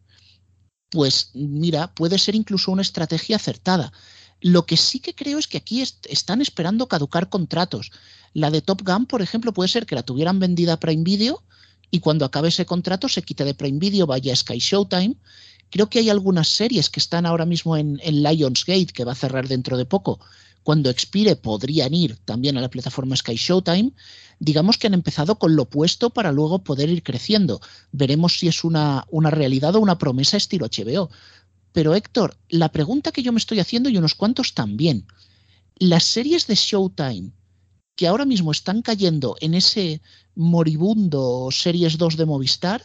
pues 0.90 1.30
mira, 1.36 1.94
puede 1.94 2.18
ser 2.18 2.34
incluso 2.36 2.72
una 2.72 2.82
estrategia 2.82 3.36
acertada. 3.36 3.94
Lo 4.42 4.66
que 4.66 4.76
sí 4.76 5.00
que 5.00 5.14
creo 5.14 5.38
es 5.38 5.48
que 5.48 5.58
aquí 5.58 5.82
est 5.82 6.08
están 6.10 6.42
esperando 6.42 6.88
caducar 6.88 7.30
contratos. 7.30 7.92
La 8.34 8.50
de 8.50 8.62
Top 8.62 8.82
Gun, 8.84 9.06
por 9.06 9.22
ejemplo, 9.22 9.54
puede 9.54 9.70
ser 9.70 9.86
que 9.86 9.96
la 9.96 10.04
tuvieran 10.04 10.40
vendida 10.40 10.74
a 10.74 10.80
Prime 10.80 11.04
Video 11.04 11.44
y 11.92 12.00
cuando 12.00 12.26
acabe 12.26 12.48
ese 12.50 12.66
contrato 12.66 13.08
se 13.08 13.22
quite 13.22 13.44
de 13.44 13.54
Prime 13.54 13.78
Video, 13.78 14.08
vaya 14.08 14.34
a 14.34 14.36
Sky 14.36 14.58
Showtime. 14.58 15.16
Creo 15.70 15.90
que 15.90 16.00
hay 16.00 16.10
algunas 16.10 16.48
series 16.48 16.90
que 16.90 17.00
están 17.00 17.26
ahora 17.26 17.46
mismo 17.46 17.78
en, 17.78 18.00
en 18.02 18.24
Lionsgate, 18.24 18.88
que 18.88 19.04
va 19.04 19.12
a 19.12 19.16
cerrar 19.16 19.48
dentro 19.48 19.78
de 19.78 19.86
poco. 19.86 20.20
Cuando 20.64 20.90
expire 20.90 21.36
podrían 21.36 21.94
ir 21.94 22.18
también 22.26 22.58
a 22.58 22.62
la 22.62 22.70
plataforma 22.70 23.16
Sky 23.16 23.36
Showtime. 23.36 23.92
Digamos 24.40 24.78
que 24.78 24.88
han 24.88 24.94
empezado 24.94 25.38
con 25.38 25.56
lo 25.56 25.64
opuesto 25.64 26.10
para 26.12 26.32
luego 26.32 26.64
poder 26.64 26.90
ir 26.90 27.04
creciendo. 27.04 27.62
Veremos 27.92 28.40
si 28.40 28.48
es 28.48 28.64
una, 28.64 29.06
una 29.10 29.30
realidad 29.30 29.76
o 29.76 29.80
una 29.80 29.98
promesa 29.98 30.38
estilo 30.38 30.68
HBO. 30.68 31.10
Pero 31.74 31.96
Héctor, 31.96 32.36
la 32.50 32.70
pregunta 32.70 33.12
que 33.12 33.24
yo 33.24 33.32
me 33.32 33.40
estoy 33.40 33.60
haciendo 33.60 33.90
y 33.90 33.98
unos 33.98 34.16
cuantos 34.16 34.54
también, 34.54 35.06
las 35.76 36.04
series 36.04 36.48
de 36.48 36.56
Showtime 36.56 37.32
que 37.96 38.08
ahora 38.08 38.26
mismo 38.26 38.52
están 38.52 38.82
cayendo 38.82 39.36
en 39.42 39.54
ese 39.54 40.02
moribundo 40.36 41.50
Series 41.52 41.98
2 41.98 42.18
de 42.18 42.26
Movistar, 42.26 42.82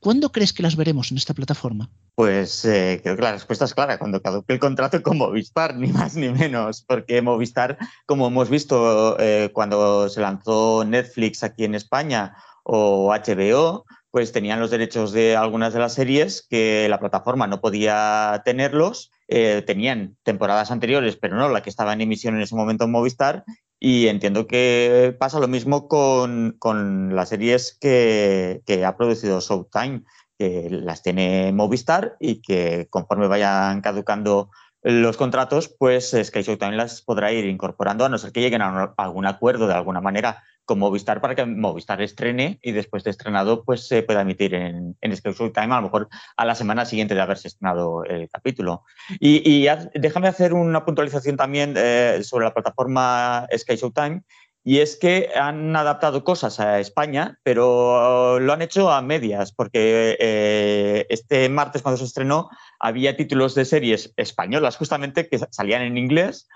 ¿cuándo 0.00 0.32
crees 0.32 0.52
que 0.52 0.62
las 0.62 0.76
veremos 0.76 1.10
en 1.10 1.18
esta 1.18 1.34
plataforma? 1.34 1.90
Pues 2.14 2.64
eh, 2.64 3.00
creo 3.02 3.14
que 3.14 3.22
la 3.22 3.32
respuesta 3.32 3.66
es 3.66 3.74
clara, 3.74 3.98
cuando 3.98 4.22
caduque 4.22 4.54
el 4.54 4.58
contrato 4.58 5.02
con 5.02 5.18
Movistar, 5.18 5.76
ni 5.76 5.88
más 5.88 6.16
ni 6.16 6.30
menos, 6.30 6.82
porque 6.82 7.20
Movistar, 7.20 7.78
como 8.06 8.28
hemos 8.28 8.48
visto 8.48 9.18
eh, 9.20 9.50
cuando 9.52 10.08
se 10.08 10.20
lanzó 10.20 10.84
Netflix 10.84 11.44
aquí 11.44 11.64
en 11.64 11.74
España, 11.74 12.34
o 12.68 13.12
HBO, 13.12 13.84
pues 14.16 14.32
tenían 14.32 14.60
los 14.60 14.70
derechos 14.70 15.12
de 15.12 15.36
algunas 15.36 15.74
de 15.74 15.78
las 15.78 15.92
series 15.92 16.46
que 16.48 16.88
la 16.88 16.98
plataforma 16.98 17.46
no 17.46 17.60
podía 17.60 18.40
tenerlos. 18.46 19.12
Eh, 19.28 19.62
tenían 19.66 20.16
temporadas 20.22 20.70
anteriores, 20.70 21.16
pero 21.16 21.36
no 21.36 21.50
la 21.50 21.62
que 21.62 21.68
estaba 21.68 21.92
en 21.92 22.00
emisión 22.00 22.34
en 22.34 22.40
ese 22.40 22.56
momento 22.56 22.84
en 22.84 22.92
Movistar. 22.92 23.44
Y 23.78 24.06
entiendo 24.06 24.46
que 24.46 25.14
pasa 25.20 25.38
lo 25.38 25.48
mismo 25.48 25.86
con, 25.86 26.56
con 26.58 27.14
las 27.14 27.28
series 27.28 27.76
que, 27.78 28.62
que, 28.64 28.86
ha 28.86 28.96
producido 28.96 29.38
Showtime, 29.40 30.04
que 30.38 30.68
las 30.70 31.02
tiene 31.02 31.52
Movistar 31.52 32.16
y 32.18 32.40
que 32.40 32.86
conforme 32.88 33.26
vayan 33.26 33.82
caducando 33.82 34.48
los 34.88 35.16
contratos, 35.16 35.68
pues 35.68 36.16
Sky 36.22 36.42
Showtime 36.42 36.76
las 36.76 37.02
podrá 37.02 37.32
ir 37.32 37.44
incorporando, 37.46 38.04
a 38.04 38.08
no 38.08 38.18
ser 38.18 38.30
que 38.30 38.40
lleguen 38.40 38.62
a 38.62 38.94
algún 38.96 39.26
acuerdo 39.26 39.66
de 39.66 39.74
alguna 39.74 40.00
manera 40.00 40.44
con 40.64 40.78
Movistar 40.78 41.20
para 41.20 41.34
que 41.34 41.44
Movistar 41.44 42.00
estrene 42.02 42.60
y 42.62 42.70
después 42.70 43.02
de 43.02 43.10
estrenado 43.10 43.64
pues 43.64 43.88
se 43.88 44.04
pueda 44.04 44.20
emitir 44.20 44.54
en, 44.54 44.96
en 45.00 45.16
Sky 45.16 45.32
Showtime, 45.32 45.74
a 45.74 45.76
lo 45.76 45.82
mejor 45.82 46.08
a 46.36 46.44
la 46.44 46.54
semana 46.54 46.84
siguiente 46.84 47.16
de 47.16 47.20
haberse 47.20 47.48
estrenado 47.48 48.04
el 48.04 48.28
capítulo. 48.28 48.84
Y, 49.18 49.66
déjame 49.94 50.28
hacer 50.28 50.54
una 50.54 50.84
puntualización 50.84 51.36
también 51.36 51.74
eh, 51.76 52.20
sobre 52.22 52.44
la 52.44 52.54
plataforma 52.54 53.48
Sky 53.56 53.74
Showtime. 53.74 54.22
Y 54.68 54.80
es 54.80 54.96
que 54.96 55.30
han 55.36 55.76
adaptado 55.76 56.24
cosas 56.24 56.58
a 56.58 56.80
España, 56.80 57.38
pero 57.44 58.40
lo 58.40 58.52
han 58.52 58.62
hecho 58.62 58.90
a 58.90 59.00
medias, 59.00 59.52
porque 59.52 60.16
eh, 60.18 61.06
este 61.08 61.48
martes 61.48 61.82
cuando 61.82 61.98
se 61.98 62.04
estrenó 62.04 62.50
había 62.80 63.16
títulos 63.16 63.54
de 63.54 63.64
series 63.64 64.12
españolas 64.16 64.76
justamente 64.76 65.28
que 65.28 65.38
salían 65.50 65.82
en 65.82 65.96
inglés, 65.96 66.48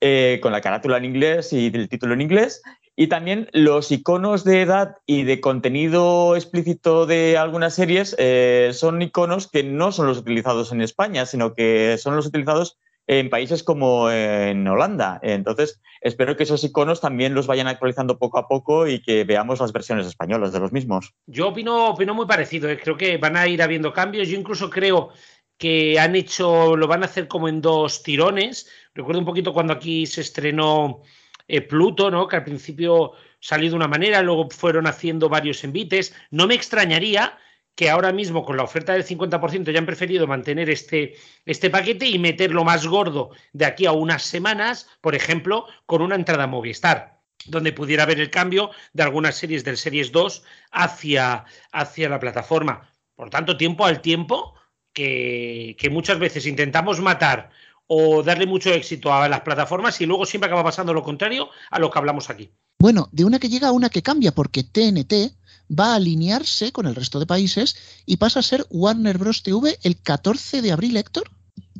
eh, 0.00 0.38
con 0.40 0.52
la 0.52 0.60
carátula 0.60 0.98
en 0.98 1.06
inglés 1.06 1.52
y 1.52 1.66
el 1.66 1.88
título 1.88 2.14
en 2.14 2.20
inglés, 2.20 2.62
y 2.94 3.08
también 3.08 3.48
los 3.52 3.90
iconos 3.90 4.44
de 4.44 4.62
edad 4.62 4.94
y 5.04 5.24
de 5.24 5.40
contenido 5.40 6.36
explícito 6.36 7.06
de 7.06 7.38
algunas 7.38 7.74
series 7.74 8.14
eh, 8.20 8.70
son 8.72 9.02
iconos 9.02 9.50
que 9.50 9.64
no 9.64 9.90
son 9.90 10.06
los 10.06 10.18
utilizados 10.18 10.70
en 10.70 10.80
España, 10.80 11.26
sino 11.26 11.54
que 11.54 11.96
son 11.98 12.14
los 12.14 12.26
utilizados 12.26 12.78
en 13.08 13.30
países 13.30 13.64
como 13.64 14.10
en 14.10 14.68
Holanda. 14.68 15.18
Entonces, 15.22 15.80
espero 16.02 16.36
que 16.36 16.42
esos 16.42 16.62
iconos 16.62 17.00
también 17.00 17.34
los 17.34 17.46
vayan 17.46 17.66
actualizando 17.66 18.18
poco 18.18 18.38
a 18.38 18.46
poco 18.46 18.86
y 18.86 19.00
que 19.00 19.24
veamos 19.24 19.60
las 19.60 19.72
versiones 19.72 20.06
españolas 20.06 20.52
de 20.52 20.60
los 20.60 20.72
mismos. 20.72 21.14
Yo 21.26 21.48
opino, 21.48 21.88
opino 21.88 22.12
muy 22.12 22.26
parecido. 22.26 22.68
¿eh? 22.68 22.78
Creo 22.78 22.98
que 22.98 23.16
van 23.16 23.38
a 23.38 23.48
ir 23.48 23.62
habiendo 23.62 23.94
cambios. 23.94 24.28
Yo 24.28 24.38
incluso 24.38 24.68
creo 24.68 25.08
que 25.56 25.98
han 25.98 26.14
hecho, 26.16 26.76
lo 26.76 26.86
van 26.86 27.02
a 27.02 27.06
hacer 27.06 27.28
como 27.28 27.48
en 27.48 27.62
dos 27.62 28.02
tirones. 28.02 28.70
Recuerdo 28.94 29.20
un 29.20 29.26
poquito 29.26 29.54
cuando 29.54 29.72
aquí 29.72 30.04
se 30.04 30.20
estrenó 30.20 31.00
eh, 31.48 31.62
Pluto, 31.62 32.10
¿no? 32.10 32.28
que 32.28 32.36
al 32.36 32.44
principio 32.44 33.12
salió 33.40 33.70
de 33.70 33.76
una 33.76 33.88
manera, 33.88 34.20
luego 34.20 34.50
fueron 34.50 34.86
haciendo 34.86 35.30
varios 35.30 35.64
envites. 35.64 36.14
No 36.30 36.46
me 36.46 36.54
extrañaría 36.54 37.38
que 37.78 37.88
ahora 37.88 38.12
mismo 38.12 38.44
con 38.44 38.56
la 38.56 38.64
oferta 38.64 38.92
del 38.92 39.06
50% 39.06 39.70
ya 39.70 39.78
han 39.78 39.86
preferido 39.86 40.26
mantener 40.26 40.68
este, 40.68 41.14
este 41.46 41.70
paquete 41.70 42.08
y 42.08 42.18
meterlo 42.18 42.64
más 42.64 42.84
gordo 42.88 43.30
de 43.52 43.66
aquí 43.66 43.86
a 43.86 43.92
unas 43.92 44.24
semanas, 44.24 44.88
por 45.00 45.14
ejemplo, 45.14 45.64
con 45.86 46.02
una 46.02 46.16
entrada 46.16 46.48
Movistar 46.48 47.20
donde 47.46 47.72
pudiera 47.72 48.02
haber 48.02 48.18
el 48.18 48.30
cambio 48.30 48.72
de 48.94 49.04
algunas 49.04 49.36
series 49.36 49.62
del 49.62 49.76
Series 49.76 50.10
2 50.10 50.42
hacia, 50.72 51.44
hacia 51.70 52.08
la 52.08 52.18
plataforma. 52.18 52.90
Por 53.14 53.30
tanto, 53.30 53.56
tiempo 53.56 53.84
al 53.84 54.00
tiempo, 54.00 54.54
que, 54.92 55.76
que 55.78 55.88
muchas 55.88 56.18
veces 56.18 56.46
intentamos 56.46 57.00
matar 57.00 57.50
o 57.86 58.24
darle 58.24 58.46
mucho 58.46 58.70
éxito 58.70 59.14
a 59.14 59.28
las 59.28 59.42
plataformas 59.42 60.00
y 60.00 60.06
luego 60.06 60.26
siempre 60.26 60.48
acaba 60.48 60.64
pasando 60.64 60.92
lo 60.92 61.04
contrario 61.04 61.48
a 61.70 61.78
lo 61.78 61.92
que 61.92 61.98
hablamos 62.00 62.28
aquí. 62.28 62.50
Bueno, 62.80 63.08
de 63.12 63.24
una 63.24 63.38
que 63.38 63.48
llega 63.48 63.68
a 63.68 63.72
una 63.72 63.88
que 63.88 64.02
cambia, 64.02 64.32
porque 64.32 64.64
TNT 64.64 65.38
va 65.68 65.92
a 65.92 65.96
alinearse 65.96 66.72
con 66.72 66.86
el 66.86 66.94
resto 66.94 67.18
de 67.18 67.26
países 67.26 67.76
y 68.06 68.16
pasa 68.16 68.40
a 68.40 68.42
ser 68.42 68.66
Warner 68.70 69.18
Bros. 69.18 69.42
TV 69.42 69.78
el 69.82 70.00
14 70.00 70.62
de 70.62 70.72
abril, 70.72 70.96
Héctor. 70.96 71.30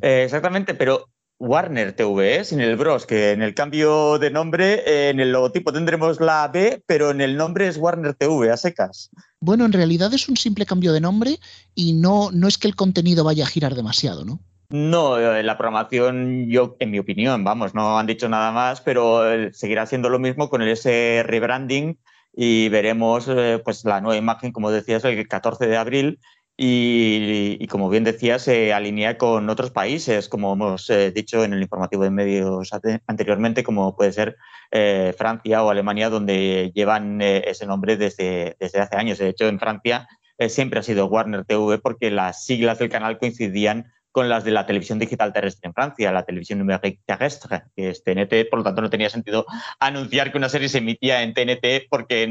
Eh, 0.01 0.23
exactamente, 0.23 0.73
pero 0.73 1.09
Warner 1.39 1.93
TV, 1.93 2.37
¿eh? 2.37 2.43
sin 2.43 2.59
el 2.59 2.75
Bros, 2.75 3.05
que 3.05 3.31
en 3.31 3.41
el 3.41 3.53
cambio 3.53 4.19
de 4.19 4.29
nombre, 4.29 4.83
eh, 4.85 5.09
en 5.09 5.19
el 5.19 5.31
logotipo 5.31 5.71
tendremos 5.71 6.19
la 6.19 6.47
B, 6.47 6.83
pero 6.85 7.11
en 7.11 7.21
el 7.21 7.37
nombre 7.37 7.67
es 7.67 7.77
Warner 7.77 8.13
TV, 8.13 8.51
a 8.51 8.57
secas. 8.57 9.09
Bueno, 9.39 9.65
en 9.65 9.73
realidad 9.73 10.13
es 10.13 10.27
un 10.27 10.37
simple 10.37 10.65
cambio 10.65 10.91
de 10.91 11.01
nombre 11.01 11.39
y 11.75 11.93
no, 11.93 12.29
no 12.31 12.47
es 12.47 12.57
que 12.57 12.67
el 12.67 12.75
contenido 12.75 13.23
vaya 13.23 13.45
a 13.45 13.47
girar 13.47 13.75
demasiado, 13.75 14.25
¿no? 14.25 14.39
No, 14.71 15.17
la 15.17 15.57
programación, 15.57 16.47
yo, 16.47 16.75
en 16.79 16.91
mi 16.91 16.99
opinión, 16.99 17.43
vamos, 17.43 17.73
no 17.73 17.97
han 17.97 18.05
dicho 18.05 18.29
nada 18.29 18.51
más, 18.51 18.81
pero 18.81 19.21
seguirá 19.51 19.87
siendo 19.87 20.09
lo 20.09 20.19
mismo 20.19 20.47
con 20.47 20.61
ese 20.61 21.23
rebranding 21.25 21.97
y 22.41 22.69
veremos 22.69 23.27
eh, 23.27 23.59
pues 23.61 23.83
la 23.83 23.99
nueva 23.99 24.15
imagen, 24.15 24.53
como 24.53 24.71
decías, 24.71 25.03
el 25.03 25.27
14 25.27 25.67
de 25.67 25.75
abril 25.75 26.19
y, 26.55 27.67
como 27.67 27.89
bien 27.89 28.05
decías, 28.05 28.43
se 28.43 28.71
alinea 28.71 29.17
con 29.17 29.49
otros 29.49 29.71
países, 29.71 30.29
como 30.29 30.53
hemos 30.53 30.89
eh, 30.89 31.11
dicho 31.11 31.43
en 31.43 31.51
el 31.51 31.61
informativo 31.61 32.03
de 32.03 32.11
medios 32.11 32.71
anteriormente, 33.07 33.61
como 33.61 33.93
puede 33.93 34.13
ser 34.13 34.37
eh, 34.71 35.13
Francia 35.17 35.61
o 35.63 35.69
Alemania, 35.69 36.09
donde 36.09 36.71
llevan 36.73 37.21
ese 37.21 37.65
nombre 37.65 37.97
desde, 37.97 38.55
desde 38.57 38.79
hace 38.79 38.95
años. 38.95 39.17
De 39.17 39.27
hecho, 39.27 39.49
en 39.49 39.59
Francia 39.59 40.07
siempre 40.47 40.79
ha 40.79 40.83
sido 40.83 41.07
Warner 41.07 41.43
TV 41.43 41.77
porque 41.79 42.09
las 42.09 42.45
siglas 42.45 42.79
del 42.79 42.87
canal 42.87 43.17
coincidían 43.17 43.91
con 44.11 44.29
las 44.29 44.43
de 44.43 44.51
la 44.51 44.65
televisión 44.65 44.99
digital 44.99 45.33
terrestre 45.33 45.67
en 45.67 45.73
Francia, 45.73 46.11
la 46.11 46.23
televisión 46.23 46.59
numérique 46.59 46.99
terrestre, 47.05 47.63
que 47.75 47.89
es 47.89 48.03
TNT, 48.03 48.49
por 48.49 48.59
lo 48.59 48.63
tanto 48.63 48.81
no 48.81 48.89
tenía 48.89 49.09
sentido 49.09 49.45
anunciar 49.79 50.31
que 50.31 50.37
una 50.37 50.49
serie 50.49 50.69
se 50.69 50.79
emitía 50.79 51.21
en 51.21 51.33
TNT 51.33 51.87
porque 51.89 52.27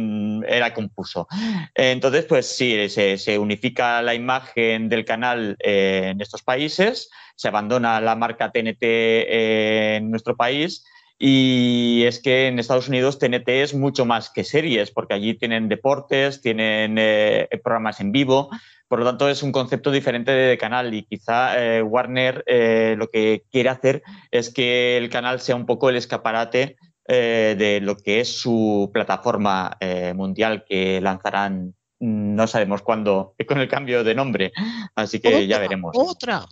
era 0.48 0.74
confuso. 0.74 1.28
Entonces, 1.74 2.24
pues 2.24 2.46
sí, 2.46 2.88
se, 2.88 3.38
unifica 3.38 4.02
la 4.02 4.14
imagen 4.14 4.88
del 4.88 5.04
canal 5.04 5.56
eh, 5.60 6.08
en 6.12 6.20
estos 6.20 6.42
países, 6.42 7.10
se 7.36 7.48
abandona 7.48 8.00
la 8.00 8.16
marca 8.16 8.50
TNT 8.50 8.82
en 8.82 10.10
nuestro 10.10 10.36
país. 10.36 10.84
Y 11.18 12.04
es 12.04 12.20
que 12.20 12.46
en 12.46 12.59
Estados 12.59 12.88
Unidos 12.88 13.18
TNT 13.18 13.48
es 13.48 13.74
mucho 13.74 14.04
más 14.04 14.31
que 14.31 14.44
series, 14.44 14.90
porque 14.90 15.14
allí 15.14 15.35
tienen 15.35 15.68
deportes, 15.68 16.40
tienen 16.40 16.96
eh, 16.98 17.48
programas 17.62 18.00
en 18.00 18.12
vivo, 18.12 18.50
por 18.88 19.00
lo 19.00 19.04
tanto, 19.04 19.28
es 19.28 19.42
un 19.42 19.52
concepto 19.52 19.90
diferente 19.90 20.33
de 20.33 20.57
canal 20.57 20.94
y 20.94 21.04
quizá 21.04 21.62
eh, 21.62 21.83
Warner 21.83 22.42
eh, 22.46 22.94
lo 22.96 23.09
que 23.09 23.44
quiere 23.52 23.68
hacer 23.68 24.02
es 24.31 24.52
que 24.52 24.96
el 24.96 25.11
canal 25.11 25.40
sea 25.40 25.57
un 25.57 25.66
poco 25.66 25.90
el 25.90 25.96
escaparate 25.96 26.76
eh, 27.07 27.54
de 27.59 27.81
lo 27.83 27.98
que 27.98 28.20
es 28.20 28.40
su 28.40 28.90
plataforma 28.92 29.76
eh, 29.81 30.14
mundial 30.14 30.64
que 30.66 31.00
lanzarán 31.02 31.74
no 32.00 32.46
sabemos 32.46 32.81
cuándo 32.81 33.35
con 33.46 33.59
el 33.59 33.68
cambio 33.68 34.04
de 34.04 34.14
nombre. 34.14 34.52
Así 34.94 35.20
que 35.20 35.46
ya 35.46 35.59
veremos. 35.59 35.94
Otra. 35.94 36.46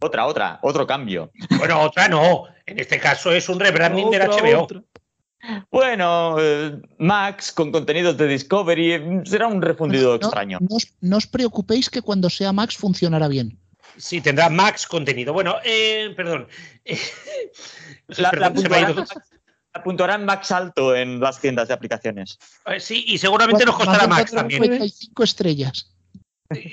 Otra, 0.00 0.26
otra, 0.26 0.58
otro 0.62 0.86
cambio. 0.86 1.30
Bueno, 1.58 1.80
otra 1.80 2.08
no. 2.08 2.44
En 2.66 2.78
este 2.78 2.98
caso 2.98 3.32
es 3.32 3.48
un 3.48 3.60
rebranding 3.60 4.10
del 4.10 4.22
HBO. 4.28 4.62
Otra. 4.62 4.82
Bueno, 5.70 6.36
eh, 6.38 6.80
Max 6.98 7.52
con 7.52 7.70
contenidos 7.70 8.16
de 8.16 8.26
Discovery 8.26 8.98
mm, 8.98 9.26
será 9.26 9.46
un 9.46 9.60
refundido 9.60 10.10
no, 10.10 10.16
extraño. 10.16 10.58
No 10.60 10.76
os, 10.76 10.86
no 11.00 11.16
os, 11.16 11.26
preocupéis 11.26 11.90
que 11.90 12.02
cuando 12.02 12.30
sea 12.30 12.52
Max 12.52 12.76
funcionará 12.76 13.28
bien. 13.28 13.58
Sí, 13.96 14.20
tendrá 14.20 14.48
Max 14.48 14.86
contenido. 14.86 15.32
Bueno, 15.32 15.56
eh, 15.64 16.12
perdón. 16.16 16.48
la, 18.08 18.30
perdón, 18.30 19.06
la, 19.74 19.82
puntuarán, 19.82 20.24
Max 20.24 20.50
alto 20.50 20.94
en 20.94 21.20
las 21.20 21.40
tiendas 21.40 21.68
de 21.68 21.74
aplicaciones. 21.74 22.38
Eh, 22.66 22.80
sí, 22.80 23.04
y 23.06 23.18
seguramente 23.18 23.64
nos 23.64 23.76
costará 23.76 24.06
Max 24.06 24.32
también. 24.32 24.62
55 24.62 25.24
estrellas. 25.24 25.90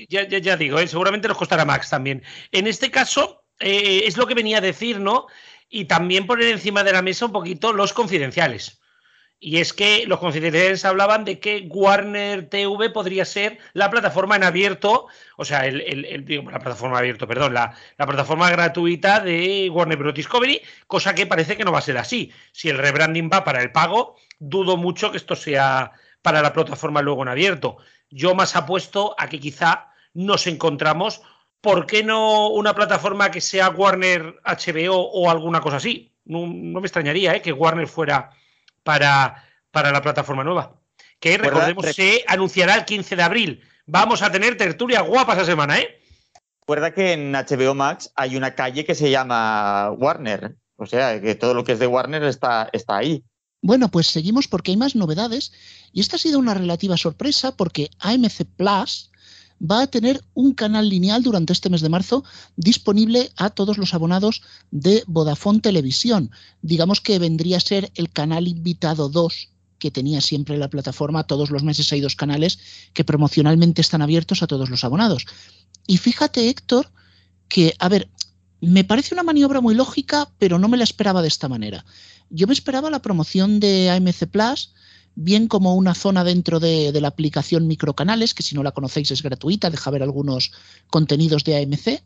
Ya, 0.10 0.28
ya, 0.28 0.40
ya 0.40 0.58
digo, 0.58 0.80
eh, 0.80 0.88
seguramente 0.88 1.28
nos 1.28 1.38
costará 1.38 1.66
Max 1.66 1.90
también. 1.90 2.24
En 2.52 2.68
este 2.68 2.92
caso, 2.92 3.44
eh, 3.60 4.04
es 4.06 4.18
lo 4.18 4.28
que 4.28 4.34
venía 4.34 4.58
a 4.58 4.62
decir, 4.62 5.00
¿no? 5.00 5.28
y 5.72 5.86
también 5.86 6.28
poner 6.28 6.50
encima 6.50 6.84
de 6.84 6.92
la 6.92 7.02
mesa 7.02 7.26
un 7.26 7.32
poquito 7.32 7.74
los 7.74 7.94
confidenciales. 7.94 8.80
Y 9.40 9.58
es 9.58 9.74
que 9.74 10.06
los 10.06 10.20
confidenciales 10.20 10.86
hablaban 10.86 11.26
de 11.26 11.40
que 11.40 11.66
Warner 11.68 12.48
TV 12.48 12.92
podría 12.92 13.26
ser 13.26 13.58
la 13.74 13.90
plataforma 13.90 14.36
en 14.36 14.44
abierto, 14.44 15.08
o 15.36 15.46
sea, 15.46 15.66
el, 15.66 16.26
la 16.46 16.60
plataforma 16.60 17.00
abierto, 17.00 17.28
perdón, 17.28 17.56
la, 17.56 17.76
plataforma 17.98 18.52
gratuita 18.52 19.20
de 19.20 19.68
Warner 19.72 19.98
Bros. 19.98 20.14
Discovery, 20.14 20.62
cosa 20.86 21.16
que 21.16 21.26
parece 21.26 21.58
que 21.58 21.64
no 21.64 21.72
va 21.72 21.80
a 21.80 21.84
ser 21.84 21.98
así. 21.98 22.32
Si 22.52 22.70
el 22.70 22.78
rebranding 22.78 23.32
va 23.34 23.44
para 23.44 23.64
el 23.64 23.72
pago, 23.72 24.16
dudo 24.38 24.78
mucho 24.78 25.10
que 25.10 25.18
esto 25.18 25.36
sea 25.36 25.94
para 26.22 26.44
la 26.44 26.54
plataforma 26.54 27.02
luego 27.02 27.24
en 27.24 27.30
abierto. 27.30 27.78
Yo 28.12 28.36
más 28.36 28.56
apuesto 28.56 29.16
a 29.18 29.28
que 29.28 29.40
quizá 29.40 29.88
nos 30.14 30.46
encontramos 30.46 31.22
¿por 31.62 31.86
qué 31.86 32.04
no 32.04 32.50
una 32.50 32.74
plataforma 32.74 33.32
que 33.32 33.40
sea 33.40 33.70
Warner 33.70 34.40
HBO 34.44 34.96
o 34.96 35.30
alguna 35.30 35.62
cosa 35.62 35.78
así? 35.78 36.14
No, 36.26 36.40
no 36.48 36.82
me 36.82 36.88
extrañaría 36.88 37.36
¿eh? 37.36 37.42
que 37.42 37.54
Warner 37.54 37.88
fuera 37.88 38.32
para, 38.84 39.44
para 39.70 39.92
la 39.92 40.02
plataforma 40.02 40.44
nueva. 40.44 40.76
Que 41.20 41.38
recordemos, 41.38 41.86
se 41.86 42.24
anunciará 42.28 42.76
el 42.76 42.86
15 42.86 43.16
de 43.16 43.24
abril. 43.24 43.64
Vamos 43.86 44.24
a 44.24 44.32
tener 44.32 44.58
tertulia 44.58 45.02
guapa 45.02 45.34
esa 45.34 45.46
semana, 45.46 45.78
¿eh? 45.78 46.00
Recuerda 46.62 46.94
que 46.94 47.14
en 47.14 47.32
HBO 47.32 47.76
Max 47.76 48.12
hay 48.16 48.36
una 48.36 48.56
calle 48.56 48.86
que 48.86 48.96
se 48.96 49.12
llama 49.12 49.92
Warner. 49.92 50.56
O 50.78 50.88
sea, 50.88 51.22
que 51.22 51.36
todo 51.36 51.54
lo 51.54 51.64
que 51.64 51.74
es 51.74 51.80
de 51.80 51.86
Warner 51.86 52.24
está, 52.24 52.70
está 52.74 52.98
ahí. 52.98 53.24
Bueno, 53.62 53.90
pues 53.92 54.08
seguimos 54.08 54.48
porque 54.48 54.72
hay 54.72 54.78
más 54.78 54.96
novedades 54.96 55.52
y 55.94 56.02
esta 56.02 56.16
ha 56.16 56.20
sido 56.20 56.40
una 56.40 56.54
relativa 56.54 56.98
sorpresa 56.98 57.56
porque 57.56 57.92
AMC 58.00 58.46
Plus 58.58 59.12
va 59.62 59.84
a 59.84 59.88
tener 59.88 60.22
un 60.34 60.54
canal 60.54 60.90
lineal 60.90 61.22
durante 61.22 61.54
este 61.54 61.70
mes 61.70 61.82
de 61.82 61.90
marzo 61.90 62.24
disponible 62.56 63.32
a 63.38 63.52
todos 63.52 63.78
los 63.78 63.94
abonados 63.94 64.42
de 64.72 65.04
Vodafone 65.06 65.60
Televisión. 65.60 66.32
Digamos 66.64 67.02
que 67.02 67.20
vendría 67.20 67.58
a 67.58 67.62
ser 67.62 67.92
el 67.96 68.10
canal 68.10 68.48
invitado 68.48 69.10
2 69.10 69.50
que 69.78 69.92
tenía 69.92 70.22
siempre 70.22 70.58
la 70.58 70.70
plataforma. 70.70 71.26
Todos 71.26 71.52
los 71.52 71.64
meses 71.64 71.92
hay 71.92 72.02
dos 72.02 72.16
canales 72.16 72.60
que 72.94 73.04
promocionalmente 73.04 73.82
están 73.82 74.02
abiertos 74.02 74.42
a 74.42 74.48
todos 74.48 74.70
los 74.70 74.84
abonados. 74.84 75.26
Y 75.88 75.98
fíjate, 75.98 76.50
Héctor, 76.50 76.92
que, 77.48 77.74
a 77.80 77.90
ver, 77.90 78.08
me 78.62 78.84
parece 78.84 79.16
una 79.16 79.24
maniobra 79.24 79.60
muy 79.60 79.74
lógica, 79.74 80.30
pero 80.38 80.60
no 80.60 80.68
me 80.68 80.78
la 80.78 80.84
esperaba 80.84 81.22
de 81.24 81.28
esta 81.28 81.50
manera. 81.50 81.84
Yo 82.30 82.48
me 82.48 82.54
esperaba 82.54 82.92
la 82.92 83.02
promoción 83.02 83.60
de 83.60 83.90
AMC 83.90 84.28
Plus, 84.28 84.74
bien 85.16 85.48
como 85.48 85.76
una 85.76 85.96
zona 85.96 86.24
dentro 86.24 86.60
de, 86.60 86.98
la 87.02 87.08
aplicación 87.08 87.68
Microcanales, 87.68 88.34
que 88.34 88.44
si 88.44 88.56
no 88.56 88.64
la 88.64 88.72
conocéis 88.72 89.12
es 89.12 89.24
gratuita, 89.24 89.72
deja 89.72 89.90
ver 89.90 90.04
algunos 90.04 90.52
contenidos 90.90 91.44
de 91.44 91.58
AMC. 91.58 92.04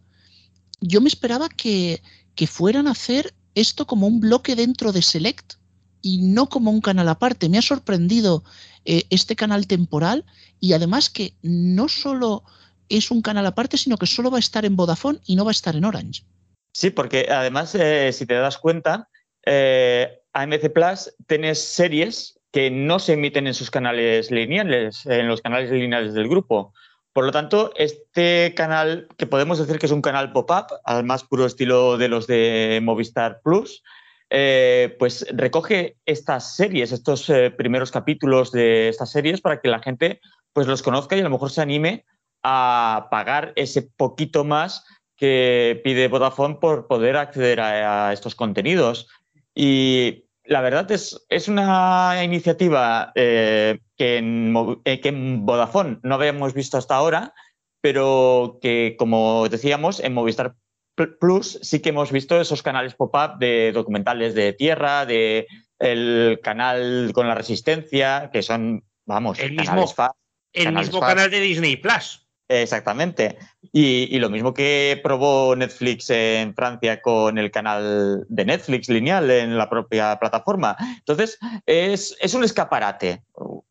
Yo 0.79 1.01
me 1.01 1.09
esperaba 1.09 1.49
que, 1.49 2.01
fueran 2.47 2.87
a 2.87 2.91
hacer 2.91 3.35
esto 3.53 3.85
como 3.85 4.07
un 4.07 4.19
bloque 4.21 4.55
dentro 4.55 4.91
de 4.91 5.01
Select 5.01 5.53
y 6.01 6.19
no 6.19 6.47
como 6.47 6.71
un 6.71 6.81
canal 6.81 7.09
aparte. 7.09 7.49
Me 7.49 7.57
ha 7.57 7.61
sorprendido 7.61 8.43
eh, 8.85 9.05
este 9.09 9.35
canal 9.35 9.67
temporal 9.67 10.25
y 10.59 10.73
además 10.73 11.09
que 11.09 11.33
no 11.41 11.89
solo 11.89 12.43
es 12.87 13.11
un 13.11 13.21
canal 13.21 13.45
aparte, 13.45 13.77
sino 13.77 13.97
que 13.97 14.05
solo 14.05 14.31
va 14.31 14.37
a 14.37 14.39
estar 14.39 14.65
en 14.65 14.75
Vodafone 14.75 15.19
y 15.25 15.35
no 15.35 15.43
va 15.43 15.51
a 15.51 15.57
estar 15.59 15.75
en 15.75 15.85
Orange. 15.85 16.23
Sí, 16.75 16.89
porque 16.89 17.27
además, 17.29 17.73
eh, 17.73 18.11
si 18.11 18.25
te 18.25 18.33
das 18.33 18.57
cuenta, 18.57 19.07
eh, 19.45 20.19
AMC 20.33 20.69
Plus 20.73 21.15
tiene 21.25 21.55
series 21.55 22.37
que 22.51 22.69
no 22.69 22.99
se 22.99 23.13
emiten 23.13 23.47
en 23.47 23.53
sus 23.53 23.71
canales 23.71 24.29
lineales, 24.29 25.05
en 25.05 25.29
los 25.29 25.39
canales 25.39 25.71
lineales 25.71 26.13
del 26.13 26.27
grupo. 26.27 26.73
Por 27.13 27.23
lo 27.23 27.31
tanto, 27.31 27.71
este 27.77 28.53
canal, 28.57 29.07
que 29.15 29.25
podemos 29.25 29.57
decir 29.57 29.79
que 29.79 29.85
es 29.85 29.93
un 29.93 30.01
canal 30.01 30.33
pop-up, 30.33 30.65
al 30.83 31.05
más 31.05 31.23
puro 31.23 31.45
estilo 31.45 31.97
de 31.97 32.09
los 32.09 32.27
de 32.27 32.81
Movistar 32.83 33.39
Plus, 33.41 33.81
eh, 34.29 34.97
pues 34.99 35.25
recoge 35.31 35.95
estas 36.05 36.57
series, 36.57 36.91
estos 36.91 37.31
primeros 37.57 37.89
capítulos 37.89 38.51
de 38.51 38.89
estas 38.89 39.11
series 39.11 39.39
para 39.39 39.61
que 39.61 39.69
la 39.69 39.79
gente 39.79 40.19
pues 40.51 40.67
los 40.67 40.83
conozca 40.83 41.15
y 41.15 41.21
a 41.21 41.23
lo 41.23 41.29
mejor 41.29 41.51
se 41.51 41.61
anime 41.61 42.03
a 42.43 43.07
pagar 43.09 43.53
ese 43.55 43.81
poquito 43.81 44.43
más 44.43 44.83
que 45.17 45.81
pide 45.83 46.07
Vodafone 46.07 46.55
por 46.55 46.87
poder 46.87 47.17
acceder 47.17 47.59
a 47.61 48.11
estos 48.13 48.35
contenidos. 48.35 49.07
Y 49.53 50.25
la 50.47 50.61
verdad 50.61 50.89
es, 50.91 51.25
es 51.29 51.47
una 51.47 52.21
iniciativa 52.23 53.11
eh, 53.15 53.79
que, 53.97 54.17
en, 54.17 54.53
eh, 54.85 54.99
que 54.99 55.09
en 55.09 55.45
Vodafone 55.45 55.99
no 56.03 56.15
habíamos 56.15 56.53
visto 56.53 56.77
hasta 56.77 56.95
ahora, 56.95 57.33
pero 57.81 58.59
que, 58.61 58.95
como 58.97 59.47
decíamos, 59.49 59.99
en 59.99 60.13
Movistar 60.13 60.55
Plus 61.19 61.59
sí 61.61 61.81
que 61.81 61.89
hemos 61.89 62.11
visto 62.11 62.39
esos 62.39 62.63
canales 62.63 62.95
pop-up 62.95 63.37
de 63.37 63.71
documentales 63.73 64.33
de 64.33 64.53
tierra, 64.53 65.05
de 65.05 65.45
el 65.79 66.39
canal 66.41 67.11
con 67.13 67.27
la 67.27 67.35
resistencia, 67.35 68.29
que 68.31 68.41
son, 68.41 68.83
vamos, 69.05 69.39
el 69.39 69.53
mismo, 69.53 69.85
el 70.53 70.73
mismo 70.73 71.01
canal 71.01 71.29
de 71.29 71.41
Disney 71.41 71.75
Plus. 71.75 72.25
Exactamente. 72.47 73.37
Y, 73.77 74.19
lo 74.19 74.29
mismo 74.29 74.53
que 74.53 75.01
probó 75.03 75.53
Netflix 75.53 76.09
en 76.09 76.55
Francia 76.55 77.01
con 77.01 77.37
el 77.37 77.51
canal 77.51 78.25
de 78.29 78.45
Netflix 78.45 78.87
lineal 78.87 79.29
en 79.29 79.57
la 79.57 79.69
propia 79.69 80.17
plataforma. 80.17 80.77
Entonces, 80.99 81.37
es, 81.65 82.15
un 82.33 82.45
escaparate, 82.45 83.21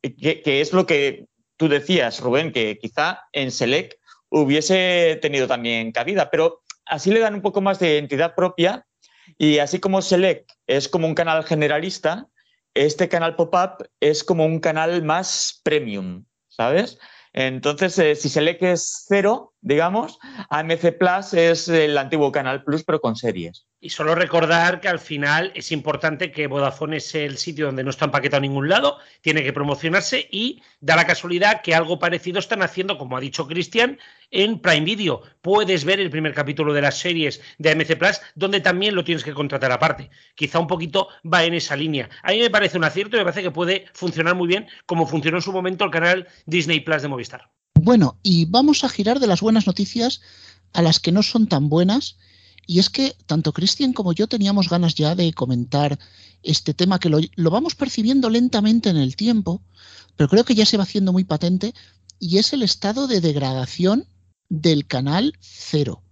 que, 0.02 0.60
es 0.60 0.74
lo 0.74 0.84
que 0.84 1.24
tú 1.56 1.68
decías, 1.68 2.20
Rubén, 2.20 2.52
que 2.52 2.76
quizá 2.78 3.22
en 3.32 3.50
Select 3.50 3.94
hubiese 4.28 5.18
tenido 5.22 5.46
también 5.46 5.90
cabida, 5.90 6.28
pero 6.30 6.60
así 6.84 7.10
le 7.10 7.20
dan 7.20 7.36
un 7.36 7.40
poco 7.40 7.62
más 7.62 7.78
de 7.78 7.96
entidad 7.96 8.34
propia 8.34 8.84
y 9.38 9.56
así 9.56 9.80
como 9.80 10.02
Select 10.02 10.50
es 10.66 10.86
como 10.86 11.06
un 11.06 11.14
canal 11.14 11.44
generalista, 11.44 12.28
este 12.74 13.08
canal 13.08 13.36
pop-up 13.36 13.88
es 14.00 14.22
como 14.22 14.44
un 14.44 14.60
canal 14.60 15.02
más 15.02 15.62
premium, 15.64 16.26
¿sabes? 16.48 16.98
Entonces, 17.32 17.98
eh, 17.98 18.14
si 18.14 18.28
Select 18.28 18.62
es 18.62 19.06
cero, 19.08 19.53
digamos, 19.64 20.18
AMC 20.50 20.98
Plus 20.98 21.32
es 21.32 21.68
el 21.68 21.96
antiguo 21.96 22.30
Canal 22.30 22.62
Plus, 22.62 22.84
pero 22.84 23.00
con 23.00 23.16
series. 23.16 23.66
Y 23.80 23.88
solo 23.88 24.14
recordar 24.14 24.80
que 24.80 24.88
al 24.88 24.98
final 24.98 25.52
es 25.54 25.72
importante 25.72 26.30
que 26.30 26.46
Vodafone 26.46 26.98
es 26.98 27.14
el 27.14 27.38
sitio 27.38 27.66
donde 27.66 27.82
no 27.82 27.88
está 27.88 28.04
empaquetado 28.04 28.38
a 28.38 28.42
ningún 28.42 28.68
lado, 28.68 28.98
tiene 29.22 29.42
que 29.42 29.54
promocionarse 29.54 30.28
y 30.30 30.62
da 30.80 30.96
la 30.96 31.06
casualidad 31.06 31.62
que 31.62 31.74
algo 31.74 31.98
parecido 31.98 32.38
están 32.38 32.62
haciendo, 32.62 32.98
como 32.98 33.16
ha 33.16 33.20
dicho 33.20 33.46
Cristian, 33.46 33.98
en 34.30 34.58
Prime 34.58 34.84
Video. 34.84 35.22
Puedes 35.40 35.86
ver 35.86 35.98
el 35.98 36.10
primer 36.10 36.34
capítulo 36.34 36.74
de 36.74 36.82
las 36.82 36.98
series 36.98 37.40
de 37.56 37.70
AMC 37.70 37.96
Plus, 37.96 38.20
donde 38.34 38.60
también 38.60 38.94
lo 38.94 39.02
tienes 39.02 39.24
que 39.24 39.32
contratar 39.32 39.72
aparte. 39.72 40.10
Quizá 40.34 40.58
un 40.58 40.66
poquito 40.66 41.08
va 41.24 41.42
en 41.44 41.54
esa 41.54 41.74
línea. 41.74 42.10
A 42.22 42.32
mí 42.32 42.40
me 42.40 42.50
parece 42.50 42.76
un 42.76 42.84
acierto 42.84 43.16
y 43.16 43.20
me 43.20 43.24
parece 43.24 43.42
que 43.42 43.50
puede 43.50 43.86
funcionar 43.94 44.34
muy 44.34 44.46
bien 44.46 44.66
como 44.84 45.06
funcionó 45.06 45.38
en 45.38 45.42
su 45.42 45.52
momento 45.52 45.86
el 45.86 45.90
canal 45.90 46.28
Disney 46.44 46.80
Plus 46.80 47.00
de 47.00 47.08
Movistar. 47.08 47.50
Bueno, 47.74 48.18
y 48.22 48.46
vamos 48.46 48.84
a 48.84 48.88
girar 48.88 49.20
de 49.20 49.26
las 49.26 49.40
buenas 49.40 49.66
noticias 49.66 50.20
a 50.72 50.82
las 50.82 51.00
que 51.00 51.12
no 51.12 51.22
son 51.22 51.46
tan 51.46 51.68
buenas 51.68 52.16
y 52.66 52.78
es 52.78 52.90
que 52.90 53.16
tanto 53.26 53.52
Cristian 53.52 53.92
como 53.92 54.12
yo 54.12 54.26
teníamos 54.26 54.68
ganas 54.68 54.94
ya 54.94 55.14
de 55.14 55.32
comentar 55.32 55.98
este 56.42 56.74
tema 56.74 56.98
que 56.98 57.08
lo, 57.10 57.50
vamos 57.50 57.74
percibiendo 57.74 58.30
lentamente 58.30 58.90
en 58.90 58.96
el 58.96 59.16
tiempo, 59.16 59.62
pero 60.16 60.28
creo 60.28 60.44
que 60.44 60.54
ya 60.54 60.66
se 60.66 60.76
va 60.76 60.84
haciendo 60.84 61.12
muy 61.12 61.24
patente, 61.24 61.74
y 62.18 62.38
es 62.38 62.52
el 62.52 62.62
estado 62.62 63.06
de 63.06 63.20
degradación 63.20 64.06
del 64.48 64.86
canal 64.86 65.34
cero. 65.40 66.02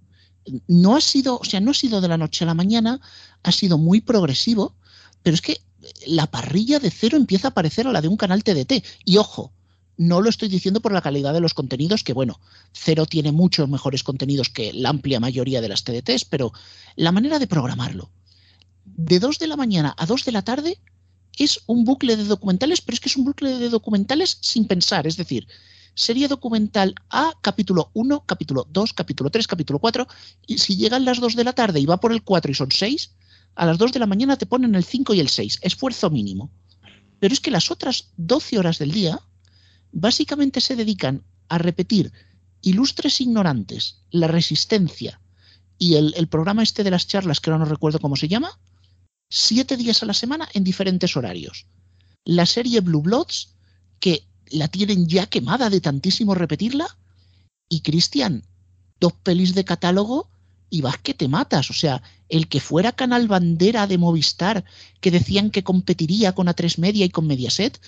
No 0.67 0.97
ha 0.97 1.01
sido, 1.01 1.39
o 1.39 1.45
sea, 1.45 1.61
no 1.61 1.71
ha 1.71 1.75
sido 1.75 2.01
de 2.01 2.09
la 2.09 2.19
noche 2.19 2.45
a 2.45 2.49
la 2.49 2.55
mañana, 2.55 3.01
ha 3.43 3.53
sido 3.53 3.79
muy 3.79 4.01
progresivo, 4.01 4.75
pero 5.23 5.35
es 5.35 5.41
que 5.41 5.61
la 6.07 6.27
parrilla 6.27 6.81
de 6.81 6.91
cero 6.91 7.17
empieza 7.17 7.49
a 7.49 7.55
parecer 7.55 7.87
a 7.87 7.93
la 7.93 8.01
de 8.01 8.09
un 8.09 8.17
canal 8.17 8.43
TDT. 8.43 8.85
Y 9.05 9.19
ojo, 9.19 9.53
no 10.09 10.21
lo 10.21 10.29
estoy 10.29 10.49
diciendo 10.49 10.81
por 10.81 10.93
la 10.93 11.01
calidad 11.01 11.33
de 11.33 11.41
los 11.41 11.55
contenidos, 11.55 12.03
que 12.03 12.13
bueno, 12.13 12.41
Cero 12.73 13.07
tiene 13.07 13.33
muchos 13.33 13.69
mejores 13.69 14.03
contenidos 14.03 14.49
que 14.49 14.73
la 14.73 14.89
amplia 14.89 15.21
mayoría 15.21 15.61
de 15.61 15.69
las 15.69 15.85
TDTs, 15.85 16.25
pero 16.25 16.53
la 16.97 17.13
manera 17.13 17.39
de 17.39 17.47
programarlo. 17.47 18.11
De 18.85 19.21
2 19.21 19.39
de 19.39 19.47
la 19.47 19.57
mañana 19.57 19.95
a 19.97 20.07
2 20.07 20.25
de 20.25 20.33
la 20.33 20.43
tarde 20.43 20.79
es 21.39 21.61
un 21.67 21.85
bucle 21.85 22.17
de 22.17 22.25
documentales, 22.25 22.81
pero 22.81 22.95
es 22.95 23.01
que 23.01 23.09
es 23.09 23.17
un 23.17 23.25
bucle 23.25 23.59
de 23.59 23.69
documentales 23.69 24.39
sin 24.41 24.67
pensar, 24.67 25.07
es 25.07 25.17
decir, 25.17 25.47
serie 25.95 26.27
documental 26.27 26.95
A, 27.11 27.33
capítulo 27.41 27.91
1, 27.95 28.25
capítulo 28.27 28.67
2, 28.71 28.93
capítulo 28.95 29.31
3, 29.31 29.47
capítulo 29.47 29.79
4, 29.79 30.07
y 30.47 30.59
si 30.59 30.77
llegan 30.77 31.05
las 31.05 31.21
2 31.21 31.37
de 31.37 31.45
la 31.45 31.53
tarde 31.53 31.81
y 31.81 31.87
va 31.87 32.01
por 32.01 32.13
el 32.13 32.23
4 32.23 32.51
y 32.51 32.55
son 32.55 32.73
6, 32.73 33.13
a 33.55 33.67
las 33.67 33.79
2 33.79 33.93
de 33.93 34.01
la 34.01 34.07
mañana 34.07 34.37
te 34.37 34.47
ponen 34.47 34.75
el 34.75 34.85
5 34.85 35.15
y 35.15 35.21
el 35.21 35.29
6, 35.29 35.61
esfuerzo 35.63 36.11
mínimo. 36.11 36.51
Pero 37.21 37.35
es 37.35 37.41
que 37.41 37.53
las 37.53 37.71
otras 37.71 38.09
12 38.17 38.59
horas 38.59 38.79
del 38.79 38.91
día 38.91 39.21
básicamente 39.93 40.61
se 40.61 40.77
dedican 40.77 41.23
a 41.49 41.59
repetir 41.59 42.13
ilustres 42.63 43.21
ignorantes, 43.21 43.99
la 44.11 44.27
resistencia 44.27 45.21
y 45.79 45.97
el, 45.97 46.29
programa 46.29 46.63
este 46.63 46.85
de 46.85 46.91
las 46.91 47.09
charlas, 47.09 47.41
que 47.41 47.51
ahora 47.51 47.65
no 47.65 47.71
recuerdo 47.71 47.99
cómo 47.99 48.17
se 48.17 48.29
llama, 48.29 48.59
siete 49.29 49.77
días 49.77 50.03
a 50.03 50.07
la 50.07 50.15
semana 50.15 50.49
en 50.55 50.65
diferentes 50.65 51.17
horarios. 51.17 51.67
La 52.25 52.47
serie 52.47 52.81
Blue 52.81 53.03
Bloods, 53.03 53.57
que 53.99 54.25
la 54.51 54.69
tienen 54.69 55.09
ya 55.09 55.27
quemada 55.27 55.71
de 55.71 55.81
tantísimo 55.81 56.35
repetirla, 56.35 56.87
y 57.69 57.81
Cristian, 57.81 58.45
dos 59.01 59.13
pelis 59.13 59.55
de 59.55 59.65
catálogo 59.65 60.31
y 60.71 60.83
vas 60.83 60.99
que 60.99 61.15
te 61.15 61.27
matas. 61.27 61.71
O 61.71 61.73
sea, 61.73 62.03
el 62.29 62.49
que 62.49 62.61
fuera 62.61 62.93
canal 62.93 63.27
bandera 63.27 63.87
de 63.87 63.99
Movistar, 63.99 64.65
que 65.01 65.11
decían 65.11 65.51
que 65.51 65.65
competiría 65.65 66.33
con 66.33 66.47
A3 66.47 66.79
Media 66.79 67.05
y 67.05 67.11
con 67.11 67.27
Mediaset, 67.27 67.81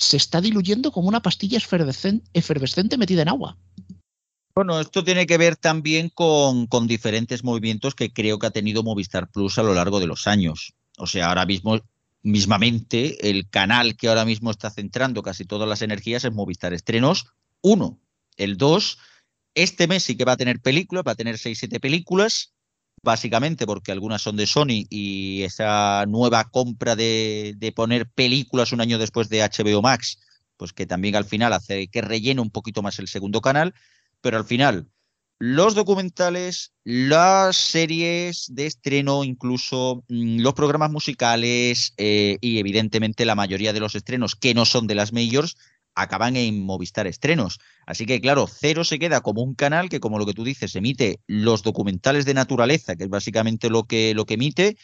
se 0.00 0.16
está 0.16 0.40
diluyendo 0.40 0.90
como 0.90 1.08
una 1.08 1.20
pastilla 1.20 1.58
efervescente 1.58 2.98
metida 2.98 3.22
en 3.22 3.28
agua. 3.28 3.56
Bueno, 4.54 4.80
esto 4.80 5.04
tiene 5.04 5.26
que 5.26 5.38
ver 5.38 5.56
también 5.56 6.08
con, 6.08 6.66
con, 6.66 6.86
diferentes 6.86 7.44
movimientos 7.44 7.94
que 7.94 8.12
creo 8.12 8.38
que 8.38 8.46
ha 8.46 8.50
tenido 8.50 8.82
Movistar 8.82 9.30
Plus 9.30 9.58
a 9.58 9.62
lo 9.62 9.74
largo 9.74 10.00
de 10.00 10.06
los 10.06 10.26
años. 10.26 10.74
O 10.98 11.06
sea, 11.06 11.28
ahora 11.28 11.46
mismo, 11.46 11.78
mismamente, 12.22 13.30
el 13.30 13.48
canal 13.48 13.96
que 13.96 14.08
ahora 14.08 14.24
mismo 14.24 14.50
está 14.50 14.70
centrando 14.70 15.22
casi 15.22 15.44
todas 15.44 15.68
las 15.68 15.82
energías 15.82 16.24
es 16.24 16.32
Movistar 16.32 16.74
Estrenos 16.74 17.26
Uno, 17.60 18.00
El 18.36 18.56
2, 18.56 18.98
este 19.54 19.86
mes 19.86 20.02
sí 20.02 20.16
que 20.16 20.24
va 20.24 20.32
a 20.32 20.36
tener 20.36 20.60
películas, 20.60 21.04
va 21.06 21.12
a 21.12 21.16
tener 21.16 21.36
6-7 21.36 21.78
películas 21.80 22.52
básicamente 23.02 23.66
porque 23.66 23.92
algunas 23.92 24.22
son 24.22 24.36
de 24.36 24.46
Sony 24.46 24.86
y 24.90 25.42
esa 25.42 26.04
nueva 26.06 26.50
compra 26.50 26.96
de, 26.96 27.72
poner 27.74 28.08
películas 28.08 28.72
un 28.72 28.80
año 28.80 28.98
después 28.98 29.28
de 29.28 29.42
HBO 29.42 29.82
Max, 29.82 30.18
pues 30.56 30.72
que 30.72 30.86
también 30.86 31.16
al 31.16 31.24
final 31.24 31.52
hace 31.52 31.88
que 31.88 32.02
rellene 32.02 32.40
un 32.40 32.50
poquito 32.50 32.82
más 32.82 32.98
el 32.98 33.08
segundo 33.08 33.40
canal, 33.40 33.74
pero 34.20 34.36
al 34.36 34.44
final 34.44 34.88
los 35.38 35.74
documentales, 35.74 36.74
las 36.84 37.56
series 37.56 38.44
de 38.50 38.66
estreno, 38.66 39.24
incluso 39.24 40.04
mm, 40.08 40.40
los 40.40 40.52
programas 40.52 40.90
musicales 40.90 41.94
eh, 41.96 42.36
y 42.42 42.58
evidentemente 42.58 43.24
la 43.24 43.34
mayoría 43.34 43.72
de 43.72 43.80
los 43.80 43.94
estrenos 43.94 44.36
que 44.36 44.52
no 44.52 44.66
son 44.66 44.86
de 44.86 44.96
las 44.96 45.14
majors 45.14 45.56
acaban 45.94 46.36
en 46.36 46.64
Movistar 46.64 47.06
Estrenos. 47.06 47.58
Así 47.86 48.06
que 48.06 48.20
claro, 48.20 48.46
Cero 48.46 48.84
se 48.84 48.98
queda 48.98 49.20
como 49.20 49.42
un 49.42 49.54
canal 49.54 49.88
que 49.88 50.00
como 50.00 50.18
lo 50.18 50.26
que 50.26 50.34
tú 50.34 50.44
dices 50.44 50.74
emite 50.76 51.20
los 51.26 51.62
documentales 51.62 52.24
de 52.24 52.34
naturaleza, 52.34 52.96
que 52.96 53.04
es 53.04 53.10
básicamente 53.10 53.70
lo 53.70 53.84
que, 53.84 54.14
lo 54.14 54.26
que 54.26 54.34
emite, 54.34 54.76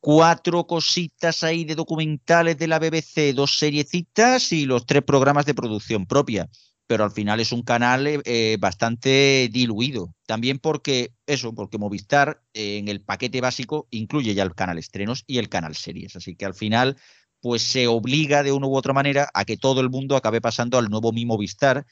cuatro 0.00 0.66
cositas 0.66 1.42
ahí 1.42 1.64
de 1.64 1.74
documentales 1.74 2.58
de 2.58 2.68
la 2.68 2.78
BBC, 2.78 3.34
dos 3.34 3.58
seriecitas 3.58 4.52
y 4.52 4.66
los 4.66 4.86
tres 4.86 5.02
programas 5.02 5.46
de 5.46 5.54
producción 5.54 6.06
propia 6.06 6.48
pero 6.88 7.04
al 7.04 7.10
final 7.12 7.38
es 7.38 7.52
un 7.52 7.62
canal 7.62 8.06
eh, 8.06 8.20
eh, 8.24 8.56
bastante 8.58 9.48
diluido. 9.52 10.14
También 10.26 10.58
porque 10.58 11.12
eso, 11.26 11.54
porque 11.54 11.76
Movistar 11.76 12.42
eh, 12.54 12.78
en 12.78 12.88
el 12.88 13.02
paquete 13.02 13.42
básico 13.42 13.86
incluye 13.90 14.34
ya 14.34 14.42
el 14.42 14.54
canal 14.54 14.78
estrenos 14.78 15.22
y 15.26 15.36
el 15.36 15.50
canal 15.50 15.76
series. 15.76 16.16
Así 16.16 16.34
que 16.34 16.46
al 16.46 16.54
final, 16.54 16.96
pues 17.40 17.62
se 17.62 17.86
obliga 17.86 18.42
de 18.42 18.52
una 18.52 18.66
u 18.66 18.76
otra 18.76 18.92
manera 18.92 19.30
a 19.34 19.44
que 19.44 19.56
todo 19.56 19.80
el 19.80 19.90
mundo 19.90 20.16
acabe 20.16 20.40
pasando 20.40 20.78
al 20.78 20.88
nuevo 20.88 21.12
Mi 21.12 21.24
Movistar 21.24 21.86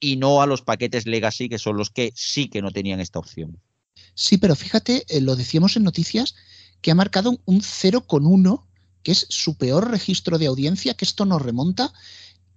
y 0.00 0.16
no 0.16 0.42
a 0.42 0.46
los 0.46 0.62
paquetes 0.62 1.06
Legacy, 1.06 1.48
que 1.48 1.58
son 1.58 1.76
los 1.76 1.90
que 1.90 2.12
sí 2.14 2.48
que 2.48 2.62
no 2.62 2.70
tenían 2.70 3.00
esta 3.00 3.18
opción. 3.18 3.60
Sí, 4.14 4.38
pero 4.38 4.56
fíjate, 4.56 5.04
lo 5.20 5.36
decíamos 5.36 5.76
en 5.76 5.84
noticias, 5.84 6.34
que 6.80 6.90
ha 6.90 6.94
marcado 6.94 7.38
un 7.44 7.60
0,1, 7.60 8.66
que 9.02 9.12
es 9.12 9.26
su 9.28 9.56
peor 9.56 9.90
registro 9.90 10.38
de 10.38 10.46
audiencia, 10.46 10.94
que 10.94 11.04
esto 11.04 11.24
nos 11.24 11.42
remonta 11.42 11.92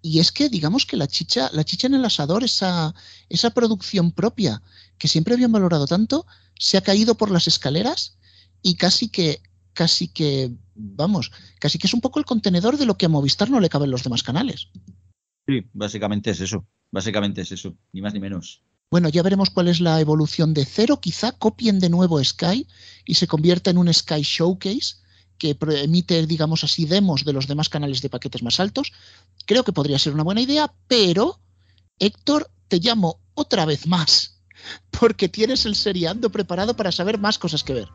y 0.01 0.19
es 0.19 0.31
que 0.31 0.49
digamos 0.49 0.85
que 0.85 0.97
la 0.97 1.07
chicha, 1.07 1.49
la 1.53 1.63
chicha 1.63 1.87
en 1.87 1.93
el 1.93 2.05
asador, 2.05 2.43
esa, 2.43 2.93
esa 3.27 3.49
producción 3.51 4.11
propia 4.11 4.61
que 4.97 5.07
siempre 5.07 5.33
habían 5.33 5.51
valorado 5.51 5.87
tanto, 5.87 6.25
se 6.57 6.77
ha 6.77 6.81
caído 6.81 7.15
por 7.15 7.31
las 7.31 7.47
escaleras 7.47 8.17
y 8.61 8.75
casi 8.75 9.09
que, 9.09 9.41
casi 9.79 10.09
que, 10.09 10.51
vamos, 10.75 11.31
casi 11.57 11.77
que 11.79 11.87
es 11.87 11.93
un 11.93 12.01
poco 12.01 12.19
el 12.19 12.25
contenedor 12.25 12.75
de 12.75 12.85
lo 12.85 12.97
que 12.97 13.05
a 13.05 13.09
Movistar 13.09 13.49
no 13.49 13.61
le 13.61 13.69
caben 13.69 13.89
los 13.89 14.03
demás 14.03 14.23
canales. 14.23 14.67
Sí, 15.47 15.65
básicamente 15.71 16.31
es 16.31 16.41
eso, 16.41 16.67
básicamente 16.91 17.39
es 17.39 17.53
eso, 17.53 17.77
ni 17.93 18.01
más 18.01 18.13
ni 18.13 18.19
menos. 18.19 18.61
Bueno, 18.91 19.07
ya 19.07 19.23
veremos 19.23 19.51
cuál 19.51 19.69
es 19.69 19.79
la 19.79 20.01
evolución 20.01 20.53
de 20.53 20.65
cero. 20.65 20.99
Quizá 20.99 21.31
copien 21.31 21.79
de 21.79 21.89
nuevo 21.89 22.21
Sky 22.21 22.67
y 23.05 23.13
se 23.13 23.27
convierta 23.27 23.69
en 23.69 23.77
un 23.77 23.93
Sky 23.93 24.21
Showcase 24.21 24.97
que 25.37 25.55
emite, 25.81 26.27
digamos 26.27 26.65
así, 26.65 26.85
demos 26.85 27.23
de 27.23 27.31
los 27.31 27.47
demás 27.47 27.69
canales 27.69 28.01
de 28.01 28.09
paquetes 28.09 28.43
más 28.43 28.59
altos. 28.59 28.91
Creo 29.45 29.63
que 29.63 29.71
podría 29.71 29.97
ser 29.97 30.13
una 30.13 30.23
buena 30.23 30.41
idea, 30.41 30.73
pero 30.89 31.39
Héctor, 31.99 32.51
te 32.67 32.79
llamo 32.81 33.21
otra 33.33 33.63
vez 33.63 33.87
más, 33.87 34.41
porque 34.97 35.29
tienes 35.29 35.65
el 35.65 35.75
seriando 35.75 36.29
preparado 36.29 36.75
para 36.75 36.91
saber 36.91 37.17
más 37.17 37.37
cosas 37.37 37.63
que 37.63 37.73
ver. 37.73 37.89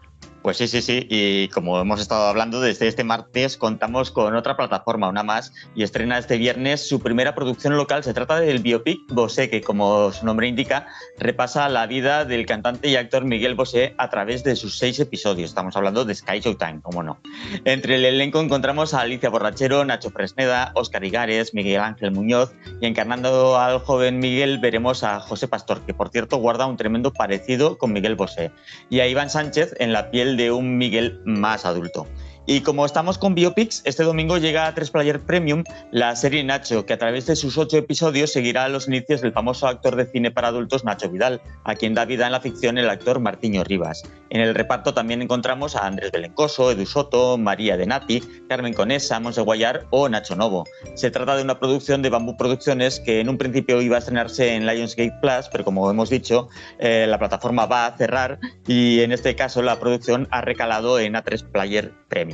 Pues 0.45 0.59
sí, 0.59 0.69
sí, 0.69 0.83
sí. 0.83 1.07
Y 1.09 1.49
como 1.49 1.81
hemos 1.81 2.03
estado 2.03 2.27
hablando, 2.27 2.61
desde 2.61 2.87
este 2.87 3.03
martes 3.03 3.57
contamos 3.57 4.11
con 4.11 4.37
otra 4.37 4.59
plataforma, 4.59 5.09
una 5.09 5.23
más, 5.23 5.55
y 5.75 5.85
estrena 5.85 6.19
este 6.19 6.37
viernes 6.37 6.87
su 6.87 7.01
primera 7.01 7.35
producción 7.35 7.79
local. 7.79 8.05
Se 8.05 8.13
trata 8.13 8.39
del 8.39 8.59
biopic 8.59 9.01
Bosé, 9.09 9.49
que 9.49 9.63
como 9.63 10.13
su 10.13 10.27
nombre 10.27 10.47
indica, 10.47 10.87
repasa 11.19 11.67
la 11.71 11.87
vida 11.87 12.27
del 12.27 12.45
cantante 12.45 12.89
y 12.89 12.97
actor 12.97 13.25
Miguel 13.25 13.55
Bosé 13.55 13.95
a 13.97 14.11
través 14.11 14.45
de 14.45 14.55
sus 14.55 14.77
seis 14.77 15.01
episodios. 15.01 15.49
Estamos 15.49 15.77
hablando 15.77 16.05
de 16.05 16.15
Sky 16.15 16.41
Showtime, 16.41 16.83
como 16.83 17.03
no. 17.03 17.19
Entre 17.65 17.95
el 17.95 18.05
elenco 18.05 18.39
encontramos 18.39 18.93
a 18.93 19.01
Alicia 19.01 19.31
Borrachero, 19.31 19.83
Nacho 19.87 20.11
Fresneda, 20.11 20.73
Óscar 20.75 21.05
Igares, 21.05 21.55
Miguel 21.55 21.81
Ángel 21.81 22.11
Muñoz, 22.11 22.53
y 22.83 22.87
encarnando 22.87 23.59
al 23.59 23.79
joven 23.79 24.19
Miguel 24.19 24.59
veremos 24.59 25.05
a 25.05 25.21
José 25.21 25.49
Pastor, 25.49 25.81
que 25.87 25.95
por 25.95 26.11
cierto 26.11 26.37
guarda 26.37 26.67
un 26.67 26.77
tremendo 26.77 26.94
parecido 27.03 27.79
con 27.79 27.93
Miguel 27.93 28.15
Bosé, 28.15 28.51
y 28.91 29.01
a 29.01 29.07
Iván 29.07 29.31
Sánchez 29.31 29.75
en 29.79 29.93
la 29.93 30.11
piel 30.11 30.37
de 30.37 30.51
un 30.51 30.79
Miguel 30.79 31.21
más 31.25 31.65
adulto. 31.65 32.07
Y 32.47 32.61
como 32.61 32.85
estamos 32.85 33.17
con 33.17 33.35
Biopics, 33.35 33.81
este 33.85 34.03
domingo 34.03 34.37
llega 34.37 34.67
a 34.67 34.75
3 34.75 34.91
Player 34.91 35.19
Premium 35.19 35.65
la 35.93 36.15
serie 36.15 36.45
Nacho, 36.45 36.85
que 36.85 36.93
a 36.93 36.99
través 36.99 37.25
de 37.25 37.37
sus 37.37 37.57
ocho 37.57 37.79
episodios 37.79 38.33
seguirá 38.33 38.69
los 38.69 38.87
inicios 38.87 39.23
del 39.23 39.33
famoso 39.33 39.67
actor 39.67 39.97
de 39.97 40.05
cine 40.05 40.31
para 40.31 40.49
adultos 40.49 40.85
Nacho 40.85 41.09
Vidal, 41.09 41.41
a 41.65 41.75
quien 41.75 41.95
da 41.95 42.05
vida 42.05 42.27
en 42.27 42.33
la 42.33 42.41
ficción 42.41 42.77
el 42.77 42.91
actor 42.91 43.19
Martiño 43.19 43.65
Rivas. 43.65 44.03
En 44.29 44.43
el 44.43 44.55
reparto 44.55 44.93
también 44.93 45.23
encontramos 45.23 45.75
a 45.75 45.87
Andrés 45.87 46.13
Belencoso, 46.13 46.71
Edu 46.71 46.85
Soto, 46.85 47.39
María 47.39 47.79
de 47.79 47.87
Nati, 47.87 48.23
Carmen 48.47 48.75
Conesa, 48.75 49.21
Monse 49.21 49.41
Guayar 49.41 49.87
o 49.89 50.07
Nacho 50.11 50.37
Novo. 50.37 50.65
Se 50.97 51.11
trata 51.11 51.37
de 51.37 51.43
una 51.43 51.59
producción 51.59 52.03
de 52.03 52.11
Bambú 52.11 52.37
Producciones 52.37 53.01
que 53.01 53.21
en 53.21 53.31
un 53.31 53.39
principio 53.39 53.81
iba 53.81 53.97
a 53.97 54.01
estrenarse 54.01 54.55
en 54.55 54.67
Lionsgate 54.67 55.15
Plus, 55.23 55.49
pero 55.51 55.65
como 55.65 55.91
hemos 55.91 56.11
dicho, 56.11 56.49
eh, 56.79 57.07
la 57.09 57.19
plataforma 57.19 57.65
va 57.65 57.87
a 57.87 57.97
cerrar 57.97 58.39
y 58.67 59.01
en 59.01 59.13
este 59.13 59.35
caso 59.35 59.63
la 59.63 59.81
producción 59.81 60.29
ha 60.31 60.43
recalado 60.43 60.99
en 60.99 61.15
A3 61.15 61.43
Player 61.51 61.93
Premium. 62.09 62.34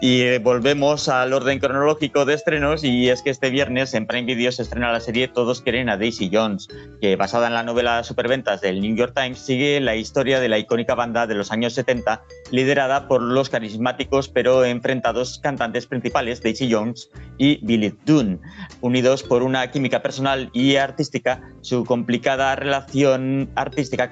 Y 0.00 0.20
eh, 0.20 0.38
volvemos 0.38 1.08
al 1.08 1.32
orden 1.32 1.58
cronológico 1.58 2.26
de 2.26 2.34
estrenos 2.34 2.84
y 2.84 3.08
es 3.08 3.22
que 3.22 3.30
este 3.30 3.48
viernes 3.48 3.94
en 3.94 4.06
Prime 4.06 4.26
Video 4.26 4.52
se 4.52 4.60
estrena 4.60 4.92
la 4.92 5.00
serie 5.00 5.28
Todos 5.28 5.62
quieren 5.62 5.88
a 5.88 5.96
Daisy 5.96 6.28
Jones, 6.30 6.68
que 7.00 7.16
basada 7.16 7.46
en 7.46 7.54
la 7.54 7.62
novela 7.62 8.04
Superventas 8.04 8.60
del 8.60 8.82
New 8.82 8.94
York 8.96 9.14
Times 9.14 9.38
sigue 9.38 9.80
la 9.80 9.96
historia 9.96 10.40
de 10.40 10.50
la 10.50 10.58
icónica 10.58 10.94
banda 10.94 11.26
de 11.26 11.34
los 11.34 11.50
años 11.52 11.72
70 11.72 12.22
liderada 12.50 13.08
por 13.08 13.22
los 13.22 13.48
carismáticos 13.48 14.28
pero 14.28 14.64
enfrentados 14.64 15.38
cantantes 15.38 15.86
principales 15.86 16.42
Daisy 16.42 16.70
Jones 16.70 17.08
y 17.38 17.64
Billy 17.64 17.96
Dunn. 18.04 18.42
Unidos 18.82 19.22
por 19.22 19.42
una 19.42 19.70
química 19.70 20.02
personal 20.02 20.50
y 20.52 20.76
artística, 20.76 21.40
su 21.62 21.84
complicada 21.84 22.54
relación 22.56 23.48
artística 23.54 24.10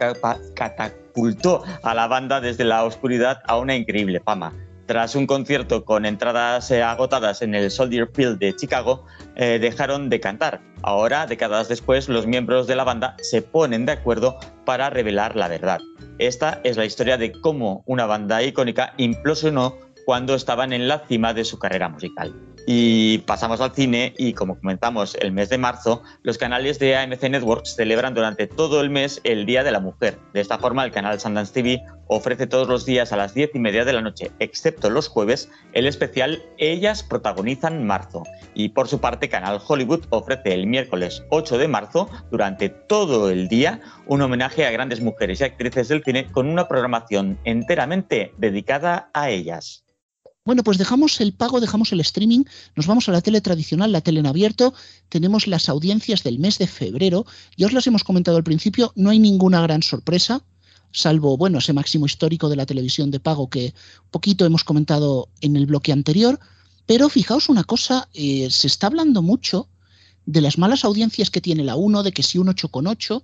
catapultó 0.55 1.64
a 1.83 1.92
la 1.92 2.07
banda 2.07 2.40
desde 2.40 2.64
la 2.64 2.85
oscuridad 2.85 3.42
a 3.47 3.59
una 3.59 3.77
increíble 3.77 4.21
fama 4.21 4.55
tras 4.92 5.14
un 5.14 5.26
concierto 5.26 5.87
con 5.87 6.05
entradas 6.05 6.70
eh, 6.70 6.83
agotadas 6.83 7.40
en 7.40 7.55
el 7.55 7.70
Soldier 7.70 8.11
Field 8.12 8.38
de 8.38 8.55
Chicago, 8.55 9.07
eh, 9.37 9.59
dejaron 9.59 10.11
de 10.11 10.20
cantar. 10.20 10.61
Ahora, 10.83 11.24
décadas 11.24 11.70
después, 11.70 12.11
los 12.11 12.26
miembros 12.26 12.66
de 12.66 12.76
la 12.76 12.85
banda 12.85 13.16
se 13.22 13.40
ponen 13.40 13.87
de 13.87 13.92
acuerdo 13.92 14.38
para 14.66 14.90
revelar 14.90 15.35
la 15.35 15.48
verdad. 15.48 15.81
Esta 16.18 16.61
es 16.62 16.76
la 16.76 16.85
historia 16.85 17.16
de 17.16 17.33
cómo 17.33 17.83
una 17.87 18.05
banda 18.05 18.42
icónica 18.42 18.92
implosionó 18.98 19.78
cuando 20.05 20.35
estaban 20.35 20.74
en 20.74 20.87
la 20.88 20.98
cima 21.07 21.33
de 21.33 21.46
su 21.46 21.59
carrera 21.59 21.88
musical. 21.88 22.52
Y 22.66 23.18
pasamos 23.18 23.61
al 23.61 23.75
cine 23.75 24.14
y 24.18 24.35
como 24.35 24.59
comentamos 24.59 25.16
el 25.20 25.33
mes 25.33 25.48
de 25.48 25.59
marzo, 25.59 26.03
los 26.22 26.38
canales 26.38 26.79
de 26.79 26.96
AMC 26.96 27.22
Networks 27.25 27.75
celebran 27.75 28.14
durante 28.14 28.46
todo 28.46 28.81
el 28.81 28.90
mes 28.90 29.20
el 29.25 29.46
Día 29.46 29.64
de 29.64 29.72
la 29.72 29.81
Mujer. 29.81 30.18
De 30.33 30.40
esta 30.40 30.59
forma, 30.59 30.85
el 30.85 30.92
canal 30.92 31.18
Sundance 31.18 31.53
TV 31.53 31.83
ofrece 32.07 32.46
todos 32.46 32.68
los 32.68 32.85
días 32.85 33.12
a 33.12 33.16
las 33.16 33.35
10 33.35 33.51
y 33.55 33.59
media 33.59 33.85
de 33.85 33.92
la 33.92 34.01
noche, 34.01 34.31
excepto 34.38 34.90
los 34.90 35.09
jueves, 35.09 35.51
el 35.72 35.87
especial 35.87 36.42
Ellas 36.59 37.03
protagonizan 37.03 37.85
marzo. 37.85 38.22
Y 38.55 38.70
por 38.70 38.87
su 38.87 39.01
parte, 39.01 39.29
Canal 39.29 39.61
Hollywood 39.66 40.05
ofrece 40.11 40.55
el 40.55 40.66
miércoles 40.66 41.25
8 41.31 41.59
de 41.59 41.68
marzo, 41.68 42.09
durante 42.31 42.68
todo 42.68 43.31
el 43.31 43.48
día, 43.48 43.81
un 44.07 44.22
homenaje 44.22 44.66
a 44.66 44.70
grandes 44.70 45.01
mujeres 45.01 45.40
y 45.40 45.44
actrices 45.44 45.88
del 45.88 46.05
cine 46.05 46.27
con 46.31 46.48
una 46.48 46.68
programación 46.68 47.38
enteramente 47.44 48.33
dedicada 48.38 49.11
a 49.14 49.31
ellas. 49.31 49.85
Bueno, 50.44 50.64
pues 50.64 50.76
dejamos 50.76 51.20
el 51.20 51.33
pago, 51.33 51.61
dejamos 51.61 51.92
el 51.92 52.00
streaming, 52.00 52.42
nos 52.74 52.88
vamos 52.88 53.09
a 53.09 53.12
la 53.12 53.20
tele 53.20 53.40
tradicional, 53.40 53.92
la 53.92 54.00
tele 54.00 54.18
en 54.18 54.26
abierto, 54.26 54.74
tenemos 55.09 55.46
las 55.46 55.68
audiencias 55.68 56.24
del 56.24 56.40
mes 56.40 56.59
de 56.59 56.66
febrero, 56.66 57.26
ya 57.57 57.66
os 57.68 57.72
las 57.72 57.87
hemos 57.87 58.02
comentado 58.02 58.38
al 58.38 58.42
principio, 58.42 58.92
no 58.96 59.11
hay 59.11 59.20
ninguna 59.20 59.61
gran 59.62 59.85
sorpresa, 59.85 60.42
salvo, 60.90 61.37
bueno, 61.37 61.59
ese 61.59 61.72
máximo 61.72 62.07
histórico 62.07 62.48
de 62.48 62.57
la 62.57 62.66
televisión 62.66 63.12
de 63.12 63.20
pago 63.20 63.48
que 63.48 63.72
poquito 64.11 64.44
hemos 64.44 64.64
comentado 64.64 65.28
en 65.42 65.55
el 65.55 65.66
bloque 65.66 65.92
anterior, 65.92 66.40
pero 66.87 67.09
fijaos 67.09 67.48
una 67.48 67.62
cosa, 67.62 68.09
eh, 68.12 68.50
se 68.50 68.66
está 68.66 68.88
hablando 68.88 69.22
mucho 69.22 69.68
de 70.26 70.40
las 70.40 70.59
malas 70.59 70.85
audiencias 70.85 71.31
que 71.31 71.40
tiene 71.40 71.62
la 71.62 71.76
1, 71.76 72.02
de 72.02 72.11
que 72.11 72.24
si 72.24 72.38
un 72.38 72.48
8,8, 72.48 73.22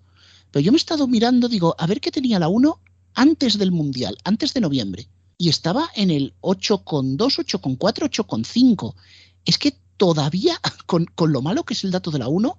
pero 0.53 0.63
yo 0.63 0.71
me 0.71 0.77
he 0.77 0.79
estado 0.79 1.09
mirando, 1.09 1.49
digo, 1.49 1.75
a 1.79 1.87
ver 1.89 2.01
qué 2.01 2.13
tenía 2.13 2.39
la 2.39 2.47
1 2.47 2.79
antes 3.15 3.59
del 3.59 3.73
Mundial, 3.73 4.17
antes 4.23 4.55
de 4.55 4.61
noviembre 4.61 5.09
y 5.39 5.49
estaba 5.49 5.89
en 5.95 6.11
el 6.11 6.35
8,2, 6.41 7.17
8,4, 7.17 7.79
8,5. 7.79 8.95
Es 9.45 9.57
que 9.57 9.79
todavía, 9.97 10.61
con, 10.87 11.07
con, 11.07 11.33
lo 11.33 11.41
malo 11.41 11.63
que 11.65 11.75
es 11.75 11.85
el 11.85 11.93
dato 11.93 12.11
de 12.11 12.19
la 12.19 12.29
1, 12.29 12.59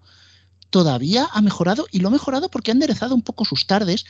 todavía 0.70 1.28
ha 1.32 1.42
mejorado 1.42 1.88
y 1.92 2.00
lo 2.00 2.08
ha 2.08 2.12
mejorado 2.12 2.50
porque 2.50 2.72
ha 2.72 2.74
enderezado 2.74 3.14
un 3.14 3.22
poco 3.22 3.44
sus 3.44 3.68
tardes. 3.68 4.06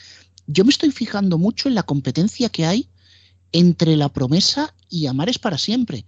Yo 0.46 0.64
me 0.64 0.70
estoy 0.70 0.92
fijando 0.92 1.38
mucho 1.38 1.68
en 1.68 1.76
la 1.76 1.84
competencia 1.84 2.50
que 2.50 2.66
hay 2.66 2.88
entre 3.52 3.98
La 3.98 4.10
promesa 4.10 4.76
y 4.90 5.08
Amares 5.08 5.40
para 5.40 5.58
siempre, 5.58 6.06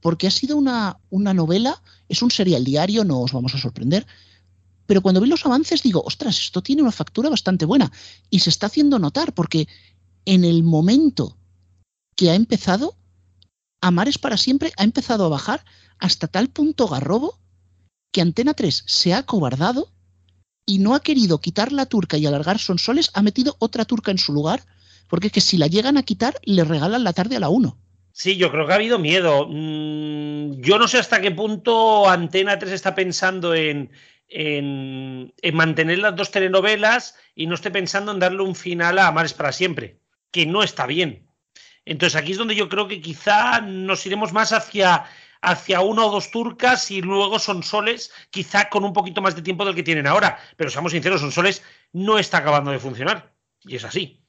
porque 0.00 0.28
ha 0.28 0.30
sido 0.30 0.56
una, 0.56 0.98
una 1.10 1.34
novela, 1.34 1.82
es 2.08 2.22
un 2.22 2.30
serial 2.30 2.64
diario, 2.64 3.04
no 3.04 3.20
os 3.20 3.32
vamos 3.32 3.54
a 3.54 3.58
sorprender, 3.58 4.06
pero 4.86 5.02
cuando 5.02 5.20
vi 5.20 5.28
los 5.28 5.44
avances 5.46 5.82
digo, 5.82 6.02
ostras, 6.06 6.38
esto 6.38 6.62
tiene 6.62 6.82
una 6.82 6.92
factura 6.92 7.28
bastante 7.30 7.64
buena 7.64 7.90
y 8.30 8.40
se 8.40 8.50
está 8.50 8.66
haciendo 8.66 8.98
notar 8.98 9.32
porque 9.32 9.66
en 10.24 10.44
el 10.44 10.62
momento 10.62 11.36
que 12.16 12.30
ha 12.30 12.34
empezado, 12.34 12.96
Amar 13.80 14.08
es 14.08 14.18
para 14.18 14.36
siempre, 14.36 14.72
ha 14.76 14.84
empezado 14.84 15.26
a 15.26 15.28
bajar 15.28 15.64
hasta 15.98 16.28
tal 16.28 16.48
punto 16.48 16.88
garrobo 16.88 17.38
que 18.12 18.20
Antena 18.20 18.54
3 18.54 18.84
se 18.86 19.12
ha 19.12 19.18
acobardado 19.18 19.90
y 20.66 20.78
no 20.78 20.94
ha 20.94 21.00
querido 21.00 21.40
quitar 21.40 21.72
la 21.72 21.86
turca 21.86 22.16
y 22.16 22.26
alargar 22.26 22.58
Sonsoles, 22.58 23.10
ha 23.14 23.22
metido 23.22 23.56
otra 23.58 23.84
turca 23.84 24.10
en 24.10 24.18
su 24.18 24.32
lugar, 24.32 24.62
porque 25.08 25.26
es 25.26 25.32
que 25.32 25.40
si 25.40 25.58
la 25.58 25.66
llegan 25.66 25.96
a 25.96 26.02
quitar, 26.02 26.34
le 26.44 26.64
regalan 26.64 27.04
la 27.04 27.12
tarde 27.12 27.36
a 27.36 27.40
la 27.40 27.48
1. 27.48 27.76
Sí, 28.12 28.36
yo 28.36 28.50
creo 28.50 28.66
que 28.66 28.72
ha 28.72 28.76
habido 28.76 28.98
miedo. 28.98 29.48
Mm, 29.50 30.60
yo 30.60 30.78
no 30.78 30.86
sé 30.86 30.98
hasta 30.98 31.20
qué 31.20 31.32
punto 31.32 32.08
Antena 32.08 32.58
3 32.58 32.72
está 32.72 32.94
pensando 32.94 33.54
en, 33.54 33.90
en, 34.28 35.32
mantener 35.52 35.98
las 35.98 36.16
dos 36.16 36.30
telenovelas 36.30 37.16
y 37.34 37.46
no 37.46 37.54
esté 37.54 37.70
pensando 37.70 38.12
en 38.12 38.20
darle 38.20 38.42
un 38.42 38.54
final 38.54 38.98
a 38.98 39.08
Amares 39.08 39.34
para 39.34 39.52
siempre, 39.52 40.00
que 40.30 40.46
no 40.46 40.62
está 40.62 40.86
bien. 40.86 41.28
Entonces 41.86 42.20
aquí 42.20 42.32
es 42.32 42.38
donde 42.38 42.54
yo 42.54 42.68
creo 42.68 42.88
que 42.88 43.00
quizá 43.00 43.60
nos 43.60 44.04
iremos 44.06 44.32
más 44.32 44.52
hacia, 44.52 45.04
hacia 45.42 45.80
una 45.80 46.06
o 46.06 46.10
dos 46.10 46.30
turcas 46.30 46.90
y 46.90 47.02
luego 47.02 47.38
son 47.38 47.62
soles, 47.62 48.12
quizá 48.30 48.68
con 48.70 48.84
un 48.84 48.92
poquito 48.92 49.20
más 49.20 49.36
de 49.36 49.42
tiempo 49.42 49.64
del 49.64 49.74
que 49.74 49.82
tienen 49.82 50.06
ahora. 50.06 50.38
Pero 50.56 50.70
seamos 50.70 50.92
sinceros, 50.92 51.20
son 51.20 51.32
soles 51.32 51.62
no 51.92 52.18
está 52.18 52.38
acabando 52.38 52.70
de 52.70 52.78
funcionar. 52.78 53.32
Y 53.62 53.76
es 53.76 53.84
así. 53.84 54.20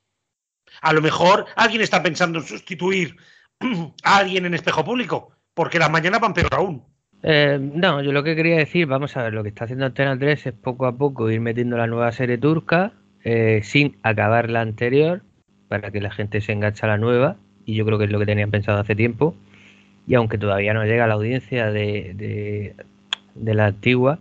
A 0.81 0.93
lo 0.93 1.01
mejor 1.01 1.45
alguien 1.55 1.81
está 1.81 2.03
pensando 2.03 2.39
en 2.39 2.45
sustituir 2.45 3.15
a 4.03 4.17
alguien 4.17 4.45
en 4.45 4.53
espejo 4.53 4.83
público, 4.83 5.31
porque 5.53 5.79
las 5.79 5.89
mañanas 5.89 6.19
van 6.19 6.33
peor 6.33 6.53
aún. 6.53 6.83
Eh, 7.23 7.57
no, 7.59 8.01
yo 8.01 8.11
lo 8.11 8.23
que 8.23 8.35
quería 8.35 8.57
decir, 8.57 8.85
vamos 8.85 9.15
a 9.17 9.23
ver, 9.23 9.33
lo 9.33 9.41
que 9.41 9.49
está 9.49 9.63
haciendo 9.63 9.85
Antena 9.85 10.17
3 10.17 10.47
es 10.47 10.53
poco 10.53 10.85
a 10.85 10.95
poco 10.95 11.29
ir 11.31 11.39
metiendo 11.39 11.77
la 11.77 11.87
nueva 11.87 12.11
serie 12.11 12.37
turca 12.37 12.93
eh, 13.23 13.61
sin 13.63 13.97
acabar 14.03 14.49
la 14.49 14.61
anterior 14.61 15.23
para 15.67 15.89
que 15.91 16.01
la 16.01 16.11
gente 16.11 16.41
se 16.41 16.51
enganche 16.51 16.85
a 16.85 16.89
la 16.89 16.97
nueva 16.97 17.37
y 17.65 17.75
yo 17.75 17.85
creo 17.85 17.97
que 17.97 18.05
es 18.05 18.11
lo 18.11 18.19
que 18.19 18.25
tenían 18.25 18.51
pensado 18.51 18.79
hace 18.79 18.95
tiempo 18.95 19.35
y 20.07 20.15
aunque 20.15 20.37
todavía 20.37 20.73
no 20.73 20.85
llega 20.85 21.05
a 21.05 21.07
la 21.07 21.15
audiencia 21.15 21.71
de, 21.71 22.75
de, 23.33 23.53
la 23.53 23.65
antigua, 23.65 24.19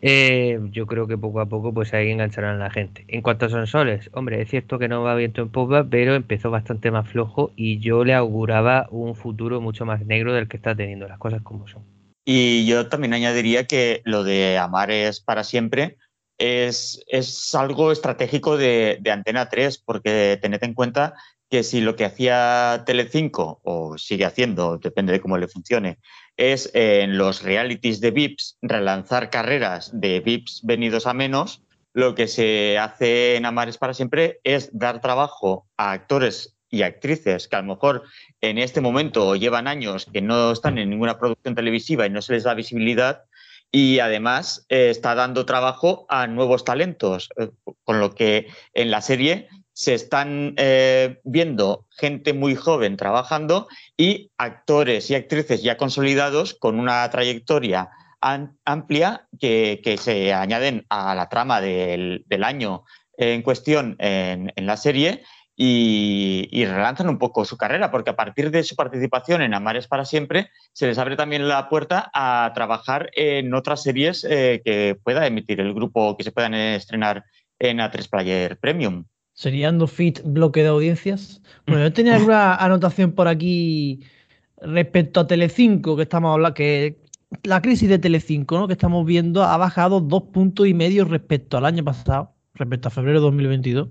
eh, 0.00 0.58
yo 0.70 0.86
creo 0.86 1.06
que 1.06 1.18
poco 1.18 1.40
a 1.40 1.46
poco 1.46 1.74
pues 1.74 1.92
ahí 1.92 2.10
engancharán 2.10 2.56
a 2.56 2.64
la 2.64 2.70
gente. 2.70 3.04
En 3.08 3.20
cuanto 3.20 3.46
a 3.46 3.48
Sonsoles, 3.50 4.08
hombre, 4.12 4.40
es 4.40 4.48
cierto 4.48 4.78
que 4.78 4.88
no 4.88 5.02
va 5.02 5.14
viento 5.14 5.42
en 5.42 5.50
popa, 5.50 5.84
pero 5.84 6.14
empezó 6.14 6.50
bastante 6.50 6.90
más 6.90 7.08
flojo 7.08 7.52
y 7.56 7.78
yo 7.80 8.04
le 8.04 8.14
auguraba 8.14 8.86
un 8.90 9.14
futuro 9.14 9.60
mucho 9.60 9.84
más 9.84 10.04
negro 10.06 10.32
del 10.32 10.48
que 10.48 10.56
está 10.56 10.74
teniendo, 10.74 11.06
las 11.06 11.18
cosas 11.18 11.42
como 11.42 11.68
son. 11.68 11.82
Y 12.24 12.66
yo 12.66 12.88
también 12.88 13.14
añadiría 13.14 13.64
que 13.66 14.02
lo 14.04 14.22
de 14.22 14.58
amar 14.58 14.90
es 14.90 15.20
para 15.20 15.44
siempre 15.44 15.96
es, 16.38 17.02
es 17.08 17.54
algo 17.54 17.90
estratégico 17.90 18.56
de, 18.56 18.98
de, 19.00 19.10
Antena 19.10 19.48
3, 19.48 19.78
porque 19.78 20.38
tened 20.40 20.62
en 20.62 20.74
cuenta 20.74 21.14
que 21.50 21.62
si 21.62 21.80
lo 21.80 21.96
que 21.96 22.04
hacía 22.04 22.82
Telecinco, 22.86 23.60
o 23.62 23.96
sigue 23.96 24.24
haciendo, 24.24 24.78
depende 24.78 25.12
de 25.12 25.20
cómo 25.20 25.38
le 25.38 25.48
funcione, 25.48 25.98
es 26.36 26.70
en 26.74 27.18
los 27.18 27.42
realities 27.42 28.00
de 28.00 28.10
VIPs 28.10 28.58
relanzar 28.62 29.30
carreras 29.30 29.90
de 29.92 30.20
VIPs 30.20 30.60
venidos 30.64 31.06
a 31.06 31.14
menos, 31.14 31.62
lo 31.94 32.14
que 32.14 32.28
se 32.28 32.78
hace 32.78 33.36
en 33.36 33.46
Amares 33.46 33.78
para 33.78 33.94
siempre 33.94 34.40
es 34.44 34.70
dar 34.72 35.00
trabajo 35.00 35.66
a 35.76 35.92
actores 35.92 36.54
y 36.70 36.82
actrices 36.82 37.48
que 37.48 37.56
a 37.56 37.62
lo 37.62 37.74
mejor 37.74 38.02
en 38.40 38.58
este 38.58 38.80
momento 38.80 39.34
llevan 39.36 39.66
años 39.66 40.06
que 40.12 40.20
no 40.20 40.52
están 40.52 40.78
en 40.78 40.90
ninguna 40.90 41.18
producción 41.18 41.54
televisiva 41.54 42.06
y 42.06 42.10
no 42.10 42.22
se 42.22 42.34
les 42.34 42.44
da 42.44 42.54
visibilidad 42.54 43.24
y 43.70 43.98
además 43.98 44.66
eh, 44.68 44.90
está 44.90 45.14
dando 45.14 45.44
trabajo 45.44 46.06
a 46.08 46.26
nuevos 46.26 46.64
talentos, 46.64 47.28
eh, 47.36 47.50
con 47.84 48.00
lo 48.00 48.14
que 48.14 48.48
en 48.74 48.90
la 48.90 49.00
serie 49.00 49.48
se 49.78 49.94
están 49.94 50.54
eh, 50.56 51.20
viendo 51.22 51.86
gente 51.90 52.32
muy 52.32 52.56
joven 52.56 52.96
trabajando 52.96 53.68
y 53.96 54.32
actores 54.36 55.08
y 55.08 55.14
actrices 55.14 55.62
ya 55.62 55.76
consolidados 55.76 56.54
con 56.54 56.80
una 56.80 57.08
trayectoria 57.10 57.88
amplia 58.64 59.28
que, 59.38 59.96
se 60.00 60.34
añaden 60.34 60.84
a 60.88 61.14
la 61.14 61.28
trama 61.28 61.60
del, 61.60 62.24
año 62.42 62.82
en 63.16 63.42
cuestión 63.42 63.94
en 64.00 64.66
la 64.66 64.76
serie 64.76 65.22
y, 65.54 66.64
relanzan 66.64 67.08
un 67.08 67.18
poco 67.18 67.44
su 67.44 67.56
carrera, 67.56 67.92
porque 67.92 68.10
a 68.10 68.16
partir 68.16 68.50
de 68.50 68.64
su 68.64 68.74
participación 68.74 69.42
en 69.42 69.54
Amares 69.54 69.86
para 69.86 70.04
siempre, 70.04 70.50
se 70.72 70.88
les 70.88 70.98
abre 70.98 71.14
también 71.14 71.46
la 71.46 71.68
puerta 71.68 72.10
a 72.12 72.50
trabajar 72.52 73.10
en 73.14 73.54
otras 73.54 73.84
series 73.84 74.24
eh, 74.28 74.60
que 74.64 74.96
pueda 75.04 75.24
emitir 75.24 75.60
el 75.60 75.72
grupo, 75.72 76.16
que 76.16 76.24
se 76.24 76.32
puedan 76.32 76.54
estrenar 76.54 77.22
en 77.60 77.78
A3 77.78 78.10
Player 78.10 78.58
Premium. 78.58 79.04
¿Serían 79.38 79.78
dos 79.78 79.92
fit 79.92 80.20
bloque 80.24 80.64
de 80.64 80.68
audiencias? 80.68 81.40
Bueno, 81.64 81.84
yo 81.84 81.92
tenía 81.92 82.16
alguna 82.16 82.56
anotación 82.64 83.12
por 83.12 83.28
aquí 83.28 84.00
respecto 84.60 85.20
a 85.20 85.28
Telecinco, 85.28 85.94
que 85.94 86.02
estamos 86.02 86.34
hablando, 86.34 86.54
que 86.54 87.00
la 87.44 87.62
crisis 87.62 87.88
de 87.88 88.00
Telecinco, 88.00 88.58
¿no? 88.58 88.66
que 88.66 88.72
estamos 88.72 89.06
viendo, 89.06 89.44
ha 89.44 89.56
bajado 89.56 90.00
dos 90.00 90.24
puntos 90.32 90.66
y 90.66 90.74
medio 90.74 91.04
respecto 91.04 91.56
al 91.56 91.66
año 91.66 91.84
pasado, 91.84 92.34
respecto 92.54 92.88
a 92.88 92.90
febrero 92.90 93.20
de 93.20 93.26
2022. 93.26 93.88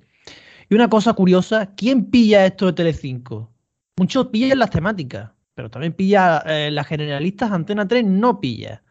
Y 0.69 0.75
una 0.75 0.89
cosa 0.89 1.13
curiosa, 1.13 1.73
¿quién 1.77 2.11
pilla 2.11 2.45
esto 2.45 2.65
de 2.65 2.73
Telecinco? 2.73 3.49
Muchos 3.95 4.27
pillan 4.27 4.59
las 4.59 4.71
temáticas, 4.71 5.31
pero 5.55 5.69
también 5.69 5.93
pilla 5.93 6.43
eh, 6.45 6.71
las 6.71 6.87
generalistas, 6.87 7.53
Antena 7.53 7.87
3 7.87 8.03
no 8.03 8.41
pilla. 8.41 8.83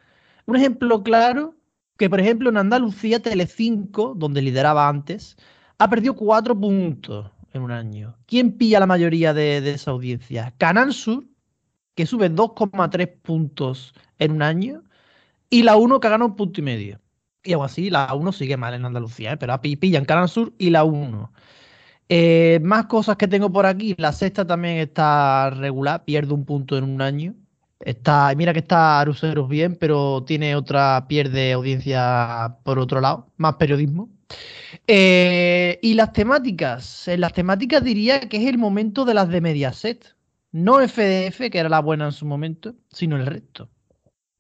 Un 0.47 0.57
ejemplo 0.57 1.03
claro, 1.03 1.55
que 1.99 2.09
por 2.09 2.19
ejemplo 2.19 2.49
en 2.49 2.57
Andalucía 2.57 3.21
Telecinco, 3.21 4.15
donde 4.17 4.41
lideraba 4.41 4.89
antes, 4.89 5.37
ha 5.79 5.91
perdido 5.91 6.15
cuatro 6.15 6.59
puntos 6.59 7.31
en 7.53 7.63
un 7.63 7.71
año. 7.71 8.17
¿Quién 8.27 8.53
pilla 8.53 8.81
la 8.81 8.87
mayoría 8.87 9.35
de, 9.35 9.59
esa 9.71 9.91
audiencia? 9.91 10.55
Canal 10.59 10.93
Sur, 10.93 11.25
que 11.95 12.07
sube 12.07 12.31
2,3 12.31 13.21
puntos 13.23 13.95
en 14.19 14.33
un 14.33 14.43
año, 14.43 14.83
y 15.51 15.63
la 15.63 15.77
1 15.77 16.01
que 16.01 16.07
ha 16.07 16.11
ganado 16.11 16.31
un 16.31 16.37
punto 16.37 16.61
y 16.61 16.65
medio. 16.65 17.01
Y 17.45 17.53
aún 17.53 17.65
así, 17.65 17.91
la 17.91 18.13
1 18.13 18.33
sigue 18.33 18.57
mal 18.57 18.75
en 18.75 18.85
Andalucía, 18.85 19.33
¿eh? 19.33 19.37
pero 19.37 19.61
pillan 19.61 20.05
Canal 20.05 20.29
Sur 20.29 20.53
y 20.59 20.71
la 20.71 20.85
1. 20.85 21.33
Eh, 22.09 22.61
más 22.63 22.87
cosas 22.87 23.17
que 23.17 23.29
tengo 23.29 23.51
por 23.51 23.67
aquí. 23.67 23.95
La 23.99 24.13
sexta 24.13 24.47
también 24.47 24.79
está 24.79 25.51
regular, 25.51 26.05
pierde 26.05 26.35
un 26.35 26.45
punto 26.45 26.77
en 26.77 26.85
un 26.85 27.03
año. 27.03 27.35
Está, 27.81 28.33
mira 28.37 28.53
que 28.53 28.61
está 28.61 29.01
Aruseros 29.01 29.49
bien, 29.49 29.77
pero 29.77 30.25
tiene 30.25 30.57
otra, 30.57 31.07
pierde 31.09 31.53
audiencia 31.53 32.59
por 32.65 32.79
otro 32.79 33.01
lado, 33.01 33.29
más 33.37 33.57
periodismo. 33.57 34.16
Eh, 34.87 35.79
y 35.83 35.95
las 35.95 36.13
temáticas. 36.13 37.09
En 37.09 37.21
las 37.21 37.33
temáticas 37.33 37.83
diría 37.83 38.21
que 38.21 38.37
es 38.39 38.47
el 38.47 38.59
momento 38.59 39.05
de 39.05 39.15
las 39.15 39.29
de 39.29 39.41
Mediaset. 39.41 40.17
No 40.53 40.79
FDF, 40.79 41.51
que 41.51 41.59
era 41.59 41.69
la 41.69 41.81
buena 41.81 42.07
en 42.07 42.13
su 42.13 42.25
momento, 42.27 42.75
sino 42.89 43.17
el 43.17 43.27
resto. 43.27 43.69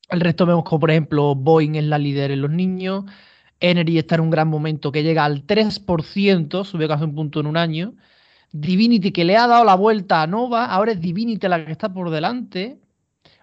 El 0.08 0.20
resto 0.20 0.46
vemos 0.46 0.64
como, 0.64 0.80
por 0.80 0.90
ejemplo, 0.90 1.34
Boeing 1.34 1.74
es 1.74 1.84
la 1.84 1.98
líder 1.98 2.30
en 2.30 2.42
los 2.42 2.50
niños, 2.50 3.04
Energy 3.60 3.98
está 3.98 4.16
en 4.16 4.20
un 4.22 4.30
gran 4.30 4.48
momento 4.48 4.92
que 4.92 5.02
llega 5.02 5.24
al 5.24 5.46
3%, 5.46 6.64
sube 6.64 6.88
casi 6.88 7.04
un 7.04 7.14
punto 7.14 7.40
en 7.40 7.46
un 7.46 7.56
año. 7.56 7.94
Divinity 8.52 9.12
que 9.12 9.24
le 9.24 9.36
ha 9.36 9.46
dado 9.46 9.64
la 9.64 9.74
vuelta 9.74 10.22
a 10.22 10.26
Nova, 10.26 10.66
ahora 10.66 10.92
es 10.92 11.00
Divinity 11.00 11.48
la 11.48 11.64
que 11.64 11.72
está 11.72 11.92
por 11.92 12.10
delante. 12.10 12.78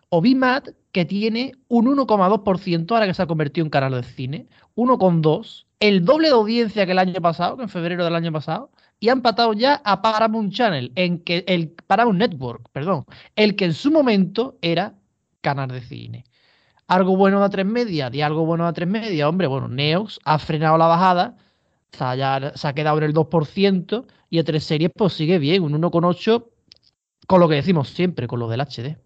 O 0.10 0.22
BIMAT 0.22 0.70
que 0.92 1.06
tiene 1.06 1.54
un 1.68 1.88
1,2% 1.88 2.92
ahora 2.92 3.08
que 3.08 3.14
se 3.14 3.22
ha 3.24 3.28
convertido 3.28 3.66
en 3.66 3.72
canal 3.72 3.94
de 3.94 4.04
cine. 4.04 4.48
1,2%. 4.76 5.66
El 5.84 6.06
doble 6.06 6.30
de 6.30 6.34
audiencia 6.34 6.86
que 6.86 6.94
el 6.94 7.00
año 7.00 7.22
pasado, 7.22 7.58
que 7.58 7.64
en 7.64 7.70
febrero 7.70 8.06
del 8.06 8.16
año 8.16 8.32
pasado. 8.32 8.72
Y 9.02 9.10
ha 9.10 9.12
empatado 9.12 9.52
ya 9.52 9.82
a 9.84 10.02
Paramount 10.02 10.54
Channel, 10.54 10.94
en 10.96 11.20
que 11.20 11.44
el 11.46 11.72
Paramount 11.72 12.20
Network, 12.20 12.70
perdón, 12.72 13.06
el 13.36 13.58
que 13.58 13.66
en 13.66 13.74
su 13.74 13.92
momento 13.92 14.58
era 14.62 14.94
canal 15.42 15.68
de 15.68 15.82
cine 15.82 16.24
algo 16.88 17.16
bueno 17.16 17.40
de 17.40 17.46
A3 17.46 17.66
media 17.66 18.10
y 18.14 18.22
algo 18.22 18.46
bueno 18.46 18.72
de 18.72 18.82
A3 18.82 18.88
media, 18.88 19.30
hombre, 19.30 19.48
bueno, 19.48 19.68
Neox 19.68 20.20
ha 20.24 20.38
frenado 20.40 20.78
la 20.78 20.88
bajada, 20.88 21.38
se 21.92 22.68
ha 22.68 22.74
quedado 22.74 22.98
en 22.98 23.04
el 23.04 23.14
2% 23.14 24.06
y 24.30 24.40
A3 24.40 24.60
series 24.60 24.92
pues 24.96 25.14
sigue 25.14 25.40
bien, 25.40 25.64
un 25.64 25.74
1,8 25.82 26.46
con 27.28 27.40
lo 27.40 27.48
que 27.48 27.56
decimos 27.56 27.90
siempre, 27.90 28.28
con 28.28 28.40
lo 28.40 28.48
del 28.48 28.62
HD. 28.62 28.98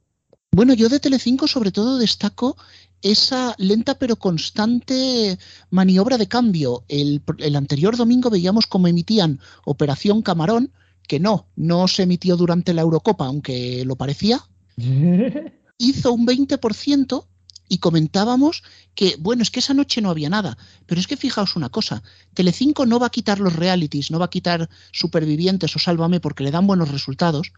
Bueno, 0.51 0.73
yo 0.73 0.89
de 0.89 0.99
Telecinco 0.99 1.47
sobre 1.47 1.71
todo 1.71 1.97
destaco 1.97 2.57
esa 3.01 3.55
lenta 3.57 3.97
pero 3.99 4.15
constante 4.15 5.37
maniobra 5.69 6.17
de 6.17 6.27
cambio. 6.27 6.83
El, 6.87 7.21
el 7.39 7.55
anterior 7.55 7.95
domingo 7.97 8.29
veíamos 8.29 8.67
cómo 8.67 8.87
emitían 8.87 9.39
Operación 9.65 10.21
Camarón, 10.21 10.71
que 11.07 11.19
no, 11.19 11.47
no 11.55 11.87
se 11.87 12.03
emitió 12.03 12.37
durante 12.37 12.73
la 12.73 12.81
Eurocopa, 12.81 13.25
aunque 13.25 13.83
lo 13.85 13.95
parecía. 13.95 14.43
Hizo 15.77 16.11
un 16.11 16.27
20% 16.27 17.25
y 17.69 17.79
comentábamos 17.79 18.63
que, 18.95 19.15
bueno, 19.19 19.43
es 19.43 19.51
que 19.51 19.59
esa 19.59 19.73
noche 19.73 20.01
no 20.01 20.09
había 20.09 20.29
nada, 20.29 20.57
pero 20.85 20.99
es 20.99 21.07
que 21.07 21.17
fijaos 21.17 21.55
una 21.55 21.69
cosa, 21.69 22.03
Telecinco 22.33 22.85
no 22.85 22.99
va 22.99 23.07
a 23.07 23.11
quitar 23.11 23.39
los 23.39 23.55
realities, 23.55 24.11
no 24.11 24.19
va 24.19 24.25
a 24.25 24.29
quitar 24.29 24.69
Supervivientes 24.91 25.75
o 25.75 25.79
Sálvame 25.79 26.19
porque 26.19 26.43
le 26.43 26.51
dan 26.51 26.67
buenos 26.67 26.91
resultados, 26.91 27.51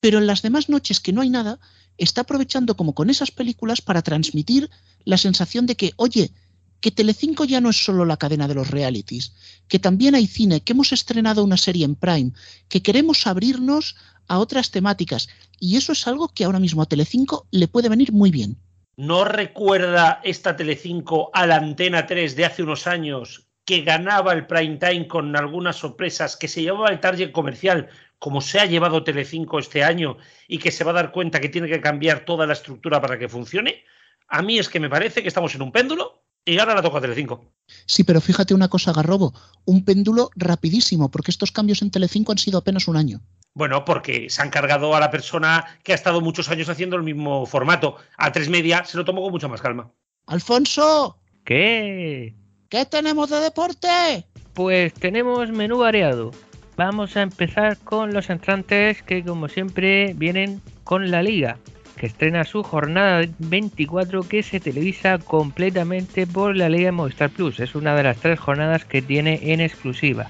pero 0.00 0.18
en 0.18 0.26
las 0.26 0.42
demás 0.42 0.68
noches 0.68 1.00
que 1.00 1.12
no 1.12 1.22
hay 1.22 1.30
nada, 1.30 1.58
está 1.98 2.22
aprovechando 2.22 2.76
como 2.76 2.94
con 2.94 3.10
esas 3.10 3.30
películas 3.30 3.80
para 3.80 4.02
transmitir 4.02 4.70
la 5.04 5.18
sensación 5.18 5.66
de 5.66 5.76
que, 5.76 5.92
oye, 5.96 6.32
que 6.80 6.90
Telecinco 6.90 7.44
ya 7.44 7.60
no 7.60 7.70
es 7.70 7.82
solo 7.82 8.04
la 8.04 8.18
cadena 8.18 8.46
de 8.46 8.54
los 8.54 8.70
realities, 8.70 9.34
que 9.68 9.78
también 9.78 10.14
hay 10.14 10.26
cine, 10.26 10.60
que 10.60 10.72
hemos 10.72 10.92
estrenado 10.92 11.42
una 11.42 11.56
serie 11.56 11.84
en 11.84 11.94
Prime, 11.94 12.32
que 12.68 12.82
queremos 12.82 13.26
abrirnos 13.26 13.96
a 14.28 14.38
otras 14.38 14.70
temáticas, 14.70 15.28
y 15.58 15.76
eso 15.76 15.92
es 15.92 16.06
algo 16.06 16.28
que 16.28 16.44
ahora 16.44 16.58
mismo 16.58 16.82
a 16.82 16.86
Telecinco 16.86 17.46
le 17.50 17.68
puede 17.68 17.88
venir 17.88 18.12
muy 18.12 18.30
bien. 18.30 18.58
¿No 18.96 19.24
recuerda 19.24 20.20
esta 20.22 20.56
Telecinco 20.56 21.30
a 21.32 21.46
la 21.46 21.56
Antena 21.56 22.06
3 22.06 22.36
de 22.36 22.44
hace 22.44 22.62
unos 22.62 22.86
años 22.86 23.46
que 23.64 23.80
ganaba 23.80 24.32
el 24.32 24.46
prime 24.46 24.76
time 24.76 25.08
con 25.08 25.34
algunas 25.36 25.76
sorpresas, 25.76 26.36
que 26.36 26.48
se 26.48 26.62
llevaba 26.62 26.90
el 26.90 27.00
target 27.00 27.32
comercial 27.32 27.88
como 28.18 28.40
se 28.40 28.60
ha 28.60 28.66
llevado 28.66 29.04
Telecinco 29.04 29.58
este 29.58 29.84
año 29.84 30.16
y 30.48 30.58
que 30.58 30.70
se 30.70 30.84
va 30.84 30.90
a 30.92 30.94
dar 30.94 31.12
cuenta 31.12 31.40
que 31.40 31.48
tiene 31.48 31.68
que 31.68 31.80
cambiar 31.80 32.24
toda 32.24 32.46
la 32.46 32.52
estructura 32.54 33.00
para 33.00 33.18
que 33.18 33.28
funcione? 33.28 33.84
A 34.28 34.42
mí 34.42 34.58
es 34.58 34.68
que 34.68 34.80
me 34.80 34.90
parece 34.90 35.22
que 35.22 35.28
estamos 35.28 35.54
en 35.54 35.62
un 35.62 35.72
péndulo 35.72 36.22
y 36.44 36.58
ahora 36.58 36.74
la 36.74 36.82
toca 36.82 37.00
Telecinco. 37.00 37.52
Sí, 37.86 38.04
pero 38.04 38.20
fíjate 38.20 38.54
una 38.54 38.68
cosa, 38.68 38.92
Garrobo, 38.92 39.32
un 39.64 39.84
péndulo 39.84 40.30
rapidísimo, 40.36 41.10
porque 41.10 41.30
estos 41.30 41.52
cambios 41.52 41.82
en 41.82 41.90
Telecinco 41.90 42.32
han 42.32 42.38
sido 42.38 42.58
apenas 42.58 42.88
un 42.88 42.96
año. 42.96 43.20
Bueno, 43.54 43.84
porque 43.84 44.28
se 44.28 44.42
han 44.42 44.50
cargado 44.50 44.94
a 44.96 45.00
la 45.00 45.10
persona 45.10 45.64
que 45.82 45.92
ha 45.92 45.94
estado 45.94 46.20
muchos 46.20 46.50
años 46.50 46.68
haciendo 46.68 46.96
el 46.96 47.02
mismo 47.04 47.46
formato. 47.46 47.96
A 48.18 48.32
tres 48.32 48.48
media 48.48 48.84
se 48.84 48.96
lo 48.96 49.04
tomó 49.04 49.22
con 49.22 49.30
mucha 49.30 49.48
más 49.48 49.62
calma. 49.62 49.92
Alfonso. 50.26 51.18
¿Qué? 51.44 52.34
¿Qué 52.68 52.86
tenemos 52.86 53.30
de 53.30 53.38
deporte? 53.38 54.26
Pues 54.54 54.92
tenemos 54.94 55.50
menú 55.50 55.78
variado. 55.78 56.32
Vamos 56.76 57.16
a 57.16 57.22
empezar 57.22 57.78
con 57.78 58.12
los 58.12 58.30
entrantes 58.30 59.00
que 59.02 59.22
como 59.22 59.48
siempre 59.48 60.12
vienen 60.16 60.60
con 60.82 61.12
la 61.12 61.22
liga, 61.22 61.56
que 61.96 62.06
estrena 62.06 62.42
su 62.42 62.64
jornada 62.64 63.24
24 63.38 64.24
que 64.24 64.42
se 64.42 64.58
televisa 64.58 65.18
completamente 65.18 66.26
por 66.26 66.56
la 66.56 66.68
Liga 66.68 66.90
Movistar 66.90 67.30
Plus. 67.30 67.60
Es 67.60 67.76
una 67.76 67.94
de 67.94 68.02
las 68.02 68.16
tres 68.16 68.40
jornadas 68.40 68.84
que 68.84 69.02
tiene 69.02 69.52
en 69.52 69.60
exclusiva. 69.60 70.28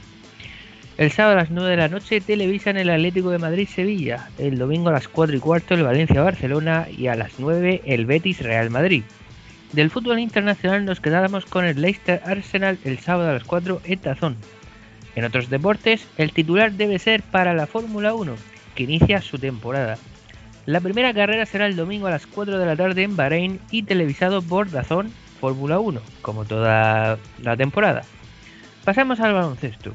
El 0.98 1.10
sábado 1.10 1.38
a 1.38 1.42
las 1.42 1.50
9 1.50 1.70
de 1.70 1.76
la 1.78 1.88
noche 1.88 2.20
televisan 2.20 2.76
el 2.76 2.90
Atlético 2.90 3.30
de 3.30 3.38
Madrid-Sevilla, 3.38 4.28
el 4.38 4.58
domingo 4.58 4.90
a 4.90 4.92
las 4.92 5.08
4 5.08 5.34
y 5.34 5.40
cuarto 5.40 5.74
el 5.74 5.82
Valencia-Barcelona 5.82 6.88
y 6.94 7.06
a 7.06 7.16
las 7.16 7.32
9 7.38 7.82
el 7.86 8.06
Betis-Real 8.06 8.68
Madrid. 8.68 9.02
Del 9.72 9.90
fútbol 9.90 10.18
internacional 10.20 10.84
nos 10.84 11.00
quedamos 11.00 11.46
con 11.46 11.64
el 11.64 11.80
Leicester-Arsenal 11.80 12.78
el 12.84 12.98
sábado 12.98 13.30
a 13.30 13.32
las 13.32 13.44
4 13.44 13.80
en 13.84 13.98
Tazón. 13.98 14.36
En 15.14 15.24
otros 15.24 15.48
deportes, 15.48 16.06
el 16.18 16.32
titular 16.32 16.72
debe 16.72 16.98
ser 16.98 17.22
para 17.22 17.54
la 17.54 17.66
Fórmula 17.66 18.14
1, 18.14 18.34
que 18.74 18.82
inicia 18.84 19.20
su 19.20 19.38
temporada. 19.38 19.96
La 20.66 20.80
primera 20.80 21.12
carrera 21.12 21.46
será 21.46 21.66
el 21.66 21.76
domingo 21.76 22.06
a 22.06 22.10
las 22.10 22.26
4 22.26 22.58
de 22.58 22.66
la 22.66 22.76
tarde 22.76 23.02
en 23.02 23.16
Bahrein 23.16 23.60
y 23.70 23.82
televisado 23.82 24.42
por 24.42 24.70
Dazón 24.70 25.12
Fórmula 25.40 25.78
1, 25.78 26.00
como 26.22 26.44
toda 26.44 27.18
la 27.42 27.56
temporada. 27.56 28.02
Pasamos 28.84 29.20
al 29.20 29.34
baloncesto. 29.34 29.92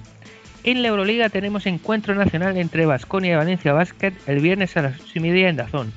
En 0.63 0.81
la 0.81 0.89
Euroliga 0.89 1.29
tenemos 1.29 1.65
encuentro 1.65 2.13
nacional 2.15 2.57
entre 2.57 2.85
Vasconia 2.85 3.33
y 3.33 3.35
Valencia 3.35 3.73
Basket 3.73 4.13
el 4.27 4.41
viernes 4.41 4.75
a 4.77 4.83
las 4.83 4.99
8 4.99 5.11
y 5.15 5.19
media 5.21 5.49
en 5.49 5.55
Dazón. 5.55 5.93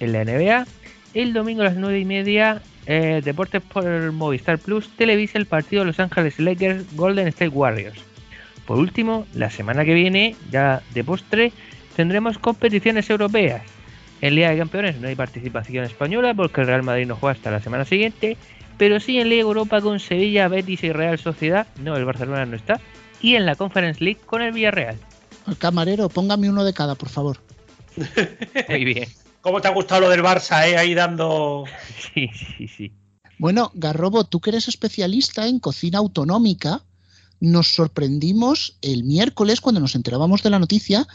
En 0.00 0.12
la 0.12 0.24
NBA, 0.24 0.66
el 1.14 1.32
domingo 1.32 1.62
a 1.62 1.66
las 1.66 1.76
9 1.76 1.98
y 1.98 2.04
media, 2.04 2.60
eh, 2.86 3.20
Deportes 3.24 3.62
por 3.62 4.12
Movistar 4.12 4.58
Plus 4.58 4.88
televisa 4.96 5.38
el 5.38 5.46
partido 5.46 5.84
Los 5.84 6.00
Ángeles 6.00 6.38
Lakers 6.38 6.84
Golden 6.96 7.28
State 7.28 7.50
Warriors. 7.50 8.09
Por 8.70 8.78
último, 8.78 9.26
la 9.34 9.50
semana 9.50 9.84
que 9.84 9.94
viene, 9.94 10.36
ya 10.48 10.80
de 10.94 11.02
postre, 11.02 11.52
tendremos 11.96 12.38
competiciones 12.38 13.10
europeas. 13.10 13.62
En 14.20 14.36
Liga 14.36 14.50
de 14.50 14.58
Campeones 14.58 15.00
no 15.00 15.08
hay 15.08 15.16
participación 15.16 15.86
española 15.86 16.34
porque 16.34 16.60
el 16.60 16.68
Real 16.68 16.84
Madrid 16.84 17.08
no 17.08 17.16
juega 17.16 17.32
hasta 17.32 17.50
la 17.50 17.60
semana 17.60 17.84
siguiente, 17.84 18.36
pero 18.78 19.00
sí 19.00 19.18
en 19.18 19.28
Liga 19.28 19.42
Europa 19.42 19.80
con 19.80 19.98
Sevilla, 19.98 20.46
Betis 20.46 20.84
y 20.84 20.92
Real 20.92 21.18
Sociedad, 21.18 21.66
no, 21.82 21.96
el 21.96 22.04
Barcelona 22.04 22.46
no 22.46 22.54
está, 22.54 22.80
y 23.20 23.34
en 23.34 23.44
la 23.44 23.56
Conference 23.56 24.04
League 24.04 24.20
con 24.24 24.40
el 24.40 24.52
Villarreal. 24.52 24.98
Camarero, 25.58 26.08
póngame 26.08 26.48
uno 26.48 26.62
de 26.62 26.72
cada, 26.72 26.94
por 26.94 27.08
favor. 27.08 27.38
Muy 28.68 28.84
bien. 28.84 29.08
¿Cómo 29.40 29.60
te 29.60 29.66
ha 29.66 29.72
gustado 29.72 30.02
lo 30.02 30.10
del 30.10 30.22
Barça, 30.22 30.64
eh? 30.68 30.76
Ahí 30.76 30.94
dando. 30.94 31.64
Sí, 32.14 32.30
sí, 32.56 32.68
sí. 32.68 32.92
Bueno, 33.36 33.72
Garrobo, 33.74 34.22
tú 34.22 34.38
que 34.40 34.50
eres 34.50 34.68
especialista 34.68 35.48
en 35.48 35.58
cocina 35.58 35.98
autonómica, 35.98 36.84
nos 37.40 37.68
sorprendimos 37.68 38.76
el 38.82 39.04
miércoles 39.04 39.60
cuando 39.60 39.80
nos 39.80 39.94
enterábamos 39.94 40.42
de 40.42 40.50
la 40.50 40.58
noticia 40.58 41.06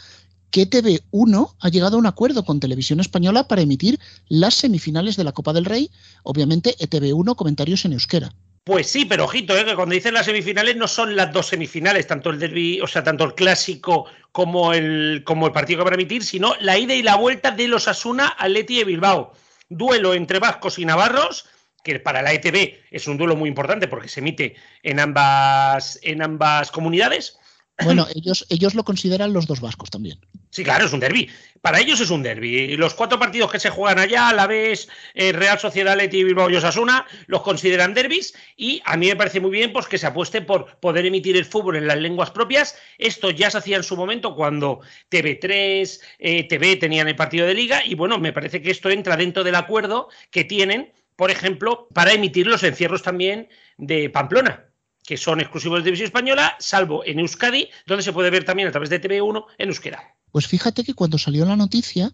que 0.50 0.68
TV1 0.68 1.54
ha 1.60 1.68
llegado 1.68 1.96
a 1.96 1.98
un 1.98 2.06
acuerdo 2.06 2.44
con 2.44 2.60
Televisión 2.60 3.00
Española 3.00 3.48
para 3.48 3.62
emitir 3.62 3.98
las 4.28 4.54
semifinales 4.54 5.16
de 5.16 5.24
la 5.24 5.32
Copa 5.32 5.52
del 5.52 5.64
Rey, 5.64 5.90
obviamente 6.22 6.76
ETV1 6.78 7.36
comentarios 7.36 7.84
en 7.84 7.92
euskera. 7.92 8.32
Pues 8.64 8.88
sí, 8.88 9.04
pero 9.04 9.26
ojito, 9.26 9.56
¿eh? 9.56 9.64
que 9.64 9.76
cuando 9.76 9.94
dicen 9.94 10.14
las 10.14 10.26
semifinales 10.26 10.74
no 10.74 10.88
son 10.88 11.14
las 11.14 11.32
dos 11.32 11.46
semifinales, 11.46 12.08
tanto 12.08 12.30
el 12.30 12.40
derby, 12.40 12.80
o 12.80 12.88
sea, 12.88 13.04
tanto 13.04 13.22
el 13.22 13.34
clásico 13.34 14.06
como 14.32 14.72
el, 14.72 15.22
como 15.24 15.46
el 15.46 15.52
partido 15.52 15.78
que 15.78 15.84
va 15.84 15.90
a 15.90 15.94
emitir, 15.94 16.24
sino 16.24 16.54
la 16.60 16.76
ida 16.76 16.92
y 16.94 17.02
la 17.02 17.14
vuelta 17.14 17.52
de 17.52 17.68
los 17.68 17.86
Asuna 17.86 18.26
al 18.26 18.54
Leti 18.54 18.78
de 18.78 18.84
Bilbao. 18.84 19.32
Duelo 19.68 20.14
entre 20.14 20.40
vascos 20.40 20.80
y 20.80 20.84
navarros, 20.84 21.46
que 21.86 22.00
para 22.00 22.20
la 22.20 22.32
ETV 22.32 22.80
es 22.90 23.06
un 23.06 23.16
duelo 23.16 23.36
muy 23.36 23.48
importante 23.48 23.86
porque 23.86 24.08
se 24.08 24.18
emite 24.20 24.56
en 24.82 24.98
ambas, 24.98 26.00
en 26.02 26.20
ambas 26.20 26.72
comunidades. 26.72 27.38
Bueno, 27.84 28.06
ellos, 28.14 28.44
ellos 28.48 28.74
lo 28.74 28.84
consideran 28.84 29.32
los 29.32 29.46
dos 29.46 29.60
vascos 29.60 29.90
también. 29.90 30.18
Sí, 30.50 30.64
claro, 30.64 30.86
es 30.86 30.92
un 30.92 31.00
derby. 31.00 31.30
Para 31.60 31.80
ellos 31.80 32.00
es 32.00 32.10
un 32.10 32.22
derby. 32.22 32.76
Los 32.76 32.94
cuatro 32.94 33.18
partidos 33.18 33.52
que 33.52 33.60
se 33.60 33.70
juegan 33.70 33.98
allá, 33.98 34.28
a 34.28 34.32
la 34.32 34.46
vez 34.46 34.88
eh, 35.14 35.32
Real 35.32 35.58
Sociedad, 35.58 35.96
Leti, 35.96 36.24
Bilbao 36.24 36.50
y 36.50 36.56
Osasuna, 36.56 37.06
los 37.26 37.42
consideran 37.42 37.94
derbis 37.94 38.34
y 38.56 38.80
a 38.84 38.96
mí 38.96 39.08
me 39.08 39.16
parece 39.16 39.40
muy 39.40 39.50
bien 39.50 39.72
pues, 39.72 39.86
que 39.86 39.98
se 39.98 40.06
apueste 40.06 40.42
por 40.42 40.78
poder 40.78 41.06
emitir 41.06 41.36
el 41.36 41.44
fútbol 41.44 41.76
en 41.76 41.86
las 41.86 41.98
lenguas 41.98 42.30
propias. 42.30 42.76
Esto 42.98 43.30
ya 43.30 43.50
se 43.50 43.58
hacía 43.58 43.76
en 43.76 43.82
su 43.82 43.96
momento 43.96 44.34
cuando 44.34 44.80
TV3, 45.10 46.00
eh, 46.18 46.48
TV 46.48 46.76
tenían 46.76 47.08
el 47.08 47.16
partido 47.16 47.46
de 47.46 47.54
liga 47.54 47.84
y 47.84 47.94
bueno, 47.94 48.18
me 48.18 48.32
parece 48.32 48.62
que 48.62 48.70
esto 48.70 48.88
entra 48.90 49.16
dentro 49.16 49.44
del 49.44 49.56
acuerdo 49.56 50.08
que 50.30 50.44
tienen, 50.44 50.92
por 51.16 51.30
ejemplo, 51.30 51.88
para 51.92 52.12
emitir 52.12 52.46
los 52.46 52.62
encierros 52.62 53.02
también 53.02 53.48
de 53.78 54.10
Pamplona 54.10 54.66
que 55.06 55.16
son 55.16 55.40
exclusivos 55.40 55.78
de 55.78 55.84
Televisión 55.84 56.06
Española, 56.06 56.56
salvo 56.58 57.04
en 57.06 57.20
Euskadi, 57.20 57.68
donde 57.86 58.02
se 58.02 58.12
puede 58.12 58.28
ver 58.28 58.44
también 58.44 58.68
a 58.68 58.72
través 58.72 58.90
de 58.90 59.00
TV1 59.00 59.46
en 59.56 59.68
euskera. 59.68 60.16
Pues 60.32 60.48
fíjate 60.48 60.84
que 60.84 60.94
cuando 60.94 61.16
salió 61.16 61.46
la 61.46 61.56
noticia, 61.56 62.12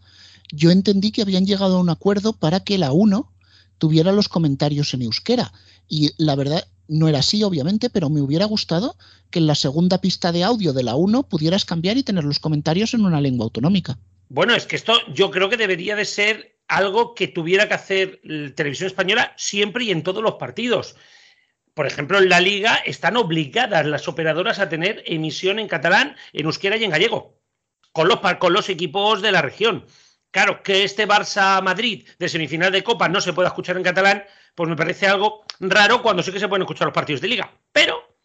yo 0.53 0.71
entendí 0.71 1.11
que 1.11 1.23
habían 1.23 1.47
llegado 1.47 1.77
a 1.79 1.81
un 1.81 1.89
acuerdo 1.89 2.35
para 2.35 2.61
que 2.61 2.79
la 2.79 2.93
1 2.93 3.33
tuviera 3.79 4.13
los 4.13 4.29
comentarios 4.29 4.93
en 4.95 5.03
euskera. 5.03 5.53
Y 5.89 6.13
la 6.19 6.37
verdad, 6.37 6.69
no 6.87 7.09
era 7.09 7.21
así, 7.21 7.43
obviamente, 7.43 7.89
pero 7.89 8.11
me 8.11 8.21
hubiera 8.21 8.45
gustado 8.45 8.97
que 9.31 9.39
en 9.39 9.47
la 9.47 9.55
segunda 9.55 10.01
pista 10.01 10.31
de 10.31 10.45
audio 10.45 10.75
de 10.75 10.85
la 10.85 10.95
1 10.95 11.25
pudieras 11.25 11.65
cambiar 11.65 11.97
y 11.97 12.03
tener 12.03 12.25
los 12.25 12.39
comentarios 12.39 12.93
en 12.93 13.07
una 13.07 13.21
lengua 13.21 13.45
autonómica. 13.45 13.99
Bueno, 14.29 14.55
es 14.55 14.67
que 14.67 14.77
esto 14.77 14.95
yo 15.13 15.31
creo 15.31 15.49
que 15.49 15.57
debería 15.57 15.97
de 15.97 16.05
ser 16.05 16.52
algo 16.77 17.15
que 17.15 17.29
tuviera 17.29 17.69
que 17.69 17.75
hacer 17.75 18.21
Televisión 18.55 18.87
Española 18.87 19.35
siempre 19.37 19.85
y 19.85 19.91
en 19.91 20.03
todos 20.03 20.23
los 20.23 20.35
partidos 20.35 20.97
por 21.75 21.87
ejemplo, 21.87 22.19
en 22.19 22.29
la 22.29 22.41
liga 22.41 22.77
están 22.85 23.17
obligadas 23.17 23.87
las 23.87 24.07
operadoras 24.09 24.59
a 24.59 24.69
tener 24.69 25.03
emisión 25.07 25.59
en 25.59 25.69
catalán, 25.69 26.17
en 26.33 26.47
euskera 26.47 26.77
y 26.77 26.85
en 26.85 26.91
gallego, 26.91 27.39
con 27.93 28.09
los, 28.09 28.21
con 28.39 28.53
los 28.53 28.69
equipos 28.69 29.23
de 29.23 29.33
la 29.33 29.43
región. 29.43 29.87
Claro, 30.31 30.63
que 30.63 30.85
este 30.85 31.07
Barça-Madrid 31.07 32.09
de 32.19 32.29
semifinal 32.29 32.73
de 32.73 32.83
Copa 32.83 33.09
no 33.09 33.21
se 33.21 33.33
pueda 33.33 33.49
escuchar 33.49 33.77
en 33.77 33.83
catalán, 33.83 34.25
pues 34.55 34.69
me 34.69 34.77
parece 34.77 35.07
algo 35.07 35.45
raro 35.61 36.03
cuando 36.03 36.23
sí 36.23 36.33
que 36.33 36.41
se 36.41 36.49
pueden 36.49 36.63
escuchar 36.63 36.87
los 36.87 36.95
partidos 36.95 37.21
de 37.21 37.29
liga. 37.29 37.51
Pero, 37.71 38.17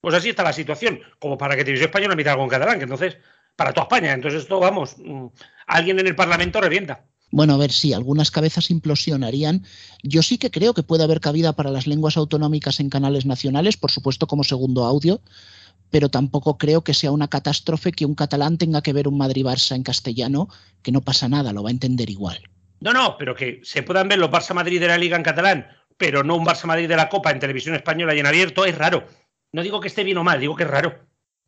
pues 0.00 0.14
así 0.14 0.30
está 0.30 0.42
la 0.42 0.52
situación, 0.52 1.00
como 1.18 1.38
para 1.38 1.54
que 1.54 1.62
Televisión 1.62 1.88
Española 1.88 2.14
emita 2.14 2.32
algo 2.32 2.44
en 2.44 2.50
catalán, 2.50 2.78
que 2.78 2.84
entonces, 2.84 3.18
para 3.54 3.72
toda 3.72 3.84
España. 3.84 4.12
Entonces 4.12 4.42
esto, 4.42 4.60
vamos, 4.60 4.96
mm, 4.98 5.26
alguien 5.66 5.98
en 6.00 6.06
el 6.08 6.16
Parlamento 6.16 6.60
revienta. 6.60 7.04
Bueno, 7.30 7.54
a 7.54 7.58
ver 7.58 7.72
si 7.72 7.92
algunas 7.92 8.30
cabezas 8.30 8.70
implosionarían. 8.70 9.64
Yo 10.02 10.22
sí 10.22 10.38
que 10.38 10.50
creo 10.50 10.74
que 10.74 10.82
puede 10.82 11.04
haber 11.04 11.20
cabida 11.20 11.52
para 11.54 11.70
las 11.70 11.86
lenguas 11.86 12.16
autonómicas 12.16 12.80
en 12.80 12.88
canales 12.88 13.26
nacionales, 13.26 13.76
por 13.76 13.90
supuesto 13.90 14.26
como 14.26 14.44
segundo 14.44 14.84
audio, 14.84 15.20
pero 15.90 16.08
tampoco 16.08 16.56
creo 16.56 16.82
que 16.82 16.94
sea 16.94 17.10
una 17.10 17.28
catástrofe 17.28 17.92
que 17.92 18.06
un 18.06 18.14
catalán 18.14 18.58
tenga 18.58 18.82
que 18.82 18.92
ver 18.92 19.08
un 19.08 19.18
Madrid-Barça 19.18 19.74
en 19.74 19.82
castellano, 19.82 20.48
que 20.82 20.92
no 20.92 21.00
pasa 21.00 21.28
nada, 21.28 21.52
lo 21.52 21.62
va 21.62 21.70
a 21.70 21.72
entender 21.72 22.10
igual. 22.10 22.38
No, 22.80 22.92
no, 22.92 23.16
pero 23.18 23.34
que 23.34 23.60
se 23.64 23.82
puedan 23.82 24.08
ver 24.08 24.18
los 24.18 24.30
Barça-Madrid 24.30 24.80
de 24.80 24.88
la 24.88 24.98
Liga 24.98 25.16
en 25.16 25.22
catalán, 25.22 25.66
pero 25.96 26.22
no 26.22 26.36
un 26.36 26.44
Barça-Madrid 26.44 26.88
de 26.88 26.96
la 26.96 27.08
Copa 27.08 27.30
en 27.30 27.40
televisión 27.40 27.74
española 27.74 28.14
y 28.14 28.20
en 28.20 28.26
abierto, 28.26 28.64
es 28.64 28.76
raro. 28.76 29.06
No 29.52 29.62
digo 29.62 29.80
que 29.80 29.88
esté 29.88 30.04
bien 30.04 30.18
o 30.18 30.24
mal, 30.24 30.40
digo 30.40 30.54
que 30.54 30.64
es 30.64 30.70
raro. 30.70 30.94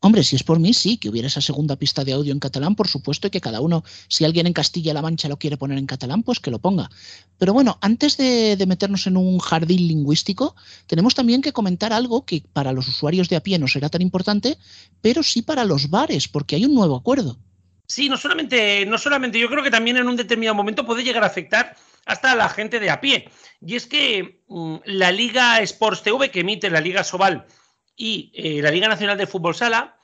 Hombre, 0.01 0.23
si 0.23 0.37
es 0.37 0.43
por 0.43 0.59
mí, 0.59 0.73
sí, 0.73 0.95
que 0.95 1.09
hubiera 1.09 1.27
esa 1.27 1.41
segunda 1.41 1.75
pista 1.75 2.05
de 2.05 2.13
audio 2.13 2.31
en 2.31 2.39
catalán, 2.39 2.75
por 2.75 2.87
supuesto, 2.87 3.27
y 3.27 3.31
que 3.31 3.41
cada 3.41 3.59
uno, 3.59 3.83
si 4.07 4.23
alguien 4.23 4.47
en 4.47 4.53
Castilla-La 4.53 5.01
Mancha 5.01 5.27
lo 5.27 5.37
quiere 5.37 5.57
poner 5.57 5.77
en 5.77 5.87
catalán, 5.87 6.23
pues 6.23 6.39
que 6.39 6.51
lo 6.51 6.59
ponga. 6.59 6.89
Pero 7.37 7.51
bueno, 7.51 7.77
antes 7.81 8.15
de, 8.15 8.63
meternos 8.65 9.07
en 9.07 9.17
un 9.17 9.39
jardín 9.39 9.89
lingüístico, 9.89 10.55
tenemos 10.87 11.15
también 11.15 11.41
que 11.41 11.51
comentar 11.51 11.91
algo 11.91 12.25
que 12.25 12.43
para 12.53 12.71
los 12.71 12.87
usuarios 12.87 13.27
de 13.27 13.35
a 13.35 13.43
pie 13.43 13.59
no 13.59 13.67
será 13.67 13.89
tan 13.89 14.01
importante, 14.01 14.57
pero 15.01 15.21
sí 15.21 15.41
para 15.41 15.65
los 15.65 15.89
bares, 15.89 16.29
porque 16.29 16.55
hay 16.55 16.63
un 16.63 16.75
nuevo 16.75 16.95
acuerdo. 16.95 17.37
Sí, 17.85 18.07
no 18.07 18.15
solamente, 18.15 18.85
no 18.85 18.97
solamente, 18.97 19.37
yo 19.37 19.49
creo 19.49 19.63
que 19.63 19.71
también 19.71 19.97
en 19.97 20.07
un 20.07 20.15
determinado 20.15 20.55
momento 20.55 20.85
puede 20.85 21.03
llegar 21.03 21.23
a 21.23 21.27
afectar 21.27 21.75
hasta 22.05 22.31
a 22.31 22.35
la 22.35 22.47
gente 22.47 22.79
de 22.79 22.89
a 22.89 23.01
pie. 23.01 23.29
Y 23.65 23.75
es 23.75 23.85
que 23.85 24.43
mmm, 24.47 24.77
la 24.85 25.11
Liga 25.11 25.59
Sports 25.59 26.03
TV, 26.03 26.31
que 26.31 26.39
emite 26.39 26.69
la 26.69 26.79
Liga 26.79 27.03
Sobal, 27.03 27.45
y 27.99 28.31
eh, 28.33 28.61
la 28.61 28.71
Liga 28.71 28.87
Nacional 28.87 29.17
de 29.17 29.27
Fútbol 29.27 29.53
Sala 29.53 29.97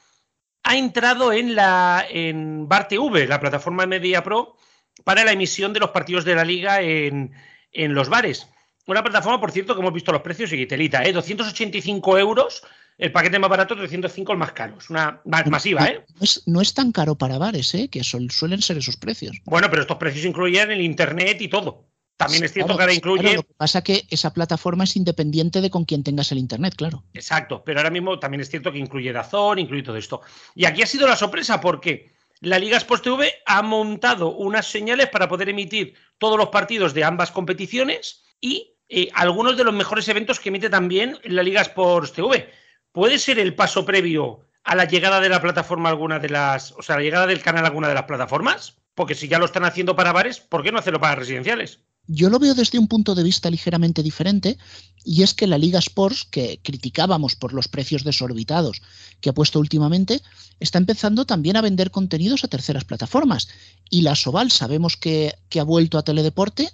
ha 0.64 0.76
entrado 0.76 1.32
en 1.32 1.56
la 1.56 2.06
en 2.10 2.68
Bar 2.68 2.90
TV, 2.90 3.26
la 3.26 3.40
plataforma 3.40 3.86
Media 3.86 4.22
Pro, 4.22 4.58
para 5.06 5.24
la 5.24 5.32
emisión 5.32 5.72
de 5.72 5.80
los 5.80 5.92
partidos 5.92 6.26
de 6.26 6.36
la 6.36 6.44
liga 6.44 6.82
en, 6.82 7.32
en 7.72 7.94
los 7.94 8.10
bares. 8.10 8.50
Una 8.86 9.02
plataforma, 9.02 9.40
por 9.40 9.52
cierto, 9.52 9.74
que 9.74 9.80
hemos 9.80 9.94
visto 9.94 10.12
los 10.12 10.22
precios 10.22 10.52
y 10.52 10.66
telita, 10.66 11.04
¿eh? 11.04 11.14
285 11.14 12.20
euros 12.20 12.62
el 12.98 13.12
paquete 13.12 13.40
más 13.40 13.50
barato, 13.50 13.76
305 13.76 14.32
el 14.32 14.38
más 14.38 14.52
caro. 14.52 14.78
Es 14.78 14.90
una 14.90 15.22
masiva, 15.26 15.88
¿eh? 15.88 16.06
No 16.16 16.22
es, 16.22 16.44
no 16.46 16.62
es 16.62 16.74
tan 16.74 16.92
caro 16.92 17.16
para 17.16 17.38
bares, 17.38 17.74
¿eh? 17.76 17.90
Que 17.90 18.04
suelen 18.04 18.62
ser 18.62 18.78
esos 18.78 18.98
precios. 18.98 19.38
Bueno, 19.46 19.70
pero 19.70 19.82
estos 19.82 19.98
precios 19.98 20.26
incluyen 20.26 20.72
el 20.72 20.82
internet 20.82 21.42
y 21.42 21.48
todo. 21.48 21.86
También 22.18 22.46
es 22.46 22.54
cierto 22.54 22.78
que 22.78 22.84
ahora 22.84 22.94
incluye. 22.94 23.36
lo 23.36 23.44
que 23.44 23.54
pasa 23.58 23.80
es 23.80 23.84
que 23.84 24.08
esa 24.10 24.34
plataforma 24.34 24.86
es 24.86 24.96
independiente 24.96 25.60
de 25.60 25.70
con 25.70 25.84
quien 25.84 26.04
tengas 26.04 26.32
el 26.32 26.38
internet, 26.38 26.76
claro. 26.76 27.04
Exacto, 27.14 27.64
pero 27.66 27.80
ahora 27.80 27.90
mismo 27.90 28.18
también 28.20 28.42
es 28.42 28.50
cierto 28.50 28.72
que 28.72 28.78
incluye 28.78 29.12
Dazón, 29.12 29.60
incluye 29.60 29.84
todo 29.84 29.98
esto. 29.98 30.22
Y 30.54 30.66
aquí 30.66 30.82
ha 30.82 30.88
sido 30.88 31.08
la 31.08 31.18
sorpresa 31.18 31.60
porque 31.60 32.14
la 32.40 32.58
Liga 32.58 32.78
Sports 32.78 33.04
TV 33.04 33.34
ha 33.46 33.62
montado 33.62 34.34
unas 34.34 34.68
señales 34.68 35.10
para 35.10 35.28
poder 35.28 35.50
emitir 35.50 35.96
todos 36.18 36.38
los 36.38 36.50
partidos 36.50 36.94
de 36.94 37.04
ambas 37.04 37.32
competiciones 37.32 38.24
y 38.40 38.78
eh, 38.88 39.10
algunos 39.14 39.58
de 39.58 39.64
los 39.64 39.74
mejores 39.74 40.08
eventos 40.08 40.40
que 40.40 40.50
emite 40.50 40.70
también 40.70 41.18
la 41.24 41.44
Liga 41.44 41.62
Sports 41.62 42.14
TV. 42.14 42.50
¿Puede 42.92 43.20
ser 43.20 43.40
el 43.40 43.56
paso 43.56 43.84
previo 43.84 44.42
a 44.64 44.76
la 44.76 44.86
llegada 44.86 45.20
de 45.20 45.30
la 45.30 45.42
plataforma 45.42 45.90
alguna 45.90 46.20
de 46.20 46.30
las, 46.30 46.72
o 46.74 46.82
sea, 46.82 46.96
la 46.96 47.02
llegada 47.02 47.28
del 47.28 47.42
canal 47.42 47.66
a 47.66 47.68
alguna 47.68 47.90
de 47.90 47.94
las 47.94 48.04
plataformas? 48.04 48.78
Porque 48.94 49.16
si 49.16 49.28
ya 49.28 49.40
lo 49.40 49.46
están 49.46 49.66
haciendo 49.66 49.98
para 49.98 50.14
bares, 50.14 50.40
¿por 50.40 50.64
qué 50.64 50.72
no 50.72 50.80
hacerlo 50.80 51.02
para 51.02 51.16
residenciales? 51.16 51.84
Yo 52.08 52.30
lo 52.30 52.40
veo 52.40 52.54
desde 52.54 52.78
un 52.78 52.88
punto 52.88 53.16
de 53.16 53.24
vista 53.24 53.50
ligeramente 53.50 54.04
diferente, 54.04 54.58
y 55.04 55.24
es 55.24 55.34
que 55.34 55.48
la 55.48 55.58
Liga 55.58 55.80
Sports, 55.80 56.26
que 56.30 56.60
criticábamos 56.64 57.36
por 57.36 57.54
los 57.54 57.68
precios 57.68 58.04
desorbitados 58.04 58.82
que 59.22 59.30
ha 59.30 59.34
puesto 59.34 59.60
últimamente, 59.60 60.22
está 60.60 60.78
empezando 60.78 61.26
también 61.26 61.58
a 61.58 61.62
vender 61.62 61.92
contenidos 61.92 62.44
a 62.44 62.48
terceras 62.48 62.86
plataformas. 62.86 63.48
Y 63.90 64.02
la 64.02 64.16
Soval 64.16 64.52
sabemos 64.52 64.98
que, 64.98 65.36
que 65.50 65.60
ha 65.60 65.64
vuelto 65.64 65.98
a 65.98 66.04
Teledeporte. 66.04 66.70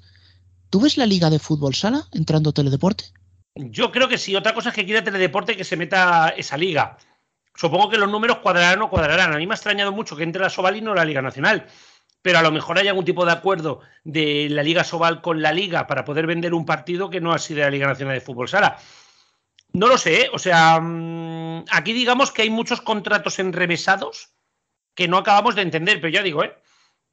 ¿Tú 0.69 0.79
ves 0.79 0.97
la 0.97 1.05
Liga 1.05 1.29
de 1.29 1.39
Fútbol 1.39 1.75
Sala 1.75 2.07
entrando 2.13 2.51
a 2.51 2.53
Teledeporte? 2.53 3.05
Yo 3.55 3.91
creo 3.91 4.07
que 4.07 4.17
sí. 4.17 4.35
Otra 4.35 4.53
cosa 4.53 4.69
es 4.69 4.75
que 4.75 4.85
quiera 4.85 5.03
Teledeporte 5.03 5.57
que 5.57 5.65
se 5.65 5.75
meta 5.75 6.29
esa 6.29 6.57
liga. 6.57 6.97
Supongo 7.53 7.89
que 7.89 7.97
los 7.97 8.09
números 8.09 8.37
cuadrarán 8.37 8.81
o 8.81 8.89
cuadrarán. 8.89 9.33
A 9.33 9.37
mí 9.37 9.45
me 9.45 9.53
ha 9.53 9.55
extrañado 9.55 9.91
mucho 9.91 10.15
que 10.15 10.23
entre 10.23 10.41
la 10.41 10.49
Sobal 10.49 10.77
y 10.77 10.81
no 10.81 10.95
la 10.95 11.03
Liga 11.03 11.21
Nacional. 11.21 11.67
Pero 12.21 12.37
a 12.37 12.41
lo 12.41 12.51
mejor 12.51 12.77
hay 12.77 12.87
algún 12.87 13.05
tipo 13.05 13.25
de 13.25 13.31
acuerdo 13.31 13.81
de 14.03 14.47
la 14.49 14.63
Liga 14.63 14.83
Sobal 14.83 15.21
con 15.21 15.41
la 15.41 15.51
Liga 15.51 15.87
para 15.87 16.05
poder 16.05 16.27
vender 16.27 16.53
un 16.53 16.65
partido 16.65 17.09
que 17.09 17.21
no 17.21 17.33
ha 17.33 17.39
sido 17.39 17.61
la 17.61 17.71
Liga 17.71 17.87
Nacional 17.87 18.13
de 18.15 18.21
Fútbol 18.21 18.47
Sala. 18.47 18.77
No 19.73 19.87
lo 19.87 19.97
sé, 19.97 20.23
¿eh? 20.23 20.29
o 20.33 20.37
sea, 20.37 20.79
mm, 20.79 21.65
aquí 21.71 21.93
digamos 21.93 22.31
que 22.31 22.43
hay 22.43 22.49
muchos 22.49 22.81
contratos 22.81 23.39
enrevesados 23.39 24.33
que 24.93 25.07
no 25.07 25.17
acabamos 25.17 25.55
de 25.55 25.61
entender, 25.61 26.01
pero 26.01 26.13
ya 26.13 26.21
digo, 26.21 26.43
¿eh? 26.43 26.53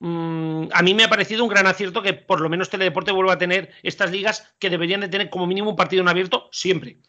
Mm, 0.00 0.68
a 0.72 0.82
mí 0.82 0.94
me 0.94 1.04
ha 1.04 1.08
parecido 1.08 1.42
un 1.42 1.50
gran 1.50 1.66
acierto 1.66 2.02
que 2.02 2.14
por 2.14 2.40
lo 2.40 2.48
menos 2.48 2.70
Teledeporte 2.70 3.12
vuelva 3.12 3.32
a 3.32 3.38
tener 3.38 3.72
estas 3.82 4.10
ligas 4.10 4.54
que 4.58 4.70
deberían 4.70 5.00
de 5.00 5.08
tener 5.08 5.30
como 5.30 5.46
mínimo 5.46 5.70
un 5.70 5.76
partido 5.76 6.02
en 6.02 6.08
abierto 6.08 6.48
siempre. 6.52 7.00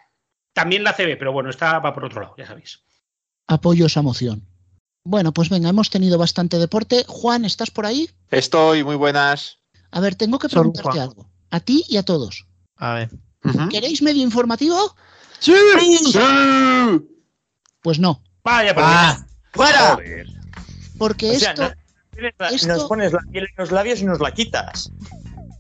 También 0.54 0.84
la 0.84 0.94
CB, 0.94 1.18
pero 1.18 1.32
bueno, 1.32 1.50
esta 1.50 1.80
va 1.80 1.94
por 1.94 2.06
otro 2.06 2.22
lado, 2.22 2.36
ya 2.38 2.48
sabéis. 2.48 2.84
Apoyo 3.48 3.86
esa 3.86 4.02
moción. 4.02 4.49
Bueno, 5.04 5.34
pues 5.34 5.50
venga, 5.50 5.70
hemos 5.70 5.90
tenido 5.90 6.18
bastante 6.18 6.58
deporte. 6.58 7.04
Juan, 7.08 7.46
¿estás 7.46 7.72
por 7.72 7.86
ahí? 7.86 8.10
Estoy, 8.32 8.84
muy 8.84 8.96
buenas. 8.96 9.60
A 9.92 10.00
ver, 10.00 10.16
tengo 10.16 10.38
que 10.40 10.50
preguntarte 10.50 11.00
algo. 11.00 11.30
A 11.50 11.60
ti 11.60 11.84
y 11.88 11.98
a 11.98 12.04
todos. 12.04 12.46
A 12.76 12.94
ver. 12.94 13.10
¿Queréis 13.70 14.02
medio 14.02 14.22
informativo? 14.22 14.96
¡Sí! 15.40 15.54
¡Sí! 16.12 16.20
Pues 17.82 18.00
no. 18.00 18.22
Vaya, 18.44 18.74
Ah, 18.78 19.26
¡Fuera! 19.54 19.98
Porque 20.98 21.32
O 21.32 21.40
sea, 21.40 21.52
esto, 21.52 21.64
no- 21.64 22.48
Esto- 22.50 22.68
Nos 22.68 22.84
pones 22.86 23.14
la 23.14 23.20
piel 23.32 23.46
en 23.46 23.54
los 23.58 23.72
labios 23.72 24.02
y 24.02 24.06
nos 24.06 24.20
la 24.20 24.34
quitas. 24.34 24.92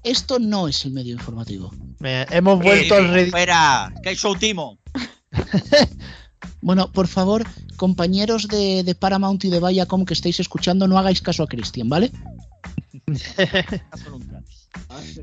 esto 0.03 0.39
no 0.39 0.67
es 0.67 0.83
el 0.83 0.91
medio 0.91 1.13
informativo. 1.13 1.71
Hemos 2.01 2.59
vuelto 2.61 2.95
al 2.95 3.13
Reddit. 3.13 3.31
Fuera, 3.31 3.93
que 4.03 4.09
hay 4.09 4.15
show 4.15 4.35
timo. 4.35 4.77
Bueno, 6.61 6.91
por 6.91 7.07
favor, 7.07 7.45
compañeros 7.77 8.47
de, 8.47 8.83
de 8.83 8.95
Paramount 8.95 9.43
y 9.45 9.49
de 9.49 9.59
Viacom 9.59 10.05
que 10.05 10.13
estáis 10.13 10.39
escuchando, 10.39 10.87
no 10.87 10.97
hagáis 10.97 11.21
caso 11.21 11.43
a 11.43 11.47
Cristian, 11.47 11.89
¿vale? 11.89 12.11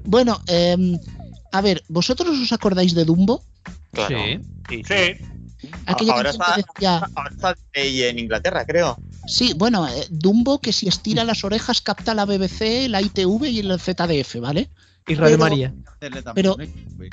Bueno, 0.05 0.41
em, 0.47 0.99
a 1.53 1.61
ver, 1.61 1.83
¿vosotros 1.89 2.37
os 2.39 2.53
acordáis 2.53 2.95
de 2.95 3.05
Dumbo? 3.05 3.43
Claro. 3.93 4.19
Sí. 4.69 4.83
Aquella 5.87 6.12
Ahora 6.14 6.33
canción 6.33 6.55
que 6.55 6.61
está, 6.61 6.73
decía, 6.75 7.11
ahora 7.14 7.31
está 7.31 7.55
en 7.75 8.19
Inglaterra, 8.19 8.64
creo. 8.67 8.99
sí, 9.27 9.55
bueno, 9.57 9.87
eh, 9.89 10.07
Dumbo 10.11 10.61
que 10.61 10.73
si 10.73 10.87
estira 10.89 11.25
las 11.25 11.45
orejas 11.45 11.81
capta 11.81 12.14
la 12.14 12.25
BBC, 12.27 12.89
la 12.89 13.01
ITV 13.01 13.45
y 13.47 13.59
el 13.61 13.79
ZDF, 13.81 14.41
¿vale? 14.41 14.69
Y 15.09 15.14
Radio 15.14 15.37
Pero- 15.37 15.39
María. 15.39 15.75
Pero- 16.35 16.57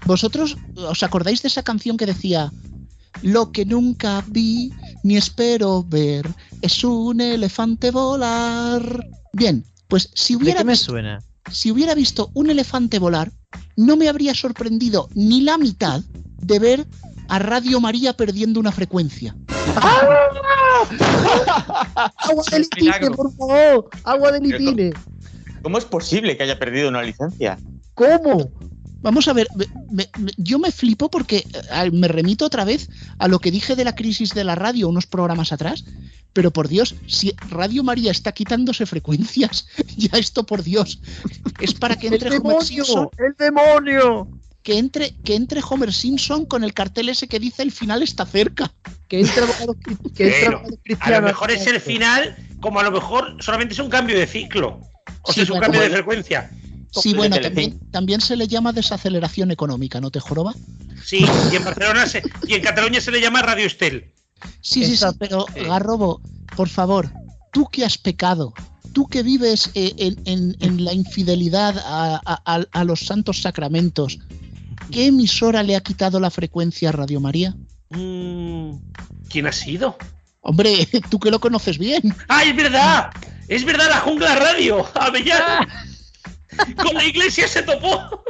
¿Vosotros 0.05 0.57
os 0.75 1.03
acordáis 1.03 1.41
de 1.41 1.47
esa 1.47 1.63
canción 1.63 1.95
que 1.97 2.05
decía 2.05 2.51
Lo 3.21 3.51
que 3.51 3.65
nunca 3.65 4.23
vi 4.27 4.71
ni 5.03 5.17
espero 5.17 5.83
ver 5.87 6.27
es 6.61 6.83
un 6.83 7.21
elefante 7.21 7.91
volar? 7.91 9.07
Bien, 9.33 9.63
pues 9.87 10.09
si 10.13 10.35
¿De 10.35 10.43
hubiera, 10.43 10.59
qué 10.59 10.65
me 10.65 10.73
visto, 10.73 10.91
suena? 10.91 11.19
si 11.51 11.71
hubiera 11.71 11.95
visto 11.95 12.29
un 12.33 12.49
elefante 12.49 12.99
volar, 12.99 13.31
no 13.75 13.95
me 13.95 14.09
habría 14.09 14.33
sorprendido 14.33 15.09
ni 15.13 15.41
la 15.41 15.57
mitad 15.57 16.01
de 16.41 16.59
ver 16.59 16.87
a 17.29 17.39
Radio 17.39 17.79
María 17.79 18.13
perdiendo 18.13 18.59
una 18.59 18.71
frecuencia. 18.71 19.35
¡Agua 19.75 20.19
de 22.51 22.59
litine, 22.59 23.11
por 23.15 23.33
favor! 23.35 23.89
¡Agua 24.03 24.31
de 24.31 24.39
litine! 24.41 24.93
¿Cómo 25.61 25.77
es 25.77 25.85
posible 25.85 26.35
que 26.35 26.43
haya 26.43 26.59
perdido 26.59 26.89
una 26.89 27.01
licencia? 27.01 27.57
¿Cómo? 27.93 28.51
Vamos 29.03 29.27
a 29.27 29.33
ver, 29.33 29.47
me- 29.91 30.09
yo 30.37 30.57
me 30.59 30.71
flipo 30.71 31.09
porque 31.11 31.45
eh, 31.71 31.91
me 31.91 32.07
remito 32.07 32.45
otra 32.45 32.63
vez 32.65 32.89
a 33.19 33.27
lo 33.27 33.39
que 33.39 33.51
dije 33.51 33.75
de 33.75 33.83
la 33.83 33.93
crisis 33.95 34.33
de 34.33 34.43
la 34.43 34.55
radio 34.55 34.87
unos 34.89 35.05
programas 35.05 35.51
atrás, 35.51 35.83
pero 36.31 36.51
por 36.51 36.67
Dios, 36.67 36.95
si 37.05 37.35
Radio 37.49 37.83
María 37.83 38.09
está 38.11 38.31
quitándose 38.31 38.85
frecuencias, 38.85 39.67
ya 39.97 40.17
esto 40.17 40.45
por 40.45 40.63
Dios, 40.63 40.99
es 41.59 41.73
para 41.73 41.95
que 41.97 42.07
entre 42.07 42.37
Homer 42.37 42.63
Simpson, 42.63 43.09
¡El 43.17 43.35
demonio! 43.37 44.27
que 44.63 44.77
entre, 44.77 45.11
que 45.25 45.35
entre 45.35 45.59
Homer 45.69 45.91
Simpson 45.91 46.45
con 46.45 46.63
el 46.63 46.73
cartel 46.73 47.09
ese 47.09 47.27
que 47.27 47.37
dice 47.39 47.61
el 47.63 47.71
final 47.73 48.01
está 48.01 48.25
cerca. 48.25 48.71
Que 49.09 49.19
entra 49.19 49.43
abogado 49.43 49.75
que 50.15 50.45
entra 50.45 50.63
A 51.01 51.11
lo 51.11 51.21
mejor 51.21 51.51
es 51.51 51.67
el 51.67 51.81
final, 51.81 52.35
como 52.61 52.79
a 52.79 52.83
lo 52.83 52.91
mejor 52.91 53.35
solamente 53.43 53.73
es 53.73 53.79
un 53.81 53.89
cambio 53.89 54.17
de 54.17 54.25
ciclo. 54.25 54.79
O 55.23 55.33
Sí, 55.33 55.35
sea, 55.35 55.43
es 55.43 55.49
un 55.49 55.59
cambio 55.59 55.81
de 55.81 55.89
frecuencia. 55.89 56.49
Sí, 57.01 57.13
bueno, 57.13 57.37
también, 57.39 57.79
también 57.91 58.21
se 58.21 58.35
le 58.35 58.47
llama 58.47 58.71
desaceleración 58.71 59.51
económica, 59.51 59.99
¿no 59.99 60.11
te 60.11 60.19
joroba? 60.19 60.53
Sí, 61.03 61.25
y 61.51 61.55
en 61.55 61.63
Barcelona 61.63 62.05
se- 62.05 62.21
y 62.47 62.53
en 62.53 62.61
Cataluña 62.61 63.01
se 63.01 63.11
le 63.11 63.19
llama 63.19 63.41
Radio 63.41 63.65
Estel. 63.65 64.11
Sí, 64.61 64.85
sí, 64.85 64.97
sí, 64.97 65.05
pero 65.19 65.45
Garrobo, 65.55 66.21
por 66.55 66.69
favor, 66.69 67.11
tú 67.51 67.67
que 67.71 67.83
has 67.85 67.97
pecado, 67.97 68.53
tú 68.93 69.07
que 69.07 69.23
vives 69.23 69.69
eh, 69.73 69.93
en, 69.97 70.19
en- 70.25 70.55
en 70.59 70.83
la 70.85 70.93
infidelidad 70.93 71.75
a, 71.85 72.21
a- 72.71 72.83
los 72.83 72.99
santos 73.01 73.41
sacramentos, 73.41 74.19
¿qué 74.91 75.07
emisora 75.07 75.63
le 75.63 75.75
ha 75.75 75.81
quitado 75.81 76.19
la 76.19 76.29
frecuencia 76.29 76.89
a 76.89 76.91
Radio 76.91 77.19
María? 77.19 77.55
Mm, 77.89 78.75
¿Quién 79.29 79.47
ha 79.47 79.51
sido? 79.51 79.97
Hombre, 80.41 80.87
tú 81.09 81.19
que 81.19 81.31
lo 81.31 81.39
conoces 81.39 81.77
bien. 81.77 82.01
¡Ah, 82.27 82.43
es 82.43 82.55
verdad! 82.55 83.11
¡Es 83.47 83.63
verdad, 83.65 83.87
la 83.89 83.99
jungla 84.01 84.35
radio! 84.35 84.85
¡Avellán! 84.95 85.67
Con 86.81 86.93
la 86.95 87.03
iglesia 87.05 87.47
se 87.47 87.63
topó. 87.63 88.23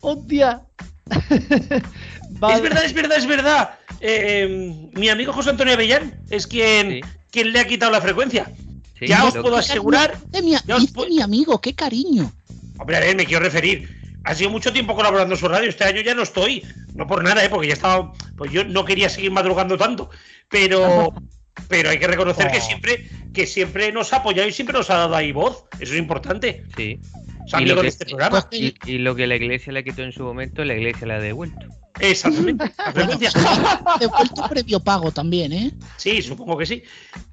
¡Hostia! 0.00 0.62
Es 1.10 2.62
verdad, 2.62 2.84
es 2.84 2.92
verdad, 2.94 3.18
es 3.18 3.26
verdad. 3.26 3.70
Eh, 4.00 4.90
mi 4.94 5.08
amigo 5.08 5.32
José 5.32 5.50
Antonio 5.50 5.74
Avellán 5.74 6.14
es 6.30 6.46
quien, 6.46 6.90
Sí. 6.90 7.00
quien 7.30 7.52
le 7.52 7.60
ha 7.60 7.66
quitado 7.66 7.92
la 7.92 8.00
frecuencia. 8.00 8.50
Sí, 8.98 9.06
ya 9.06 9.24
os 9.24 9.34
puedo 9.36 9.56
asegurar. 9.56 10.16
Dice 10.30 10.42
mi, 10.42 10.50
Ya 10.66 10.76
os 10.76 10.82
dice 10.82 10.94
pu- 10.94 11.08
mi 11.08 11.20
amigo, 11.20 11.60
qué 11.60 11.74
cariño. 11.74 12.32
Hombre, 12.78 12.96
a 12.96 13.00
ver, 13.00 13.16
me 13.16 13.26
quiero 13.26 13.44
referir. 13.44 14.00
Ha 14.24 14.34
sido 14.34 14.50
mucho 14.50 14.72
tiempo 14.72 14.94
colaborando 14.94 15.34
en 15.34 15.40
su 15.40 15.48
radio. 15.48 15.68
Este 15.68 15.84
año 15.84 16.00
ya 16.00 16.14
no 16.14 16.22
estoy. 16.22 16.64
No 16.94 17.06
por 17.06 17.22
nada, 17.24 17.44
¿eh? 17.44 17.48
porque 17.48 17.66
ya 17.68 17.74
estaba. 17.74 18.12
Pues 18.36 18.52
yo 18.52 18.64
no 18.64 18.84
quería 18.84 19.08
seguir 19.08 19.30
madrugando 19.32 19.76
tanto. 19.76 20.10
Pero. 20.48 21.12
Pero 21.68 21.90
hay 21.90 21.98
que 21.98 22.06
reconocer 22.06 22.50
que 22.50 22.58
Oh. 22.58 22.62
siempre, 22.62 23.08
que 23.34 23.46
siempre 23.46 23.92
nos 23.92 24.12
ha 24.12 24.16
apoyado 24.18 24.48
y 24.48 24.52
siempre 24.52 24.76
nos 24.76 24.90
ha 24.90 24.96
dado 24.96 25.14
ahí 25.16 25.32
voz. 25.32 25.64
Eso 25.80 25.92
es 25.94 25.98
importante. 25.98 26.64
Sí. 26.76 26.98
Es 27.46 27.52
Y 27.52 27.56
amigo 27.56 27.76
lo 27.76 27.82
que- 27.82 27.88
este 27.88 28.06
programa. 28.06 28.46
Y, 28.50 28.74
y 28.86 28.98
lo 28.98 29.14
que 29.14 29.26
la 29.26 29.36
iglesia 29.36 29.72
le 29.72 29.82
quitó 29.84 30.02
en 30.02 30.12
su 30.12 30.22
momento, 30.22 30.64
la 30.64 30.74
iglesia 30.74 31.06
le 31.06 31.14
ha 31.14 31.18
devuelto. 31.20 31.66
Exactamente. 32.00 32.70
La 32.86 33.96
devuelto 34.00 34.48
previo 34.48 34.80
pago 34.80 35.12
también, 35.12 35.52
¿eh? 35.52 35.70
Sí, 35.98 36.22
supongo 36.22 36.56
que 36.56 36.64
sí. 36.66 36.82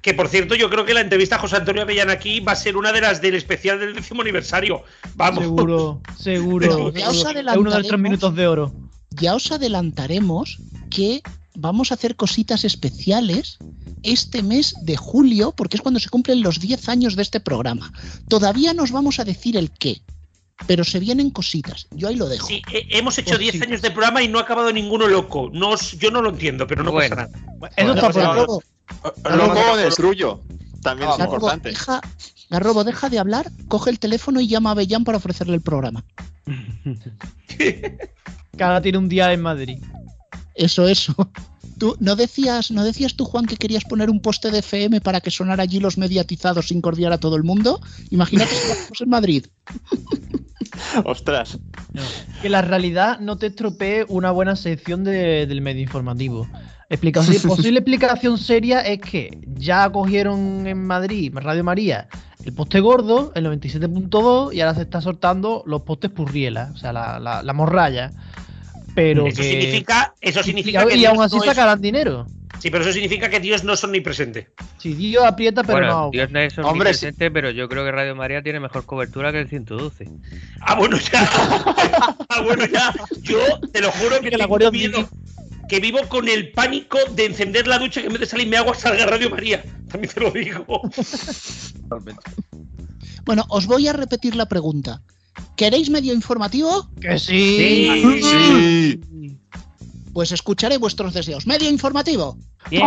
Que 0.02 0.12
por 0.14 0.28
cierto, 0.28 0.54
yo 0.54 0.68
creo 0.68 0.84
que 0.84 0.92
la 0.94 1.00
entrevista 1.00 1.36
a 1.36 1.38
José 1.38 1.56
Antonio 1.56 1.82
Avellán 1.82 2.10
aquí 2.10 2.40
va 2.40 2.52
a 2.52 2.56
ser 2.56 2.76
una 2.76 2.92
de 2.92 3.00
las 3.00 3.22
del 3.22 3.34
especial 3.36 3.80
del 3.80 3.94
décimo 3.94 4.20
aniversario. 4.20 4.82
Vamos. 5.14 5.44
Seguro, 5.44 6.00
seguro. 6.18 6.68
Pero 6.68 6.92
ya 6.92 7.08
os 7.08 7.22
seguro. 7.22 7.60
Uno 7.60 7.70
de 7.70 7.78
los 7.78 7.88
tres 7.88 8.00
minutos 8.00 8.34
de 8.36 8.46
oro. 8.46 8.72
ya 9.10 9.34
os 9.34 9.50
adelantaremos 9.50 10.58
que 10.90 11.22
vamos 11.54 11.90
a 11.90 11.94
hacer 11.94 12.16
cositas 12.16 12.64
especiales 12.64 13.58
este 14.02 14.42
mes 14.42 14.74
de 14.82 14.96
julio, 14.96 15.52
porque 15.52 15.76
es 15.76 15.82
cuando 15.82 16.00
se 16.00 16.08
cumplen 16.08 16.42
los 16.42 16.60
10 16.60 16.88
años 16.88 17.16
de 17.16 17.22
este 17.22 17.40
programa. 17.40 17.92
Todavía 18.28 18.72
nos 18.74 18.92
vamos 18.92 19.18
a 19.20 19.24
decir 19.24 19.56
el 19.56 19.70
qué, 19.70 20.00
pero 20.66 20.84
se 20.84 21.00
vienen 21.00 21.30
cositas. 21.30 21.86
Yo 21.90 22.08
ahí 22.08 22.16
lo 22.16 22.28
dejo. 22.28 22.46
Sí, 22.46 22.62
eh, 22.72 22.86
hemos 22.90 23.18
hecho 23.18 23.30
Pues 23.30 23.40
10 23.40 23.54
sí. 23.56 23.62
años 23.62 23.82
de 23.82 23.90
programa 23.90 24.22
y 24.22 24.28
no 24.28 24.38
ha 24.38 24.42
acabado 24.42 24.72
ninguno 24.72 25.06
loco. 25.06 25.50
No, 25.52 25.74
yo 25.98 26.10
no 26.10 26.22
lo 26.22 26.30
entiendo, 26.30 26.66
pero 26.66 26.82
no 26.82 26.92
Bueno. 26.92 27.14
pasa 27.16 27.28
nada. 27.28 27.70
Eso 27.76 27.94
está 27.94 28.10
por 28.10 28.22
Garrobo, 28.22 28.62
Luego 29.54 29.76
destruyo. 29.76 30.40
También 30.82 31.10
es 31.10 31.18
Garrobo, 31.18 31.36
importante. 31.36 31.68
deja, 31.70 32.00
Garrobo, 32.48 32.84
deja 32.84 33.10
de 33.10 33.18
hablar, 33.18 33.50
coge 33.68 33.90
el 33.90 33.98
teléfono 33.98 34.40
y 34.40 34.48
llama 34.48 34.70
a 34.70 34.74
Bellán 34.74 35.04
para 35.04 35.18
ofrecerle 35.18 35.54
el 35.54 35.60
programa. 35.60 36.04
Ahora 38.58 38.80
tiene 38.82 38.98
un 38.98 39.08
día 39.08 39.32
en 39.32 39.40
Madrid. 39.42 39.78
Eso, 40.60 40.86
eso. 40.86 41.14
Tú, 41.78 41.96
¿no, 41.98 42.14
decías, 42.14 42.70
¿No 42.70 42.84
decías 42.84 43.14
tú, 43.14 43.24
Juan, 43.24 43.46
que 43.46 43.56
querías 43.56 43.84
poner 43.84 44.10
un 44.10 44.20
poste 44.20 44.50
de 44.50 44.58
FM 44.58 45.00
para 45.00 45.22
que 45.22 45.30
sonara 45.30 45.62
allí 45.62 45.80
los 45.80 45.96
mediatizados 45.96 46.68
sin 46.68 46.82
cordiar 46.82 47.10
a 47.14 47.16
todo 47.18 47.36
el 47.36 47.42
mundo? 47.42 47.80
Imagínate 48.10 48.54
si 48.54 48.66
lo 48.66 48.72
hacemos 48.74 49.00
en 49.00 49.08
Madrid. 49.08 49.46
Ostras. 51.04 51.58
Que 52.42 52.50
la 52.50 52.60
realidad 52.60 53.18
no 53.20 53.38
te 53.38 53.46
estropee 53.46 54.04
una 54.08 54.30
buena 54.30 54.56
sección 54.56 55.04
de- 55.04 55.46
del 55.46 55.62
medio 55.62 55.80
informativo. 55.82 56.46
Explicación, 56.90 57.40
posible 57.48 57.78
explicación 57.78 58.36
seria 58.36 58.80
es 58.80 59.00
que 59.00 59.38
ya 59.56 59.90
cogieron 59.90 60.66
en 60.66 60.84
Madrid, 60.86 61.32
Radio 61.34 61.64
María, 61.64 62.08
el 62.44 62.52
poste 62.52 62.80
gordo, 62.80 63.32
el 63.34 63.46
97.2, 63.46 64.52
y 64.54 64.60
ahora 64.60 64.74
se 64.74 64.82
está 64.82 65.00
soltando 65.00 65.62
los 65.66 65.80
postes 65.82 66.10
purriela, 66.10 66.72
o 66.74 66.76
sea, 66.76 66.92
la, 66.92 67.18
la, 67.18 67.42
la 67.42 67.52
morralla. 67.54 68.12
Pero 68.94 69.26
Eso 69.26 69.36
que- 69.42 69.50
significa, 69.50 70.14
eso 70.20 70.40
y, 70.40 70.44
significa 70.44 70.84
y 70.84 70.88
que 70.88 70.94
Dios 70.96 71.12
aún 71.12 71.22
así 71.22 71.36
no 71.36 71.44
es- 71.74 71.80
dinero. 71.80 72.26
Sí, 72.58 72.70
pero 72.70 72.82
eso 72.84 72.92
significa 72.92 73.30
que 73.30 73.40
Dios 73.40 73.64
no 73.64 73.72
es 73.72 73.82
omnipresente. 73.84 74.50
Si 74.78 74.92
Dios 74.92 75.24
aprieta, 75.24 75.62
pero 75.62 75.78
bueno, 75.78 75.92
no. 75.92 76.10
Dios 76.10 76.30
no 76.30 76.40
es 76.40 76.52
Hombre, 76.58 76.70
omnipresente, 76.70 77.30
pero 77.30 77.50
yo 77.50 77.68
creo 77.68 77.84
que 77.84 77.92
Radio 77.92 78.14
María 78.14 78.42
tiene 78.42 78.60
mejor 78.60 78.84
cobertura 78.84 79.32
que 79.32 79.40
el 79.40 79.48
112. 79.48 80.08
Ah, 80.60 80.74
bueno, 80.74 80.98
ya. 80.98 81.26
ah, 82.28 82.42
bueno, 82.42 82.66
ya. 82.66 82.92
Yo 83.22 83.38
te 83.72 83.80
lo 83.80 83.90
juro 83.92 84.16
que 84.20 84.28
Que 84.28 84.36
la 84.36 84.44
tengo 84.44 84.48
Guardia 84.48 84.70
miedo. 84.70 85.08
Que 85.68 85.80
vivo 85.80 86.00
con 86.08 86.28
el 86.28 86.50
pánico 86.52 86.98
de 87.14 87.26
encender 87.26 87.66
la 87.66 87.78
ducha 87.78 88.00
que 88.00 88.08
en 88.08 88.12
vez 88.14 88.20
de 88.20 88.26
salirme 88.26 88.56
agua 88.58 88.74
salga 88.74 89.06
Radio 89.06 89.30
María. 89.30 89.62
También 89.90 90.12
te 90.12 90.20
lo 90.20 90.30
digo. 90.30 90.66
Bueno, 93.24 93.44
os 93.48 93.66
voy 93.66 93.86
a 93.86 93.92
repetir 93.92 94.34
la 94.34 94.46
pregunta. 94.46 95.02
¿Queréis 95.56 95.90
medio 95.90 96.14
informativo? 96.14 96.88
Que 97.00 97.18
sí. 97.18 98.20
Sí. 98.22 99.00
Pues 100.12 100.32
escucharé 100.32 100.78
vuestros 100.78 101.14
deseos. 101.14 101.46
Medio 101.46 101.70
informativo. 101.70 102.36
Y 102.70 102.78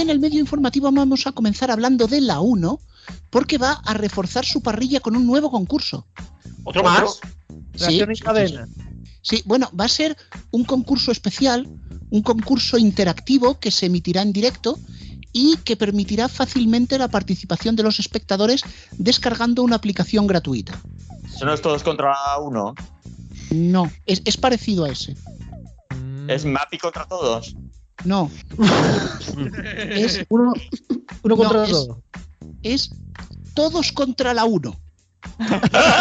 en 0.00 0.10
el 0.10 0.18
medio 0.18 0.40
informativo 0.40 0.90
vamos 0.90 1.26
a 1.26 1.32
comenzar 1.32 1.70
hablando 1.70 2.06
de 2.06 2.20
la 2.20 2.40
1 2.40 2.80
porque 3.30 3.58
va 3.58 3.72
a 3.84 3.94
reforzar 3.94 4.44
su 4.44 4.62
parrilla 4.62 5.00
con 5.00 5.16
un 5.16 5.26
nuevo 5.26 5.50
concurso. 5.50 6.06
¿Otro 6.64 6.82
más? 6.82 7.20
Sí, 7.74 8.00
Reacción 8.00 8.10
en 8.10 8.16
sí, 8.16 8.22
cadena. 8.22 8.68
Sí, 9.22 9.42
bueno, 9.44 9.70
va 9.78 9.84
a 9.84 9.88
ser 9.88 10.16
un 10.50 10.64
concurso 10.64 11.12
especial, 11.12 11.68
un 12.10 12.22
concurso 12.22 12.78
interactivo 12.78 13.58
que 13.58 13.70
se 13.70 13.86
emitirá 13.86 14.22
en 14.22 14.32
directo 14.32 14.78
y 15.38 15.58
que 15.58 15.76
permitirá 15.76 16.28
fácilmente 16.30 16.96
la 16.96 17.08
participación 17.08 17.76
de 17.76 17.82
los 17.82 17.98
espectadores 18.00 18.62
descargando 18.92 19.62
una 19.62 19.76
aplicación 19.76 20.26
gratuita. 20.26 20.80
Son 21.38 21.48
los 21.48 21.60
todos 21.60 21.82
contra 21.82 22.14
uno. 22.40 22.74
No, 23.50 23.92
es, 24.06 24.22
es 24.24 24.38
parecido 24.38 24.86
a 24.86 24.88
ese. 24.88 25.14
Es 26.26 26.46
Mapi 26.46 26.78
contra 26.78 27.04
todos. 27.04 27.54
No. 28.04 28.30
es, 29.90 30.24
Uno, 30.30 30.54
uno 31.22 31.36
No, 31.36 31.36
contra 31.36 31.64
es- 31.64 31.70
dos. 31.70 31.88
es 32.62 32.90
todos 33.52 33.92
contra 33.92 34.32
la 34.32 34.46
1. 34.46 34.74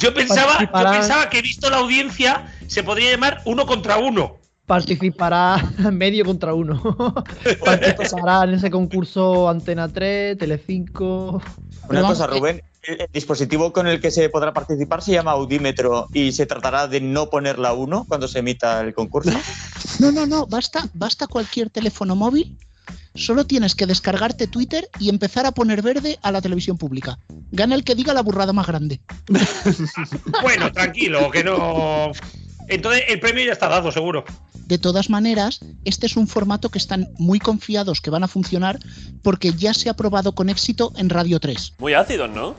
Yo 0.00 0.14
pensaba, 0.14 0.60
yo 0.60 0.70
pensaba 0.70 1.28
que 1.28 1.42
visto 1.42 1.68
la 1.70 1.78
audiencia 1.78 2.46
se 2.68 2.82
podría 2.84 3.10
llamar 3.10 3.42
uno 3.46 3.66
contra 3.66 3.98
uno. 3.98 4.36
Participará 4.68 5.56
medio 5.92 6.26
contra 6.26 6.52
uno. 6.52 6.78
Participará 7.64 8.44
en 8.44 8.54
ese 8.54 8.70
concurso 8.70 9.48
Antena 9.48 9.88
3, 9.88 10.36
Telecinco. 10.36 11.42
Una 11.88 12.02
cosa, 12.02 12.26
Rubén. 12.26 12.62
El, 12.82 13.00
el 13.00 13.08
dispositivo 13.10 13.72
con 13.72 13.86
el 13.86 13.98
que 13.98 14.10
se 14.10 14.28
podrá 14.28 14.52
participar 14.52 15.02
se 15.02 15.12
llama 15.12 15.30
Audímetro 15.30 16.06
y 16.12 16.32
se 16.32 16.44
tratará 16.44 16.86
de 16.86 17.00
no 17.00 17.30
poner 17.30 17.58
la 17.58 17.72
1 17.72 18.04
cuando 18.06 18.28
se 18.28 18.40
emita 18.40 18.82
el 18.82 18.92
concurso. 18.92 19.30
No, 20.00 20.12
no, 20.12 20.26
no, 20.26 20.46
basta, 20.46 20.86
basta 20.92 21.26
cualquier 21.26 21.70
teléfono 21.70 22.14
móvil. 22.14 22.58
Solo 23.14 23.46
tienes 23.46 23.74
que 23.74 23.86
descargarte 23.86 24.46
Twitter 24.48 24.88
y 25.00 25.08
empezar 25.08 25.46
a 25.46 25.52
poner 25.52 25.80
verde 25.80 26.18
a 26.22 26.30
la 26.30 26.42
televisión 26.42 26.76
pública. 26.76 27.18
Gana 27.52 27.74
el 27.74 27.84
que 27.84 27.94
diga 27.94 28.12
la 28.12 28.22
burrada 28.22 28.52
más 28.52 28.66
grande. 28.66 29.00
Bueno, 30.42 30.70
tranquilo, 30.70 31.30
que 31.30 31.42
no. 31.42 32.12
Entonces 32.68 33.02
el 33.08 33.20
premio 33.20 33.44
ya 33.46 33.52
está 33.52 33.68
dado, 33.68 33.90
seguro. 33.92 34.24
De 34.54 34.76
todas 34.78 35.08
maneras, 35.08 35.60
este 35.84 36.06
es 36.06 36.16
un 36.16 36.28
formato 36.28 36.68
que 36.68 36.78
están 36.78 37.08
muy 37.18 37.38
confiados 37.38 38.00
que 38.02 38.10
van 38.10 38.22
a 38.24 38.28
funcionar 38.28 38.78
porque 39.22 39.52
ya 39.52 39.72
se 39.72 39.88
ha 39.88 39.94
probado 39.94 40.34
con 40.34 40.50
éxito 40.50 40.92
en 40.96 41.08
Radio 41.08 41.40
3. 41.40 41.74
Muy 41.78 41.94
ácidos, 41.94 42.28
¿no? 42.30 42.54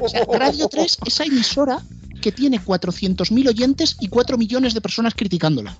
O 0.00 0.08
sea, 0.08 0.24
Radio 0.38 0.68
3, 0.68 0.98
esa 1.06 1.24
emisora 1.24 1.80
que 2.22 2.32
tiene 2.32 2.58
400.000 2.60 3.48
oyentes 3.48 3.96
y 4.00 4.08
4 4.08 4.38
millones 4.38 4.72
de 4.74 4.80
personas 4.80 5.14
criticándola. 5.14 5.76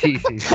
Sí, 0.00 0.14
sí. 0.16 0.38
sí. 0.40 0.54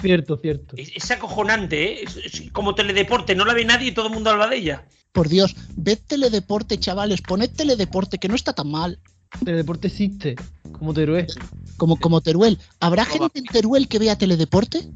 Cierto, 0.00 0.36
cierto. 0.38 0.76
Es, 0.76 0.90
es 0.94 1.10
acojonante, 1.10 1.84
¿eh? 1.84 2.04
Es- 2.04 2.16
es 2.16 2.50
como 2.52 2.74
teledeporte, 2.74 3.34
no 3.34 3.44
la 3.44 3.54
ve 3.54 3.64
nadie 3.64 3.88
y 3.88 3.92
todo 3.92 4.06
el 4.08 4.12
mundo 4.14 4.30
habla 4.30 4.48
de 4.48 4.56
ella. 4.56 4.84
Por 5.14 5.28
Dios, 5.28 5.54
ved 5.76 6.00
teledeporte, 6.04 6.80
chavales, 6.80 7.22
poned 7.22 7.50
teledeporte, 7.50 8.18
que 8.18 8.26
no 8.26 8.34
está 8.34 8.52
tan 8.52 8.68
mal. 8.68 8.98
El 9.46 9.56
deporte 9.56 9.86
existe, 9.86 10.34
como 10.72 10.92
Teruel. 10.92 11.28
Como, 11.76 11.96
como 12.00 12.20
Teruel. 12.20 12.58
¿Habrá 12.80 13.04
gente 13.04 13.38
en 13.38 13.44
Teruel 13.44 13.86
que 13.86 14.00
vea 14.00 14.18
teledeporte? 14.18 14.90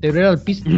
Teruel 0.00 0.26
al 0.26 0.40
piste. 0.40 0.70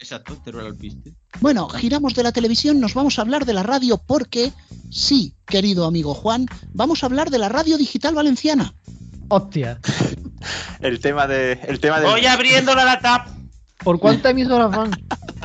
Exacto, 0.00 0.36
Teruel 0.44 0.66
Alpiste. 0.66 1.12
Bueno, 1.40 1.68
giramos 1.68 2.14
de 2.14 2.24
la 2.24 2.32
televisión, 2.32 2.80
nos 2.80 2.94
vamos 2.94 3.16
a 3.16 3.22
hablar 3.22 3.46
de 3.46 3.52
la 3.52 3.62
radio 3.62 3.96
porque, 4.04 4.52
sí, 4.90 5.34
querido 5.46 5.84
amigo 5.84 6.14
Juan, 6.14 6.46
vamos 6.72 7.04
a 7.04 7.06
hablar 7.06 7.30
de 7.30 7.38
la 7.38 7.48
radio 7.48 7.78
digital 7.78 8.16
valenciana. 8.16 8.74
Hostia. 9.28 9.78
El 10.80 10.98
tema 10.98 11.28
de. 11.28 11.52
El 11.68 11.78
tema 11.78 12.00
del. 12.00 12.10
Voy 12.10 12.26
abriéndola 12.26 12.84
la 12.84 12.98
tap. 12.98 13.28
¿Por 13.84 14.00
cuántas 14.00 14.32
emisoras 14.32 14.74
van? 14.74 14.90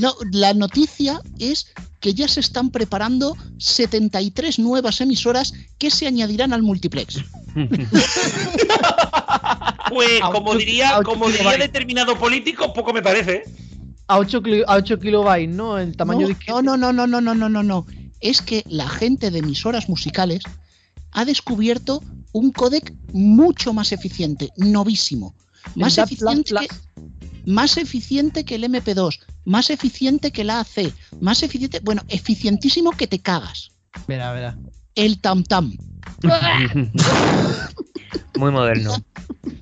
No, 0.00 0.14
la 0.32 0.54
noticia 0.54 1.20
es 1.38 1.66
que 2.00 2.14
ya 2.14 2.26
se 2.26 2.40
están 2.40 2.70
preparando 2.70 3.36
73 3.58 4.58
nuevas 4.58 5.02
emisoras 5.02 5.52
que 5.78 5.90
se 5.90 6.06
añadirán 6.06 6.54
al 6.54 6.62
multiplex. 6.62 7.22
pues 9.90 10.20
como 10.32 10.54
diría, 10.54 10.98
como 11.04 11.28
diría 11.28 11.58
determinado 11.58 12.18
político, 12.18 12.72
poco 12.72 12.94
me 12.94 13.02
parece. 13.02 13.32
¿eh? 13.32 13.42
A 14.06 14.18
8, 14.18 14.42
a 14.66 14.76
8 14.76 14.98
kilobytes, 14.98 15.54
¿no? 15.54 15.76
El 15.76 15.94
tamaño 15.94 16.22
no, 16.22 16.28
de... 16.28 16.36
No, 16.48 16.62
no, 16.62 16.78
no, 16.78 16.92
no, 17.06 17.20
no, 17.20 17.34
no, 17.34 17.48
no, 17.50 17.62
no. 17.62 17.86
Es 18.20 18.40
que 18.40 18.64
la 18.68 18.88
gente 18.88 19.30
de 19.30 19.40
emisoras 19.40 19.90
musicales 19.90 20.42
ha 21.12 21.26
descubierto 21.26 22.02
un 22.32 22.52
codec 22.52 22.94
mucho 23.12 23.74
más 23.74 23.92
eficiente, 23.92 24.48
novísimo. 24.56 25.34
Más 25.74 25.98
eficiente 25.98 26.54
que 26.54 26.68
más 27.46 27.76
eficiente 27.76 28.44
que 28.44 28.56
el 28.56 28.64
MP2, 28.64 29.20
más 29.44 29.70
eficiente 29.70 30.30
que 30.30 30.42
el 30.42 30.50
AC, 30.50 30.92
más 31.20 31.42
eficiente, 31.42 31.80
bueno, 31.82 32.02
eficientísimo 32.08 32.92
que 32.92 33.06
te 33.06 33.18
cagas. 33.20 33.70
Verá, 34.06 34.32
verá. 34.32 34.58
El 34.94 35.20
Tam 35.20 35.44
Tam. 35.44 35.76
Muy 38.38 38.50
moderno. 38.50 38.96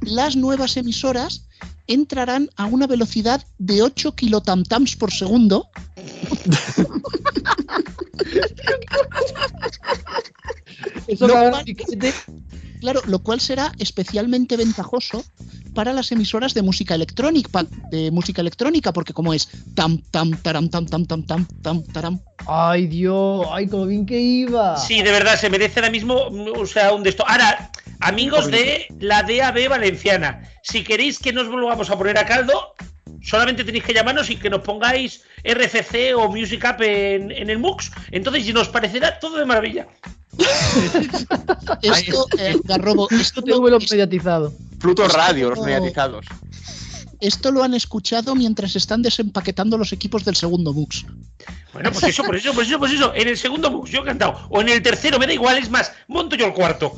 Las 0.03 0.37
nuevas 0.37 0.77
emisoras 0.77 1.49
entrarán 1.87 2.51
a 2.57 2.67
una 2.67 2.87
velocidad 2.87 3.45
de 3.59 3.83
8 3.83 4.15
kilotamtams 4.15 4.97
por 4.97 5.13
segundo. 5.13 5.69
Eso 11.07 11.27
Lo 11.27 11.35
cual-. 11.35 11.65
Claro, 12.81 13.01
lo 13.07 13.19
cual 13.19 13.41
será 13.41 13.73
especialmente 13.79 14.57
ventajoso 14.57 15.25
para 15.79 15.93
las 15.93 16.11
emisoras 16.11 16.55
de 16.55 16.63
música 16.63 16.97
electrónica, 16.97 17.65
de 17.93 18.11
música 18.11 18.41
electrónica, 18.41 18.93
porque 18.93 19.13
como 19.13 19.33
es 19.33 19.49
tam 19.77 20.03
tam 20.11 20.33
taram 20.43 20.69
tam 20.69 20.87
tam 20.87 21.07
tam 21.07 21.23
tam 21.23 21.47
tam 21.63 21.85
taram. 21.95 22.19
Ay, 22.49 22.89
Dios, 22.89 23.47
ay, 23.53 23.69
como 23.69 23.87
bien 23.87 24.05
que 24.05 24.19
iba. 24.19 24.77
Sí, 24.77 25.03
de 25.03 25.13
verdad, 25.13 25.39
se 25.39 25.49
merece 25.49 25.79
ahora 25.79 25.93
mismo, 25.93 26.15
o 26.57 26.67
sea, 26.67 26.93
un 26.93 27.05
de 27.05 27.11
esto. 27.11 27.25
Ahora, 27.29 27.71
amigos 28.01 28.51
de 28.51 28.89
la 28.99 29.23
DAB 29.23 29.69
valenciana, 29.69 30.43
si 30.65 30.83
queréis 30.83 31.21
que 31.21 31.33
nos 31.33 31.47
volvamos 31.49 31.89
a 31.91 31.97
poner 31.97 32.19
a 32.19 32.27
caldo, 32.27 32.75
solamente 33.23 33.63
tenéis 33.63 33.85
que 33.85 33.95
llamarnos 33.95 34.31
y 34.31 34.35
que 34.35 34.51
nos 34.51 34.63
pongáis 34.63 35.23
RFC 35.45 36.13
o 36.17 36.29
Music 36.29 36.65
App 36.65 36.83
en, 36.83 37.31
en 37.31 37.51
el 37.51 37.61
MUX. 37.61 37.93
Entonces 38.11 38.53
nos 38.53 38.69
parecerá 38.69 39.21
todo 39.21 39.39
de 39.39 39.47
maravilla. 39.47 39.87
Esto, 41.83 42.27
eh, 42.39 42.57
Garrobo, 42.65 43.09
esto 43.11 43.43
te 43.43 43.51
lo- 43.51 43.61
mediatizado. 43.63 44.53
Pluto 44.79 45.07
Radio, 45.09 45.51
los 45.51 45.59
No. 45.59 45.65
mediatizados. 45.65 46.27
Esto 47.21 47.51
lo 47.51 47.65
han 47.65 47.75
escuchado 47.75 48.35
mientras 48.37 48.77
están 48.77 49.03
desempaquetando 49.03 49.77
los 49.77 49.93
equipos 49.93 50.25
del 50.25 50.37
segundo 50.37 50.73
MUX. 50.73 51.05
Bueno, 51.73 51.91
pues 51.91 52.05
eso, 52.05 52.23
por 52.23 52.37
eso, 52.37 52.55
por 52.55 52.65
eso, 52.65 52.79
por 52.79 52.89
eso. 52.89 53.13
En 53.15 53.27
el 53.27 53.37
segundo 53.37 53.71
MUX 53.71 53.91
yo 53.91 54.03
he 54.03 54.05
cantado. 54.05 54.47
O 54.51 54.61
en 54.61 54.69
el 54.69 54.81
tercero, 54.83 55.19
me 55.19 55.27
da 55.27 55.33
igual, 55.33 55.59
es 55.59 55.69
más, 55.69 55.91
monto 56.07 56.37
yo 56.37 56.47
el 56.47 56.55
cuarto. 56.55 56.93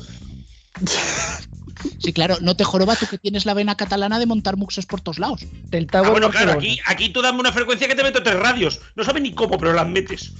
Sí, 1.97 2.13
claro, 2.13 2.37
no 2.41 2.55
te 2.55 2.63
joroba 2.63 2.95
tú 2.95 3.07
que 3.07 3.17
tienes 3.17 3.45
la 3.47 3.55
vena 3.55 3.75
catalana 3.75 4.19
de 4.19 4.27
montar 4.27 4.57
muxes 4.57 4.85
por 4.85 5.01
todos 5.01 5.17
lados. 5.17 5.41
Del 5.69 5.87
Ah, 5.91 6.01
bueno, 6.09 6.29
claro, 6.29 6.51
aquí, 6.51 6.79
aquí 6.85 7.09
tú 7.09 7.23
dame 7.23 7.39
una 7.39 7.51
frecuencia 7.51 7.87
que 7.87 7.95
te 7.95 8.03
meto 8.03 8.21
tres 8.21 8.35
radios. 8.35 8.79
No 8.95 9.03
sabes 9.03 9.23
ni 9.23 9.33
cómo, 9.33 9.57
pero 9.57 9.73
las 9.73 9.87
metes. 9.87 10.31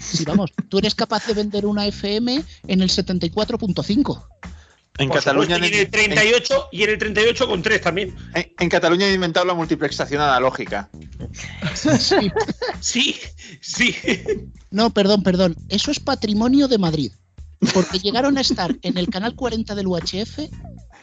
Sí, 0.00 0.24
vamos, 0.24 0.52
tú 0.68 0.78
eres 0.78 0.94
capaz 0.94 1.26
de 1.26 1.34
vender 1.34 1.66
una 1.66 1.86
FM 1.86 2.42
en 2.66 2.82
el 2.82 2.88
74.5. 2.88 4.24
En 4.98 5.08
Por 5.08 5.18
Cataluña, 5.18 5.56
supuesto, 5.56 5.76
y 5.76 5.78
en 5.78 5.84
el 5.84 5.90
38 5.90 6.68
y 6.72 6.82
en 6.84 6.90
el 6.90 6.98
38 6.98 7.46
con 7.46 7.62
3 7.62 7.80
también. 7.82 8.16
en, 8.34 8.52
en 8.58 8.68
Cataluña 8.68 9.06
han 9.06 9.14
inventado 9.14 9.44
la 9.44 9.54
multiplexación 9.54 10.22
analógica. 10.22 10.88
Sí. 11.74 12.32
Sí, 12.80 13.16
sí. 13.60 13.94
No, 14.70 14.90
perdón, 14.90 15.22
perdón. 15.22 15.56
Eso 15.68 15.90
es 15.90 16.00
patrimonio 16.00 16.68
de 16.68 16.78
Madrid. 16.78 17.12
Porque 17.72 17.98
llegaron 17.98 18.38
a 18.38 18.42
estar 18.42 18.74
en 18.82 18.98
el 18.98 19.08
canal 19.08 19.34
40 19.34 19.74
del 19.74 19.86
UHF, 19.86 20.50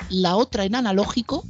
la 0.09 0.35
otra 0.35 0.65
en 0.65 0.75
analógico, 0.75 1.45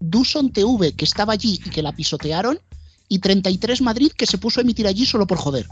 Duson 0.00 0.52
TV, 0.52 0.92
que 0.94 1.04
estaba 1.04 1.32
allí 1.32 1.60
y 1.64 1.70
que 1.70 1.82
la 1.82 1.92
pisotearon, 1.92 2.60
y 3.08 3.20
33 3.20 3.80
Madrid, 3.82 4.12
que 4.16 4.26
se 4.26 4.38
puso 4.38 4.60
a 4.60 4.62
emitir 4.62 4.86
allí 4.86 5.06
solo 5.06 5.26
por 5.26 5.38
joder. 5.38 5.66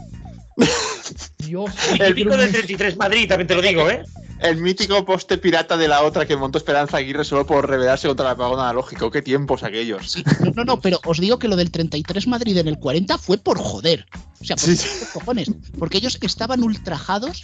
Dios. 1.39 1.71
Y 1.95 1.99
típico 1.99 2.35
del 2.37 2.51
33 2.51 2.97
Madrid, 2.97 3.27
también 3.27 3.47
te 3.47 3.55
lo 3.55 3.61
digo, 3.61 3.89
¿eh? 3.89 4.03
El 4.39 4.57
mítico 4.57 5.03
poste 5.03 5.39
pirata 5.39 5.77
de 5.77 5.87
la 5.87 6.03
otra 6.03 6.27
que 6.27 6.35
montó 6.37 6.59
Esperanza 6.59 6.97
Aguirre 6.97 7.23
solo 7.25 7.45
por 7.47 7.67
rebelarse 7.67 8.07
contra 8.07 8.27
el 8.27 8.31
apagón 8.33 8.59
analógico. 8.59 9.09
Qué 9.09 9.23
tiempos 9.23 9.63
aquellos. 9.63 10.11
Sí, 10.11 10.23
no, 10.43 10.51
no, 10.51 10.63
no, 10.63 10.79
pero 10.79 10.99
os 11.05 11.19
digo 11.19 11.39
que 11.39 11.47
lo 11.47 11.55
del 11.55 11.71
33 11.71 12.27
Madrid 12.27 12.55
en 12.57 12.67
el 12.67 12.77
40 12.77 13.17
fue 13.17 13.39
por 13.39 13.57
joder. 13.57 14.05
O 14.39 14.45
sea, 14.45 14.55
por, 14.55 14.69
Sí. 14.69 14.87
por 14.99 15.21
cojones. 15.21 15.49
Porque 15.79 15.97
ellos 15.97 16.19
estaban 16.21 16.61
ultrajados 16.63 17.41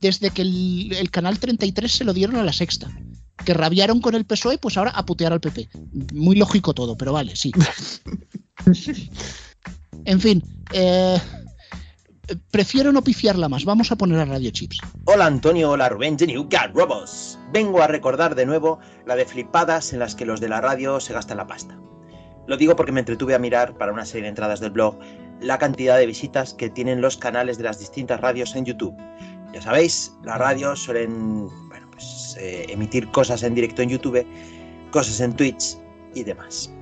desde 0.00 0.30
que 0.30 0.42
el, 0.42 0.92
el 0.98 1.10
canal 1.12 1.38
33 1.38 1.92
se 1.92 2.02
lo 2.04 2.12
dieron 2.12 2.34
a 2.36 2.42
la 2.42 2.52
sexta. 2.52 2.90
Que 3.44 3.54
rabiaron 3.54 4.00
con 4.00 4.16
el 4.16 4.24
PSOE, 4.24 4.58
pues 4.58 4.76
ahora 4.76 4.90
a 4.90 5.06
putear 5.06 5.32
al 5.32 5.40
PP. 5.40 5.68
Muy 6.14 6.34
lógico 6.34 6.74
todo, 6.74 6.96
pero 6.96 7.12
vale, 7.12 7.36
sí. 7.36 7.52
En 10.04 10.20
fin, 10.20 10.42
eh, 10.72 11.18
prefiero 12.50 12.92
no 12.92 13.02
pifiarla 13.02 13.48
más. 13.48 13.64
Vamos 13.64 13.92
a 13.92 13.96
poner 13.96 14.18
a 14.20 14.24
Radio 14.24 14.50
Chips. 14.50 14.78
Hola 15.04 15.26
Antonio, 15.26 15.70
hola 15.70 15.88
Rubén, 15.88 16.16
The 16.16 16.26
New 16.26 16.48
Robots. 16.72 17.38
Vengo 17.52 17.82
a 17.82 17.86
recordar 17.86 18.34
de 18.34 18.46
nuevo 18.46 18.78
la 19.06 19.16
de 19.16 19.24
flipadas 19.24 19.92
en 19.92 19.98
las 19.98 20.14
que 20.14 20.26
los 20.26 20.40
de 20.40 20.48
la 20.48 20.60
radio 20.60 21.00
se 21.00 21.12
gastan 21.12 21.38
la 21.38 21.46
pasta. 21.46 21.78
Lo 22.46 22.56
digo 22.56 22.76
porque 22.76 22.92
me 22.92 23.00
entretuve 23.00 23.34
a 23.34 23.38
mirar 23.38 23.76
para 23.78 23.92
una 23.92 24.04
serie 24.04 24.24
de 24.24 24.28
entradas 24.28 24.60
del 24.60 24.70
blog 24.70 24.98
la 25.40 25.58
cantidad 25.58 25.98
de 25.98 26.06
visitas 26.06 26.54
que 26.54 26.70
tienen 26.70 27.00
los 27.00 27.16
canales 27.16 27.58
de 27.58 27.64
las 27.64 27.78
distintas 27.78 28.20
radios 28.20 28.54
en 28.54 28.64
YouTube. 28.64 28.94
Ya 29.52 29.62
sabéis, 29.62 30.12
las 30.24 30.38
radios 30.38 30.82
suelen 30.82 31.48
pues, 31.90 32.36
eh, 32.38 32.66
emitir 32.68 33.10
cosas 33.10 33.42
en 33.42 33.54
directo 33.54 33.82
en 33.82 33.90
YouTube, 33.90 34.26
cosas 34.90 35.20
en 35.20 35.34
Twitch 35.34 35.76
y 36.14 36.24
demás. 36.24 36.72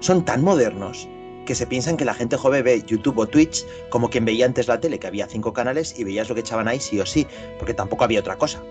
Son 0.00 0.24
tan 0.24 0.42
modernos 0.42 1.08
que 1.46 1.54
se 1.54 1.66
piensan 1.66 1.96
que 1.96 2.04
la 2.04 2.12
gente 2.12 2.36
joven 2.36 2.62
ve 2.62 2.82
YouTube 2.86 3.18
o 3.18 3.26
Twitch 3.26 3.64
como 3.88 4.10
quien 4.10 4.26
veía 4.26 4.44
antes 4.44 4.68
la 4.68 4.78
tele, 4.78 4.98
que 4.98 5.06
había 5.06 5.26
cinco 5.26 5.54
canales 5.54 5.98
y 5.98 6.04
veías 6.04 6.28
lo 6.28 6.34
que 6.34 6.42
echaban 6.42 6.68
ahí 6.68 6.78
sí 6.78 7.00
o 7.00 7.06
sí, 7.06 7.26
porque 7.58 7.72
tampoco 7.72 8.04
había 8.04 8.20
otra 8.20 8.36
cosa. 8.36 8.62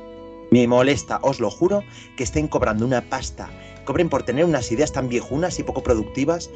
Me 0.51 0.67
molesta, 0.67 1.19
os 1.23 1.39
lo 1.39 1.49
juro, 1.49 1.83
que 2.15 2.23
estén 2.23 2.47
cobrando 2.47 2.85
una 2.85 3.01
pasta, 3.01 3.49
cobren 3.85 4.09
por 4.09 4.23
tener 4.23 4.45
unas 4.45 4.71
ideas 4.71 4.91
tan 4.91 5.09
viejunas 5.09 5.57
y 5.57 5.63
poco 5.63 5.81
productivas, 5.81 6.51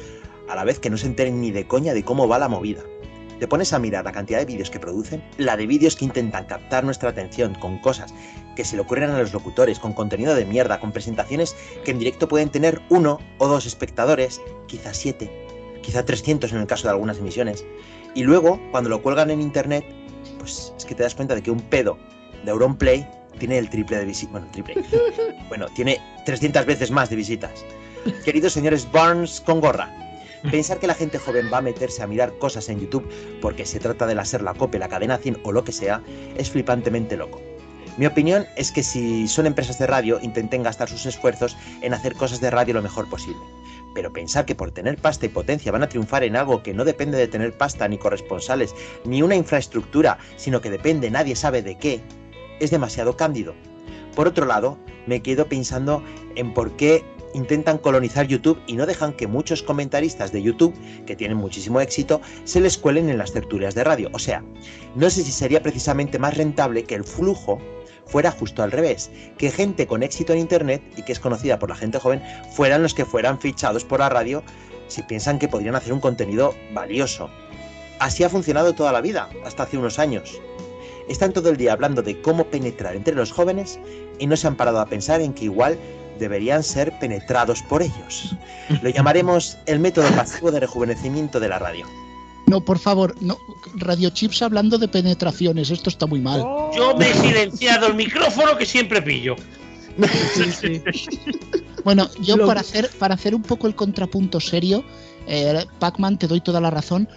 a 0.47 0.55
la 0.55 0.63
vez 0.63 0.79
que 0.79 0.89
no 0.89 0.97
se 0.97 1.07
enteren 1.07 1.41
ni 1.41 1.51
de 1.51 1.67
coña 1.67 1.93
de 1.93 2.03
cómo 2.03 2.27
va 2.27 2.37
la 2.37 2.49
movida. 2.49 2.83
Te 3.39 3.47
pones 3.47 3.71
a 3.71 3.79
mirar 3.79 4.03
la 4.03 4.11
cantidad 4.11 4.39
de 4.39 4.45
vídeos 4.45 4.69
que 4.69 4.79
producen, 4.79 5.23
la 5.37 5.55
de 5.55 5.65
vídeos 5.65 5.95
que 5.95 6.05
intentan 6.05 6.45
captar 6.45 6.83
nuestra 6.83 7.09
atención 7.09 7.55
con 7.55 7.79
cosas 7.79 8.13
que 8.55 8.65
se 8.65 8.75
le 8.75 8.81
ocurren 8.81 9.11
a 9.11 9.19
los 9.19 9.31
locutores, 9.31 9.79
con 9.79 9.93
contenido 9.93 10.35
de 10.35 10.45
mierda, 10.45 10.81
con 10.81 10.91
presentaciones 10.91 11.55
que 11.85 11.91
en 11.91 11.99
directo 11.99 12.27
pueden 12.27 12.49
tener 12.49 12.81
uno 12.89 13.19
o 13.37 13.47
dos 13.47 13.65
espectadores, 13.65 14.41
quizás 14.67 14.97
siete, 14.97 15.47
quizá 15.81 16.05
300 16.05 16.51
en 16.51 16.59
el 16.59 16.67
caso 16.67 16.83
de 16.83 16.91
algunas 16.91 17.17
emisiones. 17.17 17.65
Y 18.15 18.23
luego, 18.23 18.59
cuando 18.71 18.89
lo 18.89 19.01
cuelgan 19.01 19.29
en 19.29 19.41
internet, 19.41 19.85
pues 20.37 20.73
es 20.77 20.85
que 20.85 20.95
te 20.95 21.03
das 21.03 21.15
cuenta 21.15 21.35
de 21.35 21.41
que 21.41 21.51
un 21.51 21.61
pedo 21.61 21.97
de 22.43 22.51
Auronplay 22.51 23.07
tiene 23.37 23.57
el 23.57 23.69
triple 23.69 23.97
de 23.97 24.05
visitas. 24.05 24.31
Bueno, 24.31 24.47
triple. 24.51 24.83
bueno, 25.49 25.67
tiene 25.75 25.99
300 26.25 26.65
veces 26.65 26.91
más 26.91 27.09
de 27.09 27.15
visitas. 27.15 27.65
Queridos 28.23 28.53
señores 28.53 28.89
Barnes 28.91 29.41
con 29.41 29.59
gorra, 29.59 29.93
pensar 30.49 30.79
que 30.79 30.87
la 30.87 30.93
gente 30.93 31.19
joven 31.19 31.49
va 31.51 31.57
a 31.57 31.61
meterse 31.61 32.01
a 32.01 32.07
mirar 32.07 32.37
cosas 32.39 32.69
en 32.69 32.79
YouTube 32.79 33.07
porque 33.41 33.65
se 33.65 33.79
trata 33.79 34.07
de 34.07 34.15
la 34.15 34.25
ser 34.25 34.41
la 34.41 34.53
cope, 34.53 34.79
la 34.79 34.87
cadena 34.87 35.17
100 35.17 35.39
o 35.43 35.51
lo 35.51 35.63
que 35.63 35.71
sea, 35.71 36.01
es 36.37 36.49
flipantemente 36.49 37.17
loco. 37.17 37.41
Mi 37.97 38.05
opinión 38.05 38.45
es 38.55 38.71
que 38.71 38.81
si 38.81 39.27
son 39.27 39.45
empresas 39.45 39.77
de 39.77 39.87
radio, 39.87 40.19
intenten 40.21 40.63
gastar 40.63 40.87
sus 40.87 41.05
esfuerzos 41.05 41.57
en 41.81 41.93
hacer 41.93 42.15
cosas 42.15 42.39
de 42.39 42.49
radio 42.49 42.75
lo 42.75 42.81
mejor 42.81 43.09
posible. 43.09 43.41
Pero 43.93 44.13
pensar 44.13 44.45
que 44.45 44.55
por 44.55 44.71
tener 44.71 44.97
pasta 44.97 45.25
y 45.25 45.29
potencia 45.29 45.71
van 45.71 45.83
a 45.83 45.89
triunfar 45.89 46.23
en 46.23 46.35
algo 46.35 46.63
que 46.63 46.73
no 46.73 46.85
depende 46.85 47.17
de 47.17 47.27
tener 47.27 47.57
pasta 47.57 47.87
ni 47.87 47.97
corresponsales, 47.97 48.75
ni 49.05 49.21
una 49.21 49.35
infraestructura, 49.35 50.17
sino 50.37 50.61
que 50.61 50.69
depende 50.69 51.09
nadie 51.09 51.35
sabe 51.35 51.61
de 51.61 51.77
qué, 51.77 52.01
es 52.59 52.71
demasiado 52.71 53.15
cándido. 53.15 53.53
Por 54.15 54.27
otro 54.27 54.45
lado, 54.45 54.77
me 55.07 55.21
quedo 55.21 55.47
pensando 55.47 56.03
en 56.35 56.53
por 56.53 56.75
qué 56.75 57.03
intentan 57.33 57.77
colonizar 57.77 58.27
YouTube 58.27 58.59
y 58.67 58.73
no 58.73 58.85
dejan 58.85 59.13
que 59.13 59.27
muchos 59.27 59.61
comentaristas 59.63 60.31
de 60.31 60.41
YouTube, 60.41 60.73
que 61.05 61.15
tienen 61.15 61.37
muchísimo 61.37 61.79
éxito, 61.79 62.21
se 62.43 62.59
les 62.59 62.77
cuelen 62.77 63.09
en 63.09 63.17
las 63.17 63.33
tertulias 63.33 63.75
de 63.75 63.83
radio. 63.83 64.09
O 64.13 64.19
sea, 64.19 64.43
no 64.95 65.09
sé 65.09 65.23
si 65.23 65.31
sería 65.31 65.61
precisamente 65.61 66.19
más 66.19 66.35
rentable 66.35 66.83
que 66.83 66.95
el 66.95 67.03
flujo 67.03 67.59
fuera 68.09 68.31
justo 68.31 68.63
al 68.63 68.71
revés, 68.71 69.11
que 69.37 69.51
gente 69.51 69.87
con 69.87 70.03
éxito 70.03 70.33
en 70.33 70.39
Internet 70.39 70.81
y 70.97 71.03
que 71.03 71.11
es 71.11 71.19
conocida 71.19 71.59
por 71.59 71.69
la 71.69 71.75
gente 71.75 71.99
joven 71.99 72.21
fueran 72.55 72.81
los 72.81 72.93
que 72.93 73.05
fueran 73.05 73.39
fichados 73.39 73.85
por 73.85 73.99
la 73.99 74.09
radio 74.09 74.43
si 74.87 75.03
piensan 75.03 75.39
que 75.39 75.47
podrían 75.47 75.75
hacer 75.75 75.93
un 75.93 75.99
contenido 75.99 76.55
valioso. 76.73 77.29
Así 77.99 78.23
ha 78.23 78.29
funcionado 78.29 78.73
toda 78.73 78.91
la 78.91 79.01
vida, 79.01 79.29
hasta 79.45 79.63
hace 79.63 79.77
unos 79.77 79.99
años. 79.99 80.41
Están 81.07 81.33
todo 81.33 81.49
el 81.49 81.57
día 81.57 81.73
hablando 81.73 82.01
de 82.01 82.21
cómo 82.21 82.45
penetrar 82.45 82.95
entre 82.95 83.15
los 83.15 83.31
jóvenes 83.31 83.79
y 84.19 84.27
no 84.27 84.35
se 84.35 84.47
han 84.47 84.55
parado 84.55 84.79
a 84.79 84.85
pensar 84.85 85.21
en 85.21 85.33
que 85.33 85.45
igual 85.45 85.77
deberían 86.19 86.63
ser 86.63 86.97
penetrados 86.99 87.61
por 87.63 87.81
ellos. 87.81 88.35
Lo 88.81 88.89
llamaremos 88.89 89.57
el 89.65 89.79
método 89.79 90.09
pasivo 90.15 90.51
de 90.51 90.59
rejuvenecimiento 90.59 91.39
de 91.39 91.49
la 91.49 91.59
radio. 91.59 91.85
No, 92.49 92.61
por 92.61 92.79
favor, 92.79 93.15
no. 93.21 93.37
Radio 93.75 94.09
Chips 94.09 94.41
hablando 94.41 94.77
de 94.77 94.87
penetraciones, 94.87 95.69
esto 95.69 95.89
está 95.89 96.07
muy 96.07 96.19
mal. 96.19 96.39
Yo 96.75 96.95
me 96.97 97.11
he 97.11 97.13
silenciado 97.13 97.87
el 97.87 97.93
micrófono 97.93 98.57
que 98.57 98.65
siempre 98.65 99.01
pillo. 99.01 99.35
Bueno, 101.83 102.09
yo 102.21 102.37
Lo- 102.37 102.47
para 102.47 102.61
hacer, 102.61 102.89
para 102.99 103.15
hacer 103.15 103.35
un 103.35 103.41
poco 103.43 103.67
el 103.67 103.75
contrapunto 103.75 104.39
serio, 104.39 104.83
eh, 105.27 105.65
Pac-Man, 105.79 106.17
te 106.17 106.27
doy 106.27 106.41
toda 106.41 106.59
la 106.59 106.69
razón, 106.69 107.07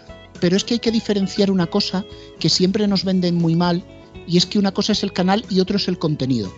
pero 0.40 0.56
es 0.56 0.64
que 0.64 0.74
hay 0.74 0.80
que 0.80 0.90
diferenciar 0.90 1.50
una 1.50 1.66
cosa 1.66 2.04
que 2.38 2.48
siempre 2.48 2.86
nos 2.86 3.04
venden 3.04 3.36
muy 3.36 3.56
mal, 3.56 3.84
y 4.26 4.36
es 4.36 4.46
que 4.46 4.58
una 4.58 4.72
cosa 4.72 4.92
es 4.92 5.02
el 5.02 5.12
canal 5.12 5.44
y 5.48 5.60
otro 5.60 5.76
es 5.76 5.88
el 5.88 5.98
contenido. 5.98 6.52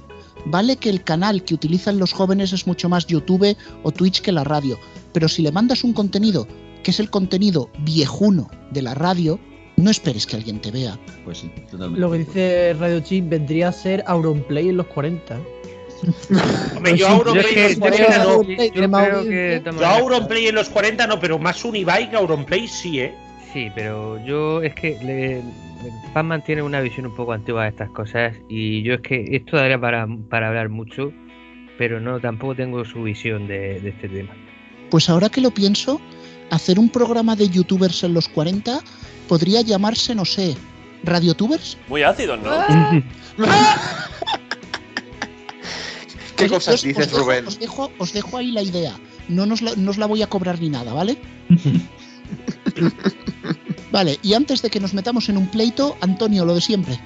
Vale 0.47 0.77
que 0.77 0.91
el 0.91 1.03
canal 1.03 1.45
que 1.45 1.55
utilizan 1.55 1.99
los 1.99 2.13
jóvenes 2.13 2.53
es 2.53 2.67
mucho 2.67 2.89
más 2.89 3.07
YouTube 3.07 3.57
o 3.83 3.93
Twitch 3.93 4.21
que 4.21 4.33
la 4.33 4.45
radio, 4.45 4.79
pero 5.13 5.29
si 5.29 5.43
le 5.43 5.53
mandas 5.53 5.85
un 5.85 5.93
contenido 5.95 6.47
que 6.85 6.93
es 6.93 7.01
el 7.01 7.11
contenido 7.11 7.71
viejuno 7.81 8.49
de 8.71 8.83
la 8.83 8.95
radio, 8.95 9.41
no 9.77 9.91
esperes 9.91 10.27
que 10.27 10.37
alguien 10.37 10.61
te 10.61 10.71
vea. 10.71 10.97
Pues 11.25 11.39
sí, 11.39 11.51
totalmente. 11.71 12.01
Lo 12.01 12.13
que 12.13 12.19
dice 12.19 12.77
Radio 12.79 13.01
Chip 13.01 13.29
vendría 13.29 13.69
a 13.69 13.73
ser 13.73 14.05
Auronplay 14.07 14.69
en 14.69 14.77
los 14.77 14.87
40. 14.87 15.41
Hombre, 16.77 16.97
yo 16.97 17.09
Auronplay 17.09 17.55
yo 17.55 17.61
es 17.61 17.73
en 17.73 17.81
los 17.81 17.91
40 17.91 18.19
no. 18.19 18.31
Auronplay 18.31 18.71
Yo 18.75 18.85
en 18.85 19.85
Auronplay 19.85 20.53
los 20.53 20.69
40 20.69 21.07
no, 21.09 21.19
pero 21.19 21.39
más 21.39 21.65
Unibyte 21.65 22.11
que 22.11 22.17
Auronplay 22.17 22.69
sí, 22.69 23.01
¿eh? 23.01 23.15
Sí, 23.53 23.71
pero 23.75 24.25
yo 24.25 24.63
es 24.63 24.75
que 24.75 24.99
le, 25.03 25.43
Batman 26.13 26.43
tiene 26.45 26.63
una 26.63 26.81
visión 26.81 27.07
un 27.07 27.15
poco 27.15 27.33
antigua 27.33 27.65
de 27.65 27.71
estas 27.71 27.91
cosas 27.91 28.37
y 28.49 28.83
yo 28.83 28.95
es 28.95 29.01
que 29.01 29.25
esto 29.31 29.57
daría 29.57 29.81
para, 29.81 30.07
para 30.29 30.49
hablar 30.49 30.69
mucho, 30.69 31.13
pero 31.79 32.01
no 32.01 32.21
tampoco 32.21 32.55
tengo 32.55 32.85
su 32.85 33.03
visión 33.03 33.47
de, 33.47 33.81
de 33.81 33.91
este 33.91 34.09
tema. 34.09 34.35
Pues 34.91 35.09
ahora 35.09 35.29
que 35.29 35.41
lo 35.41 35.51
pienso, 35.51 36.01
hacer 36.51 36.79
un 36.79 36.89
programa 36.89 37.37
de 37.37 37.49
youtubers 37.49 38.03
en 38.05 38.15
los 38.15 38.29
40 38.29 38.81
podría 39.29 39.61
llamarse, 39.63 40.15
no 40.15 40.25
sé, 40.25 40.57
¿Radiotubers? 41.03 41.77
Muy 41.89 42.03
ácidos, 42.03 42.39
¿no? 42.43 42.51
¿Qué 46.37 46.45
Os- 46.47 46.51
cosas 46.51 46.75
os- 46.77 46.83
dices, 46.83 47.07
os 47.07 47.13
dejo- 47.13 47.19
Rubén? 47.23 47.47
Os 47.47 47.59
dejo, 47.59 47.91
os 47.99 48.13
dejo 48.13 48.37
ahí 48.39 48.51
la 48.53 48.63
idea. 48.63 48.95
No, 49.29 49.47
nos 49.47 49.63
la, 49.63 49.73
no 49.77 49.91
os 49.91 49.99
la 49.99 50.07
voy 50.07 50.23
a 50.23 50.27
cobrar 50.29 50.61
ni 50.61 50.69
nada, 50.69 50.93
¿vale? 50.93 51.17
vale, 53.93 54.19
y 54.23 54.35
antes 54.35 54.63
de 54.63 54.71
que 54.71 54.81
nos 54.81 54.95
metamos 54.95 55.29
en 55.29 55.37
un 55.37 55.49
pleito, 55.49 55.97
Antonio, 56.01 56.45
lo 56.45 56.55
de 56.55 56.61
siempre. 56.61 56.99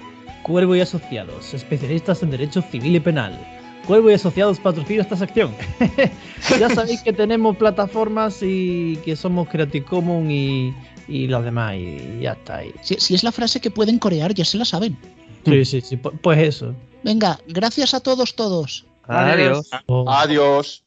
Cuervo 0.43 0.75
y 0.77 0.81
Asociados, 0.81 1.53
especialistas 1.55 2.23
en 2.23 2.31
Derecho 2.31 2.63
Civil 2.63 2.97
y 2.97 3.01
Penal. 3.01 3.39
Cuervo 3.89 4.11
y 4.11 4.15
Asociados 4.15 4.61
patrocina 4.61 5.01
esta 5.03 5.17
sección. 5.17 5.53
ya 6.61 6.69
sabéis 6.69 7.01
que 7.03 7.13
tenemos 7.13 7.57
plataformas 7.57 8.39
y 8.43 8.97
que 9.05 9.17
somos 9.17 9.49
Creative 9.49 9.85
Commons 9.87 10.31
y, 10.31 10.75
y 11.09 11.27
los 11.27 11.43
demás, 11.43 11.75
y 11.77 12.21
ya 12.21 12.33
está 12.35 12.59
ahí. 12.59 12.73
Si, 12.83 12.97
si 12.97 13.15
es 13.15 13.23
la 13.25 13.33
frase 13.33 13.61
que 13.61 13.71
pueden 13.71 13.99
corear, 13.99 14.35
ya 14.35 14.45
se 14.45 14.59
la 14.59 14.67
saben. 14.67 14.97
Sí, 15.47 15.65
sí, 15.65 15.81
sí, 15.81 15.97
pu- 15.97 16.13
pues 16.21 16.39
eso. 16.39 16.75
Venga, 17.03 17.41
gracias 17.49 17.95
a 17.95 18.01
todos, 18.01 18.35
todos. 18.37 18.85
Adiós. 19.05 19.71
Adiós. 20.07 20.83